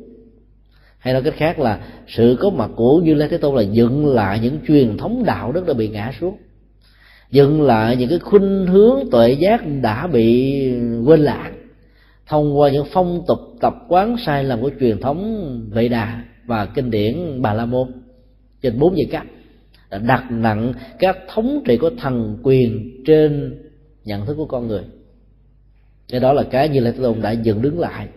Hay 0.98 1.14
nói 1.14 1.24
cách 1.24 1.34
khác 1.38 1.60
là, 1.60 1.80
sự 2.08 2.38
có 2.40 2.50
mặt 2.50 2.72
của 2.76 3.02
như 3.04 3.14
lai 3.14 3.30
thế 3.30 3.38
tôn 3.38 3.56
là 3.56 3.62
dựng 3.62 4.06
lại 4.06 4.40
những 4.40 4.60
truyền 4.68 4.98
thống 4.98 5.24
đạo 5.26 5.52
đức 5.52 5.68
đã 5.68 5.74
bị 5.74 5.88
ngã 5.88 6.12
xuống. 6.20 6.38
Dựng 7.32 7.62
lại 7.62 7.96
những 7.96 8.10
cái 8.10 8.20
khuynh 8.20 8.66
hướng 8.68 9.10
tuệ 9.12 9.32
giác 9.32 9.62
đã 9.82 10.08
bị 10.08 10.60
quên 11.06 11.20
lãng, 11.20 11.54
thông 12.28 12.60
qua 12.60 12.70
những 12.70 12.86
phong 12.92 13.24
tục 13.28 13.40
tập 13.62 13.74
quán 13.88 14.16
sai 14.26 14.44
lầm 14.44 14.62
của 14.62 14.72
truyền 14.80 15.02
thống 15.02 15.50
vệ 15.72 15.88
đà 15.88 16.24
và 16.46 16.66
kinh 16.66 16.92
điển 16.92 17.42
bà 17.42 17.54
la 17.54 17.66
môn. 17.66 17.92
Trên 18.62 18.80
bốn 18.80 18.98
giai 18.98 19.06
cấp 19.12 19.24
đặt 20.02 20.32
nặng 20.32 20.74
các 21.00 21.18
thống 21.28 21.62
trị 21.66 21.78
của 21.78 21.90
thần 21.98 22.38
quyền 22.44 23.02
trên 23.06 23.60
nhận 24.06 24.26
thức 24.26 24.36
của 24.38 24.46
con 24.46 24.68
người 24.68 24.84
cái 26.10 26.20
đó 26.20 26.34
là 26.34 26.44
cái 26.44 26.70
như 26.70 26.80
là 26.80 26.92
thế 26.92 26.98
tôn 27.04 27.22
đã 27.22 27.32
dựng 27.32 27.62
đứng 27.62 27.80
lại, 27.80 28.08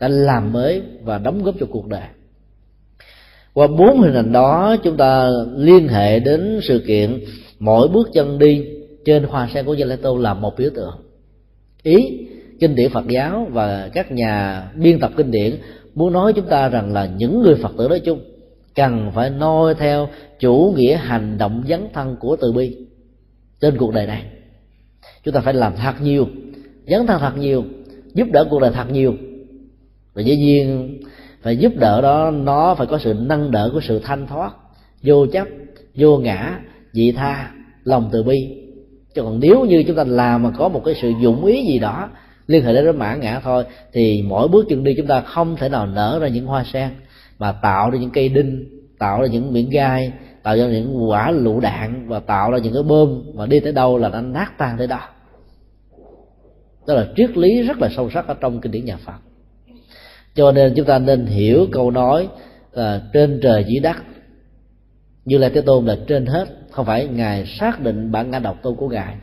đã 0.00 0.08
làm 0.08 0.52
mới 0.52 0.82
và 1.02 1.18
đóng 1.18 1.42
góp 1.42 1.54
cho 1.60 1.66
cuộc 1.70 1.86
đời. 1.86 2.08
Qua 3.52 3.66
bốn 3.66 4.00
hình 4.00 4.14
ảnh 4.14 4.32
đó, 4.32 4.76
chúng 4.82 4.96
ta 4.96 5.30
liên 5.56 5.88
hệ 5.88 6.18
đến 6.18 6.60
sự 6.62 6.84
kiện 6.86 7.20
mỗi 7.58 7.88
bước 7.88 8.08
chân 8.12 8.38
đi 8.38 8.66
trên 9.04 9.24
hoa 9.24 9.48
sen 9.54 9.64
của 9.64 9.74
Gia 9.74 9.86
lai 9.86 9.98
Tô 10.02 10.18
là 10.18 10.34
một 10.34 10.56
biểu 10.58 10.70
tượng. 10.74 10.94
Ý, 11.82 11.96
kinh 12.60 12.74
điển 12.74 12.90
phật 12.90 13.08
giáo 13.08 13.46
và 13.50 13.90
các 13.94 14.12
nhà 14.12 14.62
biên 14.74 14.98
tập 14.98 15.10
kinh 15.16 15.30
điển 15.30 15.56
muốn 15.94 16.12
nói 16.12 16.32
chúng 16.32 16.46
ta 16.46 16.68
rằng 16.68 16.92
là 16.92 17.06
những 17.06 17.42
người 17.42 17.54
phật 17.54 17.72
tử 17.78 17.88
nói 17.88 18.00
chung 18.00 18.20
cần 18.74 19.10
phải 19.14 19.30
noi 19.30 19.74
theo 19.74 20.08
chủ 20.38 20.74
nghĩa 20.76 20.96
hành 20.96 21.38
động 21.38 21.64
dấn 21.68 21.88
thân 21.92 22.16
của 22.20 22.36
từ 22.36 22.52
bi 22.52 22.76
trên 23.60 23.76
cuộc 23.76 23.94
đời 23.94 24.06
này. 24.06 24.24
Chúng 25.24 25.34
ta 25.34 25.40
phải 25.40 25.54
làm 25.54 25.76
thật 25.76 25.94
nhiều 26.02 26.26
dấn 26.86 27.06
thân 27.06 27.20
thật 27.20 27.36
nhiều, 27.38 27.64
giúp 28.14 28.28
đỡ 28.32 28.44
cuộc 28.50 28.60
đời 28.60 28.70
thật 28.74 28.90
nhiều. 28.90 29.14
Và 30.14 30.22
dĩ 30.22 30.36
nhiên, 30.36 30.98
phải 31.42 31.56
giúp 31.56 31.72
đỡ 31.76 32.00
đó, 32.00 32.30
nó 32.30 32.74
phải 32.74 32.86
có 32.86 32.98
sự 32.98 33.14
nâng 33.18 33.50
đỡ 33.50 33.70
của 33.72 33.80
sự 33.80 33.98
thanh 33.98 34.26
thoát, 34.26 34.52
vô 35.02 35.26
chấp, 35.26 35.48
vô 35.94 36.18
ngã 36.18 36.60
dị 36.92 37.12
tha, 37.12 37.50
lòng 37.84 38.08
từ 38.12 38.22
bi. 38.22 38.62
Chứ 39.14 39.22
còn 39.22 39.40
nếu 39.40 39.64
như 39.64 39.84
chúng 39.86 39.96
ta 39.96 40.04
làm 40.04 40.42
mà 40.42 40.50
có 40.58 40.68
một 40.68 40.82
cái 40.84 40.94
sự 41.02 41.12
dụng 41.22 41.44
ý 41.44 41.66
gì 41.66 41.78
đó, 41.78 42.08
liên 42.46 42.64
hệ 42.64 42.74
đến 42.74 42.98
mã 42.98 43.14
ngã 43.14 43.40
thôi, 43.44 43.64
thì 43.92 44.24
mỗi 44.28 44.48
bước 44.48 44.66
chân 44.68 44.84
đi 44.84 44.94
chúng 44.96 45.06
ta 45.06 45.20
không 45.20 45.56
thể 45.56 45.68
nào 45.68 45.86
nở 45.86 46.18
ra 46.22 46.28
những 46.28 46.46
hoa 46.46 46.64
sen 46.72 46.88
mà 47.38 47.52
tạo 47.52 47.90
ra 47.90 47.98
những 47.98 48.10
cây 48.10 48.28
đinh, 48.28 48.64
tạo 48.98 49.20
ra 49.20 49.26
những 49.26 49.52
miệng 49.52 49.70
gai, 49.70 50.12
tạo 50.42 50.56
ra 50.56 50.66
những 50.66 51.10
quả 51.10 51.30
lựu 51.30 51.60
đạn 51.60 52.08
và 52.08 52.20
tạo 52.20 52.50
ra 52.50 52.58
những 52.58 52.74
cái 52.74 52.82
bơm 52.82 53.22
mà 53.34 53.46
đi 53.46 53.60
tới 53.60 53.72
đâu 53.72 53.98
là 53.98 54.08
nó 54.08 54.20
nát 54.20 54.58
tan 54.58 54.78
tới 54.78 54.86
đó 54.86 55.00
đó 56.86 56.94
là 56.94 57.06
triết 57.16 57.36
lý 57.36 57.62
rất 57.62 57.78
là 57.78 57.88
sâu 57.96 58.10
sắc 58.10 58.26
ở 58.28 58.34
trong 58.40 58.60
kinh 58.60 58.72
điển 58.72 58.84
nhà 58.84 58.96
phật. 58.96 59.18
Cho 60.34 60.52
nên 60.52 60.72
chúng 60.76 60.86
ta 60.86 60.98
nên 60.98 61.26
hiểu 61.26 61.66
câu 61.72 61.90
nói 61.90 62.28
là 62.72 63.02
trên 63.12 63.40
trời 63.42 63.64
dưới 63.68 63.80
đất. 63.80 63.96
Như 65.24 65.38
là 65.38 65.48
thế 65.48 65.60
tôn 65.60 65.86
là 65.86 65.96
trên 66.06 66.26
hết, 66.26 66.48
không 66.70 66.86
phải 66.86 67.06
ngài 67.06 67.46
xác 67.46 67.80
định 67.80 68.12
bản 68.12 68.30
ngã 68.30 68.38
độc 68.38 68.56
tôn 68.62 68.76
của 68.76 68.88
ngài, 68.88 69.14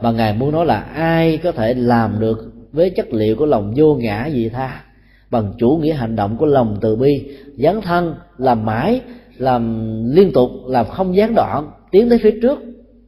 mà 0.00 0.10
ngài 0.10 0.32
muốn 0.32 0.52
nói 0.52 0.66
là 0.66 0.80
ai 0.80 1.36
có 1.36 1.52
thể 1.52 1.74
làm 1.74 2.20
được 2.20 2.52
với 2.72 2.90
chất 2.90 3.12
liệu 3.12 3.36
của 3.36 3.46
lòng 3.46 3.72
vô 3.76 3.94
ngã 3.94 4.28
vị 4.32 4.48
tha? 4.48 4.84
Bằng 5.30 5.52
chủ 5.58 5.80
nghĩa 5.82 5.92
hành 5.92 6.16
động 6.16 6.36
của 6.36 6.46
lòng 6.46 6.78
từ 6.80 6.96
bi, 6.96 7.36
dấn 7.56 7.80
thân, 7.80 8.14
làm 8.38 8.66
mãi, 8.66 9.00
làm 9.36 9.92
liên 10.10 10.32
tục, 10.32 10.50
làm 10.66 10.86
không 10.86 11.16
gián 11.16 11.34
đoạn, 11.34 11.70
tiến 11.90 12.08
tới 12.08 12.18
phía 12.22 12.38
trước, 12.42 12.58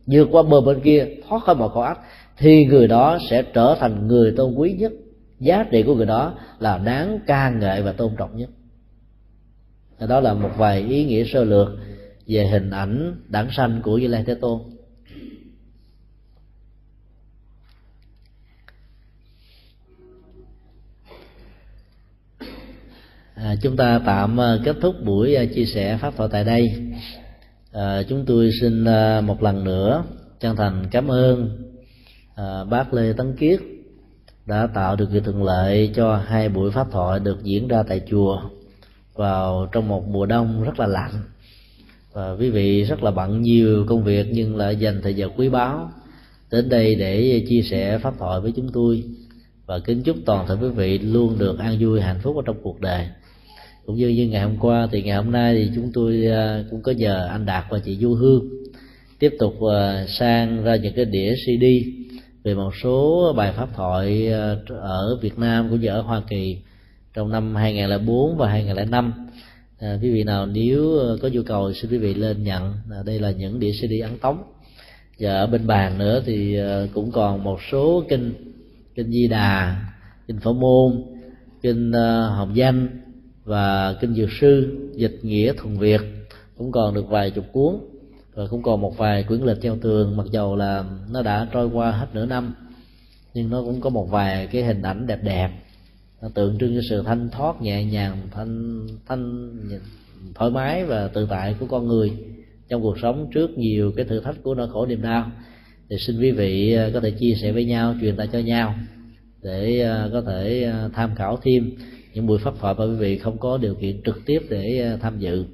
vượt 0.06 0.28
qua 0.30 0.42
bờ 0.42 0.60
bên 0.60 0.80
kia, 0.80 1.06
thoát 1.28 1.42
khỏi 1.42 1.54
mọi 1.54 1.68
khổ 1.68 1.80
ách 1.80 1.98
thì 2.40 2.64
người 2.64 2.88
đó 2.88 3.18
sẽ 3.30 3.42
trở 3.42 3.76
thành 3.80 4.08
người 4.08 4.32
tôn 4.36 4.54
quý 4.54 4.72
nhất. 4.72 4.92
Giá 5.40 5.64
trị 5.70 5.82
của 5.82 5.94
người 5.94 6.06
đó 6.06 6.34
là 6.58 6.78
đáng 6.78 7.18
ca 7.26 7.50
ngợi 7.50 7.82
và 7.82 7.92
tôn 7.92 8.16
trọng 8.16 8.36
nhất. 8.36 8.50
Đó 10.08 10.20
là 10.20 10.34
một 10.34 10.50
vài 10.56 10.80
ý 10.80 11.04
nghĩa 11.04 11.24
sơ 11.24 11.44
lược 11.44 11.68
về 12.26 12.46
hình 12.46 12.70
ảnh 12.70 13.16
đảng 13.28 13.48
sanh 13.50 13.80
của 13.82 13.98
Như 13.98 14.06
Lai 14.06 14.24
Thế 14.26 14.34
Tôn. 14.34 14.60
À, 23.34 23.54
chúng 23.62 23.76
ta 23.76 24.00
tạm 24.06 24.40
à, 24.40 24.58
kết 24.64 24.76
thúc 24.80 24.94
buổi 25.04 25.34
à, 25.34 25.44
chia 25.54 25.64
sẻ 25.64 25.98
pháp 26.00 26.16
thoại 26.16 26.28
tại 26.32 26.44
đây. 26.44 26.92
À, 27.72 28.02
chúng 28.08 28.24
tôi 28.26 28.50
xin 28.60 28.84
à, 28.84 29.20
một 29.20 29.42
lần 29.42 29.64
nữa 29.64 30.04
chân 30.40 30.56
thành 30.56 30.86
cảm 30.90 31.10
ơn 31.10 31.69
à, 32.40 32.64
bác 32.64 32.94
lê 32.94 33.12
tấn 33.12 33.36
kiết 33.36 33.60
đã 34.46 34.68
tạo 34.74 34.96
được 34.96 35.08
cái 35.12 35.20
thuận 35.20 35.42
lợi 35.42 35.90
cho 35.94 36.16
hai 36.16 36.48
buổi 36.48 36.70
pháp 36.70 36.86
thoại 36.90 37.20
được 37.20 37.44
diễn 37.44 37.68
ra 37.68 37.82
tại 37.82 38.00
chùa 38.10 38.40
vào 39.14 39.68
trong 39.72 39.88
một 39.88 40.08
mùa 40.08 40.26
đông 40.26 40.62
rất 40.62 40.80
là 40.80 40.86
lạnh. 40.86 41.12
Và 42.12 42.32
quý 42.32 42.50
vị 42.50 42.84
rất 42.84 43.02
là 43.02 43.10
bận 43.10 43.42
nhiều 43.42 43.84
công 43.88 44.04
việc 44.04 44.26
nhưng 44.32 44.56
lại 44.56 44.76
dành 44.76 45.00
thời 45.02 45.14
giờ 45.14 45.28
quý 45.36 45.48
báu 45.48 45.90
đến 46.50 46.68
đây 46.68 46.94
để 46.94 47.44
chia 47.48 47.62
sẻ 47.62 47.98
pháp 47.98 48.14
thoại 48.18 48.40
với 48.40 48.52
chúng 48.56 48.72
tôi. 48.72 49.04
Và 49.66 49.78
kính 49.78 50.02
chúc 50.02 50.16
toàn 50.26 50.46
thể 50.46 50.54
quý 50.62 50.68
vị 50.68 50.98
luôn 50.98 51.38
được 51.38 51.58
an 51.58 51.76
vui 51.80 52.00
hạnh 52.00 52.18
phúc 52.22 52.36
ở 52.36 52.42
trong 52.46 52.56
cuộc 52.62 52.80
đời. 52.80 53.06
Cũng 53.86 53.96
như 53.96 54.08
như 54.08 54.28
ngày 54.28 54.42
hôm 54.42 54.56
qua 54.60 54.88
thì 54.92 55.02
ngày 55.02 55.16
hôm 55.16 55.32
nay 55.32 55.54
thì 55.54 55.70
chúng 55.74 55.90
tôi 55.94 56.26
à, 56.26 56.64
cũng 56.70 56.82
có 56.82 56.92
nhờ 56.92 57.28
anh 57.30 57.46
đạt 57.46 57.64
và 57.70 57.78
chị 57.78 57.96
du 57.96 58.14
hương 58.14 58.48
tiếp 59.18 59.32
tục 59.38 59.54
à, 59.72 60.06
sang 60.08 60.64
ra 60.64 60.76
những 60.76 60.94
cái 60.94 61.04
đĩa 61.04 61.34
cd 61.34 61.64
về 62.42 62.54
một 62.54 62.70
số 62.82 63.32
bài 63.36 63.52
pháp 63.56 63.68
thoại 63.74 64.28
ờ, 64.28 64.58
ở 64.80 65.18
Việt 65.22 65.38
Nam 65.38 65.68
cũng 65.70 65.80
như 65.80 65.88
ở 65.88 66.00
Hoa 66.00 66.22
Kỳ 66.28 66.58
trong 67.14 67.30
năm 67.30 67.54
2004 67.54 68.36
và 68.36 68.48
2005 68.48 69.12
à, 69.78 69.88
ờ, 69.88 69.98
quý 70.02 70.10
vị 70.10 70.24
nào 70.24 70.46
nếu 70.46 70.98
ờ, 70.98 71.18
có 71.22 71.28
nhu 71.28 71.42
cầu 71.42 71.72
xin 71.72 71.90
quý 71.90 71.98
vị 71.98 72.14
lên 72.14 72.44
nhận. 72.44 72.74
À, 72.90 72.98
đây 73.06 73.18
là 73.18 73.30
những 73.30 73.60
đĩa 73.60 73.72
CD 73.72 74.02
ấn 74.02 74.18
tống. 74.18 74.42
Và 75.18 75.32
ở 75.32 75.46
bên 75.46 75.66
bàn 75.66 75.98
nữa 75.98 76.22
thì 76.26 76.58
cũng 76.94 77.12
còn 77.12 77.44
một 77.44 77.58
số 77.70 78.04
kinh 78.08 78.32
kinh 78.94 79.10
Di 79.10 79.28
Đà 79.28 79.76
kinh 80.26 80.40
Phổ 80.40 80.52
Môn 80.52 81.02
kinh 81.62 81.92
Hồng 82.36 82.56
Danh 82.56 82.88
và 83.44 83.94
kinh 84.00 84.14
dược 84.14 84.28
sư 84.40 84.78
dịch 84.94 85.18
nghĩa 85.22 85.52
thuần 85.52 85.78
việt. 85.78 86.00
Cũng 86.58 86.72
còn 86.72 86.94
được 86.94 87.08
vài 87.08 87.30
chục 87.30 87.44
cuốn 87.52 87.74
rồi 88.34 88.48
cũng 88.50 88.62
còn 88.62 88.80
một 88.80 88.98
vài 88.98 89.22
quyển 89.22 89.40
lịch 89.40 89.62
treo 89.62 89.76
tường, 89.76 90.16
mặc 90.16 90.26
dầu 90.30 90.56
là 90.56 90.84
nó 91.10 91.22
đã 91.22 91.48
trôi 91.52 91.66
qua 91.66 91.90
hết 91.90 92.06
nửa 92.12 92.26
năm, 92.26 92.54
nhưng 93.34 93.50
nó 93.50 93.62
cũng 93.62 93.80
có 93.80 93.90
một 93.90 94.10
vài 94.10 94.46
cái 94.46 94.62
hình 94.62 94.82
ảnh 94.82 95.06
đẹp 95.06 95.18
đẹp. 95.22 95.50
Nó 96.22 96.28
tượng 96.34 96.58
trưng 96.58 96.74
cho 96.74 96.80
sự 96.90 97.02
thanh 97.02 97.28
thoát, 97.30 97.62
nhẹ 97.62 97.84
nhàng, 97.84 98.16
thanh 98.30 98.86
thanh 99.06 99.52
thoải 100.34 100.50
mái 100.50 100.84
và 100.84 101.08
tự 101.08 101.26
tại 101.30 101.54
của 101.60 101.66
con 101.66 101.86
người 101.86 102.12
trong 102.68 102.82
cuộc 102.82 102.98
sống 103.02 103.30
trước 103.34 103.50
nhiều 103.58 103.92
cái 103.96 104.04
thử 104.04 104.20
thách 104.20 104.42
của 104.42 104.54
nỗi 104.54 104.68
khổ 104.68 104.86
niềm 104.86 105.02
đau. 105.02 105.30
Thì 105.90 105.96
xin 105.98 106.20
quý 106.20 106.30
vị 106.30 106.74
à, 106.74 106.90
có 106.94 107.00
thể 107.00 107.10
chia 107.10 107.34
sẻ 107.42 107.52
với 107.52 107.64
nhau, 107.64 107.94
truyền 108.00 108.16
tải 108.16 108.28
cho 108.32 108.38
nhau 108.38 108.74
để 109.42 109.80
à, 109.80 110.08
có 110.12 110.20
thể 110.20 110.64
à, 110.64 110.88
tham 110.94 111.14
khảo 111.14 111.38
thêm 111.42 111.70
những 112.14 112.26
buổi 112.26 112.38
pháp 112.38 112.54
thoại 112.60 112.74
mà 112.78 112.84
quý 112.84 112.94
vị 112.94 113.18
không 113.18 113.38
có 113.38 113.58
điều 113.58 113.74
kiện 113.74 114.02
trực 114.02 114.20
tiếp 114.26 114.42
để 114.50 114.96
tham 115.00 115.18
dự 115.18 115.44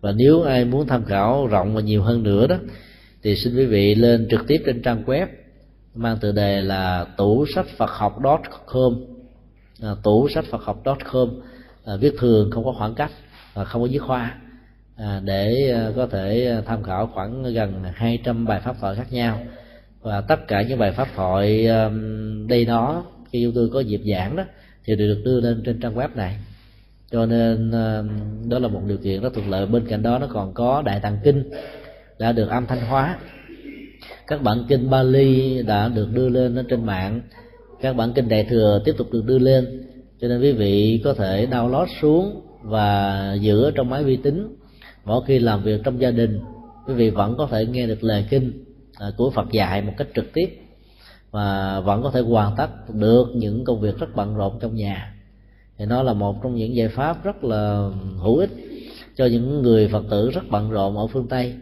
và 0.00 0.12
nếu 0.12 0.42
ai 0.42 0.64
muốn 0.64 0.86
tham 0.86 1.04
khảo 1.04 1.46
rộng 1.46 1.74
và 1.74 1.80
nhiều 1.80 2.02
hơn 2.02 2.22
nữa 2.22 2.46
đó 2.46 2.56
thì 3.22 3.36
xin 3.36 3.56
quý 3.56 3.66
vị 3.66 3.94
lên 3.94 4.28
trực 4.30 4.46
tiếp 4.46 4.62
trên 4.66 4.82
trang 4.82 5.04
web 5.06 5.26
mang 5.94 6.16
tựa 6.20 6.32
đề 6.32 6.60
là 6.60 7.06
tủ 7.16 7.46
sách 7.54 7.66
phật 7.76 7.90
học 7.90 8.16
com. 8.66 8.94
À, 9.82 9.90
tủ 10.02 10.28
sách 10.28 10.44
phật 10.50 10.62
học 10.62 10.82
com. 11.12 11.28
À, 11.84 11.96
viết 11.96 12.14
thường 12.18 12.50
không 12.50 12.64
có 12.64 12.72
khoảng 12.78 12.94
cách 12.94 13.10
và 13.54 13.64
không 13.64 13.82
có 13.82 13.88
viết 13.90 13.98
khoa. 13.98 14.38
À, 14.96 15.20
để 15.24 15.70
à, 15.74 15.90
có 15.96 16.06
thể 16.06 16.46
à, 16.46 16.62
tham 16.66 16.82
khảo 16.82 17.10
khoảng 17.14 17.42
gần 17.54 17.84
200 17.94 18.46
bài 18.46 18.60
pháp 18.64 18.76
thoại 18.80 18.94
khác 18.96 19.12
nhau. 19.12 19.40
Và 20.00 20.20
tất 20.20 20.48
cả 20.48 20.62
những 20.62 20.78
bài 20.78 20.92
pháp 20.92 21.08
thoại 21.16 21.66
đây 22.48 22.64
đó 22.64 23.04
khi 23.32 23.42
chúng 23.44 23.54
tôi 23.54 23.70
có 23.72 23.80
dịp 23.80 24.00
giảng 24.12 24.36
đó 24.36 24.44
thì 24.84 24.96
đều 24.96 25.08
được 25.08 25.22
đưa 25.24 25.40
lên 25.40 25.62
trên 25.64 25.80
trang 25.80 25.94
web 25.94 26.08
này 26.14 26.36
cho 27.12 27.26
nên 27.26 27.70
ờ, 27.70 28.04
đó 28.48 28.58
là 28.58 28.68
một 28.68 28.80
điều 28.86 28.96
kiện 28.96 29.22
rất 29.22 29.34
thuận 29.34 29.50
lợi. 29.50 29.66
Bên 29.66 29.86
cạnh 29.88 30.02
đó, 30.02 30.18
nó 30.18 30.26
còn 30.26 30.54
có 30.54 30.82
đại 30.82 31.00
tạng 31.00 31.18
kinh 31.24 31.50
đã 32.18 32.32
được 32.32 32.48
âm 32.48 32.66
thanh 32.66 32.80
hóa. 32.80 33.18
Các 34.26 34.42
bản 34.42 34.64
kinh 34.68 34.90
Bali 34.90 35.62
đã 35.62 35.88
được 35.88 36.08
đưa 36.12 36.28
lên 36.28 36.56
ở 36.56 36.64
trên 36.68 36.86
mạng. 36.86 37.20
Các 37.80 37.96
bản 37.96 38.12
kinh 38.12 38.28
đại 38.28 38.44
thừa 38.44 38.82
tiếp 38.84 38.94
tục 38.98 39.06
được 39.12 39.24
đưa 39.26 39.38
lên. 39.38 39.82
Cho 40.20 40.28
nên 40.28 40.40
quý 40.40 40.52
vị 40.52 41.00
có 41.04 41.14
thể 41.14 41.46
download 41.50 41.86
xuống 42.00 42.40
và 42.62 43.34
giữ 43.40 43.70
trong 43.70 43.90
máy 43.90 44.04
vi 44.04 44.16
tính. 44.16 44.56
Mỗi 45.04 45.22
khi 45.26 45.38
làm 45.38 45.62
việc 45.62 45.80
trong 45.84 46.00
gia 46.00 46.10
đình, 46.10 46.40
quý 46.86 46.94
vị 46.94 47.10
vẫn 47.10 47.34
có 47.38 47.48
thể 47.50 47.66
nghe 47.66 47.86
được 47.86 48.04
lời 48.04 48.24
kinh 48.30 48.64
à, 48.98 49.06
của 49.16 49.30
Phật 49.30 49.52
dạy 49.52 49.82
một 49.82 49.92
cách 49.96 50.08
trực 50.14 50.32
tiếp 50.32 50.46
và 51.30 51.80
vẫn 51.80 52.02
có 52.02 52.10
thể 52.10 52.20
hoàn 52.20 52.56
tất 52.56 52.68
được 52.94 53.26
những 53.34 53.64
công 53.64 53.80
việc 53.80 53.98
rất 53.98 54.16
bận 54.16 54.36
rộn 54.36 54.58
trong 54.60 54.74
nhà 54.74 55.14
thì 55.80 55.86
nó 55.86 56.02
là 56.02 56.12
một 56.12 56.42
trong 56.42 56.54
những 56.54 56.76
giải 56.76 56.88
pháp 56.88 57.24
rất 57.24 57.44
là 57.44 57.90
hữu 58.18 58.36
ích 58.36 58.50
cho 59.16 59.26
những 59.26 59.62
người 59.62 59.88
phật 59.88 60.04
tử 60.10 60.30
rất 60.30 60.42
bận 60.50 60.70
rộn 60.70 60.96
ở 60.96 61.06
phương 61.06 61.26
tây. 61.28 61.54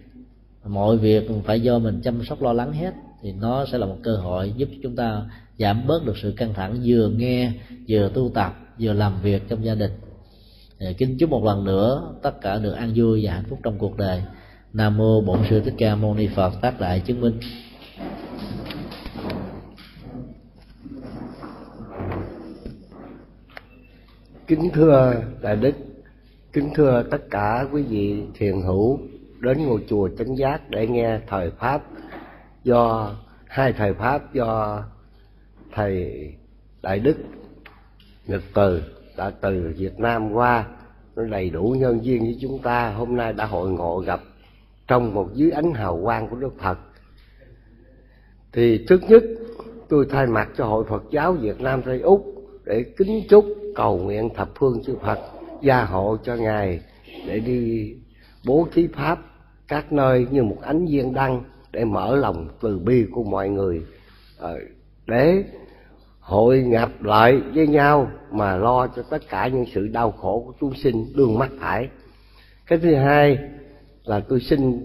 Mọi 0.66 0.96
việc 0.96 1.28
phải 1.44 1.60
do 1.60 1.78
mình 1.78 2.00
chăm 2.04 2.24
sóc 2.24 2.42
lo 2.42 2.52
lắng 2.52 2.72
hết 2.72 2.94
thì 3.22 3.32
nó 3.32 3.64
sẽ 3.72 3.78
là 3.78 3.86
một 3.86 3.96
cơ 4.02 4.16
hội 4.16 4.52
giúp 4.56 4.68
chúng 4.82 4.96
ta 4.96 5.22
giảm 5.58 5.86
bớt 5.86 6.04
được 6.06 6.16
sự 6.22 6.32
căng 6.36 6.54
thẳng 6.54 6.80
vừa 6.84 7.08
nghe, 7.08 7.52
vừa 7.88 8.10
tu 8.14 8.30
tập, 8.34 8.58
vừa 8.80 8.92
làm 8.92 9.22
việc 9.22 9.42
trong 9.48 9.64
gia 9.64 9.74
đình. 9.74 9.90
Kính 10.98 11.18
chúc 11.18 11.30
một 11.30 11.44
lần 11.44 11.64
nữa 11.64 12.14
tất 12.22 12.40
cả 12.40 12.58
được 12.58 12.72
an 12.72 12.92
vui 12.94 13.20
và 13.24 13.32
hạnh 13.32 13.44
phúc 13.48 13.58
trong 13.62 13.78
cuộc 13.78 13.96
đời. 13.96 14.22
Nam 14.72 14.96
mô 14.96 15.20
bổn 15.20 15.38
sư 15.50 15.60
thích 15.60 15.74
ca 15.78 15.94
mâu 15.94 16.14
ni 16.14 16.26
phật 16.26 16.52
tác 16.62 16.80
đại 16.80 17.00
chứng 17.00 17.20
minh. 17.20 17.40
Kính 24.48 24.70
thưa 24.74 25.14
đại 25.42 25.56
đức, 25.56 25.74
kính 26.52 26.70
thưa 26.74 27.04
tất 27.10 27.30
cả 27.30 27.66
quý 27.72 27.82
vị 27.82 28.22
thiền 28.34 28.60
hữu 28.60 28.98
đến 29.40 29.66
ngôi 29.66 29.84
chùa 29.88 30.08
chánh 30.18 30.36
giác 30.36 30.70
để 30.70 30.86
nghe 30.86 31.20
thời 31.26 31.50
pháp 31.50 31.82
do, 32.64 33.14
hai 33.46 33.72
thời 33.72 33.94
pháp 33.94 34.32
do 34.34 34.82
thầy 35.72 36.12
đại 36.82 36.98
đức 36.98 37.16
nhật 38.26 38.42
từ 38.54 38.82
đã 39.16 39.30
từ 39.30 39.74
việt 39.76 40.00
nam 40.00 40.32
qua, 40.32 40.66
nó 41.16 41.24
đầy 41.24 41.50
đủ 41.50 41.76
nhân 41.78 42.04
duyên 42.04 42.22
với 42.22 42.38
chúng 42.40 42.58
ta, 42.58 42.90
hôm 42.90 43.16
nay 43.16 43.32
đã 43.32 43.46
hội 43.46 43.70
ngộ 43.70 44.02
gặp 44.06 44.20
trong 44.86 45.14
một 45.14 45.30
dưới 45.34 45.50
ánh 45.50 45.72
hào 45.72 46.00
quang 46.02 46.28
của 46.28 46.36
đức 46.36 46.58
phật. 46.58 46.78
Thì 48.52 48.84
trước 48.88 49.00
nhất, 49.08 49.22
tôi 49.88 50.06
thay 50.10 50.26
mặt 50.26 50.48
cho 50.56 50.64
hội 50.64 50.84
phật 50.88 51.02
giáo 51.10 51.32
việt 51.32 51.60
nam 51.60 51.82
tây 51.82 52.00
úc 52.00 52.37
để 52.68 52.84
kính 52.96 53.22
chúc 53.28 53.44
cầu 53.74 53.98
nguyện 53.98 54.28
thập 54.34 54.48
phương 54.58 54.82
chư 54.86 54.96
phật 55.02 55.18
gia 55.62 55.84
hộ 55.84 56.16
cho 56.24 56.34
ngài 56.34 56.80
để 57.26 57.40
đi 57.40 57.94
bố 58.46 58.68
thí 58.72 58.86
pháp 58.86 59.18
các 59.68 59.92
nơi 59.92 60.26
như 60.30 60.42
một 60.42 60.58
ánh 60.62 60.86
viên 60.86 61.14
đăng 61.14 61.42
để 61.72 61.84
mở 61.84 62.16
lòng 62.16 62.48
từ 62.60 62.78
bi 62.78 63.06
của 63.12 63.22
mọi 63.24 63.48
người 63.48 63.82
ờ, 64.38 64.58
để 65.06 65.44
hội 66.20 66.62
nhập 66.62 67.02
lại 67.02 67.40
với 67.54 67.66
nhau 67.66 68.10
mà 68.30 68.56
lo 68.56 68.86
cho 68.86 69.02
tất 69.02 69.28
cả 69.28 69.48
những 69.48 69.64
sự 69.74 69.86
đau 69.86 70.10
khổ 70.10 70.42
của 70.46 70.52
chúng 70.60 70.74
sinh 70.74 71.06
đương 71.16 71.38
mắc 71.38 71.50
phải. 71.60 71.88
Cái 72.66 72.78
thứ 72.78 72.94
hai 72.94 73.38
là 74.04 74.20
tôi 74.20 74.40
xin 74.40 74.80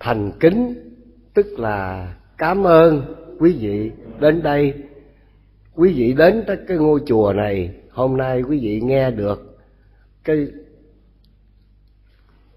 thành 0.00 0.32
kính, 0.40 0.74
tức 1.34 1.46
là 1.58 2.14
cảm 2.38 2.66
ơn 2.66 3.14
quý 3.38 3.56
vị 3.60 3.90
đến 4.20 4.42
đây 4.42 4.74
quý 5.78 5.92
vị 5.92 6.14
đến 6.18 6.44
tới 6.46 6.56
cái 6.68 6.76
ngôi 6.76 7.00
chùa 7.06 7.32
này, 7.32 7.70
hôm 7.90 8.16
nay 8.16 8.42
quý 8.42 8.58
vị 8.62 8.80
nghe 8.80 9.10
được 9.10 9.58
cái 10.24 10.46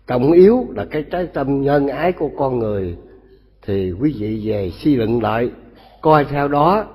trọng 0.08 0.32
yếu 0.32 0.66
là 0.76 0.86
cái 0.86 1.04
trái 1.12 1.28
tâm 1.34 1.62
nhân 1.62 1.88
ái 1.88 2.12
của 2.12 2.30
con 2.38 2.60
người, 2.60 2.98
thì 3.62 3.92
quý 3.92 4.16
vị 4.20 4.42
về 4.46 4.72
suy 4.72 4.96
luận 4.96 5.22
lại, 5.22 5.50
coi 6.02 6.26
theo 6.26 6.48
đó 6.48 6.86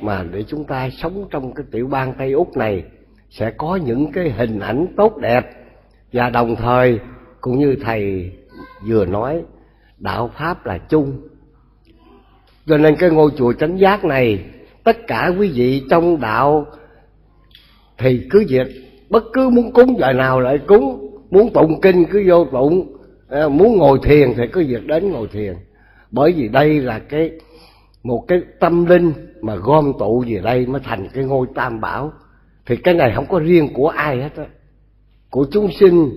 mà 0.00 0.24
để 0.32 0.42
chúng 0.42 0.64
ta 0.64 0.90
sống 0.90 1.26
trong 1.30 1.54
cái 1.54 1.66
tiểu 1.70 1.86
bang 1.86 2.14
Tây 2.18 2.32
Úc 2.32 2.56
này 2.56 2.84
sẽ 3.30 3.50
có 3.50 3.76
những 3.76 4.12
cái 4.12 4.30
hình 4.30 4.58
ảnh 4.58 4.86
tốt 4.96 5.16
đẹp. 5.16 5.50
Và 6.12 6.30
đồng 6.30 6.56
thời, 6.56 6.98
cũng 7.40 7.58
như 7.58 7.76
thầy 7.84 8.32
vừa 8.88 9.06
nói, 9.06 9.42
đạo 9.98 10.30
pháp 10.38 10.66
là 10.66 10.78
chung. 10.78 11.28
Cho 12.66 12.78
nên 12.78 12.96
cái 12.96 13.10
ngôi 13.10 13.30
chùa 13.36 13.52
chánh 13.52 13.78
giác 13.78 14.04
này 14.04 14.44
tất 14.84 15.06
cả 15.06 15.32
quý 15.38 15.52
vị 15.54 15.82
trong 15.90 16.20
đạo 16.20 16.66
thì 17.98 18.26
cứ 18.30 18.44
việc, 18.48 18.66
bất 19.10 19.24
cứ 19.32 19.48
muốn 19.48 19.72
cúng 19.72 19.96
giờ 19.98 20.12
nào 20.12 20.40
lại 20.40 20.58
cúng, 20.66 21.16
muốn 21.30 21.52
tụng 21.52 21.80
kinh 21.80 22.04
cứ 22.04 22.24
vô 22.28 22.44
tụng 22.44 22.96
à, 23.28 23.48
muốn 23.48 23.76
ngồi 23.76 23.98
thiền 24.02 24.34
thì 24.36 24.42
cứ 24.52 24.64
việc 24.68 24.86
đến 24.86 25.10
ngồi 25.10 25.28
thiền. 25.32 25.54
Bởi 26.10 26.32
vì 26.32 26.48
đây 26.48 26.80
là 26.80 26.98
cái, 26.98 27.30
một 28.02 28.24
cái 28.28 28.40
tâm 28.60 28.86
linh 28.86 29.12
mà 29.40 29.54
gom 29.54 29.92
tụ 29.98 30.24
về 30.28 30.40
đây 30.44 30.66
mới 30.66 30.80
thành 30.84 31.08
cái 31.14 31.24
ngôi 31.24 31.46
tam 31.54 31.80
bảo. 31.80 32.12
Thì 32.66 32.76
cái 32.76 32.94
này 32.94 33.12
không 33.14 33.26
có 33.28 33.38
riêng 33.38 33.68
của 33.74 33.88
ai 33.88 34.22
hết 34.22 34.36
á. 34.36 34.46
Của 35.30 35.46
chúng 35.50 35.70
sinh, 35.72 36.10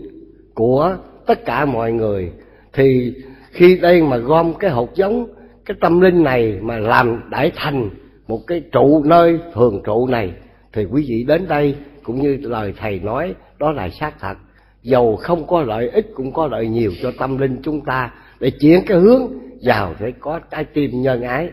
của 0.53 0.97
tất 1.26 1.45
cả 1.45 1.66
mọi 1.66 1.91
người. 1.91 2.32
Thì 2.74 3.13
khi 3.51 3.78
đây 3.78 4.01
mà 4.01 4.18
gom 4.18 4.53
cái 4.53 4.72
hột 4.72 4.95
giống, 4.95 5.28
cái 5.66 5.78
tâm 5.82 6.01
linh 6.01 6.24
này 6.24 6.59
mà 6.61 6.78
làm 6.78 7.22
đại 7.30 7.51
thành 7.55 7.89
một 8.28 8.47
cái 8.47 8.63
trụ 8.71 9.03
nơi, 9.05 9.39
thường 9.53 9.82
trụ 9.86 10.07
này. 10.07 10.34
Thì 10.73 10.86
quý 10.86 11.05
vị 11.07 11.23
đến 11.28 11.47
đây, 11.47 11.76
cũng 12.03 12.21
như 12.21 12.38
lời 12.41 12.73
thầy 12.78 12.99
nói, 12.99 13.36
đó 13.59 13.71
là 13.71 13.89
xác 13.89 14.19
thật. 14.19 14.38
Dầu 14.82 15.15
không 15.15 15.47
có 15.47 15.61
lợi 15.61 15.89
ích, 15.89 16.11
cũng 16.15 16.34
có 16.34 16.47
lợi 16.47 16.67
nhiều 16.67 16.91
cho 17.01 17.11
tâm 17.19 17.38
linh 17.38 17.57
chúng 17.63 17.82
ta. 17.86 18.11
Để 18.39 18.51
chuyển 18.51 18.86
cái 18.88 18.97
hướng 18.97 19.21
vào 19.61 19.95
để 19.99 20.13
có 20.19 20.39
trái 20.51 20.63
tim 20.63 21.01
nhân 21.01 21.21
ái. 21.21 21.49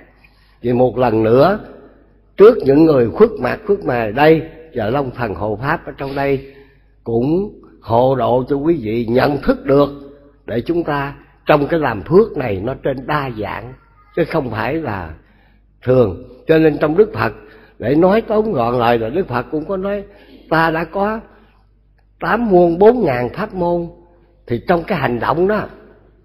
Vì 0.61 0.73
một 0.73 0.99
lần 0.99 1.23
nữa, 1.23 1.59
trước 2.37 2.59
những 2.64 2.85
người 2.85 3.11
khuất 3.11 3.31
mặt 3.41 3.61
khuất 3.66 3.85
mày 3.85 4.12
đây, 4.12 4.43
và 4.75 4.91
long 4.91 5.11
thần 5.11 5.35
hộ 5.35 5.59
pháp 5.62 5.87
ở 5.87 5.93
trong 5.99 6.14
đây, 6.14 6.55
cũng 7.05 7.61
hộ 7.81 8.14
độ 8.14 8.45
cho 8.49 8.57
quý 8.57 8.79
vị 8.83 9.07
nhận 9.07 9.39
thức 9.43 9.66
được, 9.66 9.89
để 10.47 10.61
chúng 10.61 10.85
ta 10.85 11.14
trong 11.47 11.66
cái 11.66 11.81
làm 11.81 12.03
phước 12.03 12.37
này 12.37 12.61
nó 12.64 12.75
trên 12.75 13.07
đa 13.07 13.31
dạng, 13.41 13.73
chứ 14.16 14.25
không 14.25 14.51
phải 14.51 14.75
là 14.75 15.14
thường 15.83 16.32
cho 16.47 16.59
nên 16.59 16.78
trong 16.78 16.97
đức 16.97 17.11
phật 17.14 17.32
để 17.78 17.95
nói 17.95 18.20
tóm 18.20 18.53
gọn 18.53 18.78
lời 18.78 18.99
là 18.99 19.09
đức 19.09 19.28
phật 19.28 19.47
cũng 19.51 19.64
có 19.64 19.76
nói, 19.76 20.05
ta 20.51 20.70
đã 20.70 20.84
có 20.84 21.20
tám 22.20 22.51
muôn, 22.51 22.78
bốn 22.78 23.05
ngàn 23.05 23.28
pháp 23.28 23.55
môn. 23.55 23.88
Thì 24.47 24.61
trong 24.68 24.82
cái 24.82 24.99
hành 24.99 25.20
động 25.20 25.49
đó, 25.49 25.61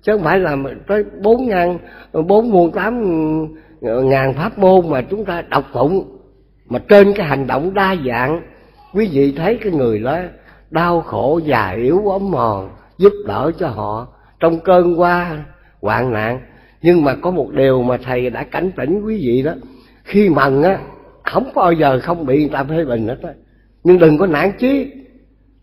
chứ 0.02 0.12
không 0.12 0.24
phải 0.24 0.40
là 0.40 0.58
tới 0.88 1.04
bốn 1.22 1.48
ngàn, 1.48 1.78
bốn 2.28 2.52
muôn, 2.52 2.72
tám 2.72 3.04
ngàn 3.82 4.34
pháp 4.34 4.58
môn 4.58 4.90
mà 4.90 5.02
chúng 5.02 5.26
ta 5.26 5.42
đọc 5.42 5.64
tụng 5.74 6.18
mà 6.66 6.80
trên 6.90 7.14
cái 7.14 7.28
hành 7.28 7.48
động 7.48 7.74
đa 7.74 7.96
dạng, 8.08 8.42
quý 8.94 9.10
vị 9.12 9.34
thấy 9.38 9.58
cái 9.62 9.72
người 9.72 10.00
đó 10.00 10.18
đau 10.70 11.02
khổ 11.02 11.40
già 11.46 11.70
yếu, 11.70 12.02
ốm 12.06 12.32
mòn, 12.32 12.70
giúp 12.98 13.14
đỡ 13.28 13.52
cho 13.60 13.68
họ 13.68 14.08
trong 14.40 14.60
cơn 14.60 15.00
qua, 15.00 15.44
hoạn 15.82 16.14
nạn. 16.14 16.40
Nhưng 16.82 17.04
mà 17.04 17.16
có 17.22 17.32
một 17.32 17.50
điều 17.52 17.84
mà 17.84 17.98
thầy 17.98 18.30
đã 18.30 18.44
cảnh 18.44 18.72
tỉnh 18.78 19.02
quý 19.06 19.20
vị 19.22 19.42
đó 19.42 19.52
khi 20.08 20.30
mần 20.30 20.62
á, 20.62 20.80
không 21.24 21.52
bao 21.56 21.72
giờ 21.72 22.00
không 22.04 22.26
bị 22.26 22.40
người 22.40 22.50
ta 22.50 22.64
phê 22.64 22.86
bình 22.86 23.08
hết 23.08 23.18
á. 23.24 23.34
Nhưng 23.84 24.00
đừng 24.00 24.18
có 24.18 24.28
nản 24.28 24.52
chí. 24.60 24.92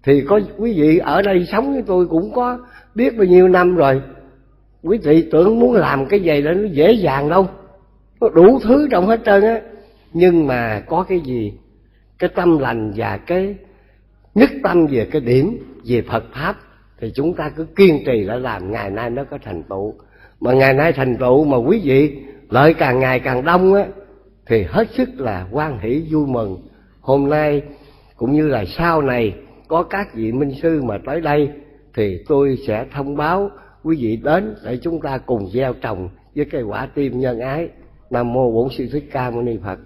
Thì 0.03 0.25
có 0.29 0.41
quý 0.59 0.75
vị 0.77 0.99
ở 0.99 1.23
đây 1.23 1.47
sống 1.53 1.73
với 1.73 1.83
tôi 1.87 2.07
cũng 2.07 2.33
có 2.35 2.59
biết 2.95 3.17
bao 3.17 3.27
nhiêu 3.27 3.49
năm 3.49 3.77
rồi. 3.77 4.03
Quý 4.83 4.99
vị 4.99 5.29
tưởng 5.33 5.61
muốn 5.61 5.75
làm 5.75 6.07
cái 6.07 6.21
gì 6.21 6.43
đó 6.43 6.53
nó 6.53 6.69
dễ 6.69 6.93
dàng 6.93 7.29
đâu. 7.29 7.49
Nó 8.21 8.29
đủ 8.29 8.59
thứ 8.63 8.89
trong 8.91 9.07
hết 9.07 9.21
trơn 9.25 9.43
á. 9.43 9.61
Nhưng 10.13 10.47
mà 10.47 10.83
có 10.87 11.03
cái 11.09 11.21
gì? 11.21 11.53
Cái 12.19 12.31
tâm 12.35 12.59
lành 12.59 12.93
và 12.97 13.17
cái 13.17 13.55
nhất 14.35 14.51
tâm 14.63 14.87
về 14.87 15.09
cái 15.11 15.21
điểm 15.21 15.59
về 15.85 16.03
Phật 16.03 16.25
pháp 16.35 16.57
thì 17.01 17.13
chúng 17.15 17.35
ta 17.35 17.51
cứ 17.57 17.67
kiên 17.77 18.03
trì 18.07 18.27
đã 18.27 18.37
làm. 18.37 18.71
Ngày 18.71 18.91
nay 18.91 19.11
nó 19.11 19.25
có 19.25 19.39
thành 19.45 19.63
tựu. 19.63 19.95
Mà 20.41 20.53
ngày 20.53 20.75
nay 20.75 20.93
thành 20.93 21.17
tựu 21.17 21.45
mà 21.45 21.57
quý 21.57 21.81
vị, 21.85 22.17
lợi 22.51 22.75
càng 22.75 23.01
ngày 23.01 23.21
càng 23.21 23.45
đông 23.45 23.75
á 23.75 23.85
thì 24.47 24.63
hết 24.63 24.89
sức 24.91 25.09
là 25.17 25.47
quan 25.51 25.79
hỷ, 25.79 26.07
vui 26.11 26.27
mừng. 26.27 26.59
Hôm 27.01 27.29
nay 27.29 27.63
cũng 28.17 28.33
như 28.33 28.49
là 28.49 28.65
sau 28.65 29.03
này 29.03 29.35
có 29.69 29.83
các 29.83 30.15
vị 30.15 30.33
minh 30.33 30.53
sư 30.63 30.83
mà 30.83 30.99
tới 31.07 31.21
đây, 31.21 31.51
thì 31.95 32.25
tôi 32.29 32.59
sẽ 32.67 32.87
thông 32.93 33.17
báo 33.17 33.51
quý 33.85 33.97
vị 34.01 34.17
đến 34.17 34.55
để 34.65 34.79
chúng 34.83 35.01
ta 35.01 35.19
cùng 35.19 35.51
gieo 35.51 35.73
trồng 35.73 36.09
với 36.35 36.45
cây 36.45 36.63
quả 36.63 36.89
tim 36.95 37.21
nhân 37.21 37.41
ái. 37.41 37.69
Nam 38.11 38.33
mô 38.33 38.53
bổn 38.53 38.69
sư 38.71 38.89
thích 38.93 39.05
ca 39.13 39.31
mâu 39.31 39.43
ni 39.43 39.59
phật. 39.65 39.79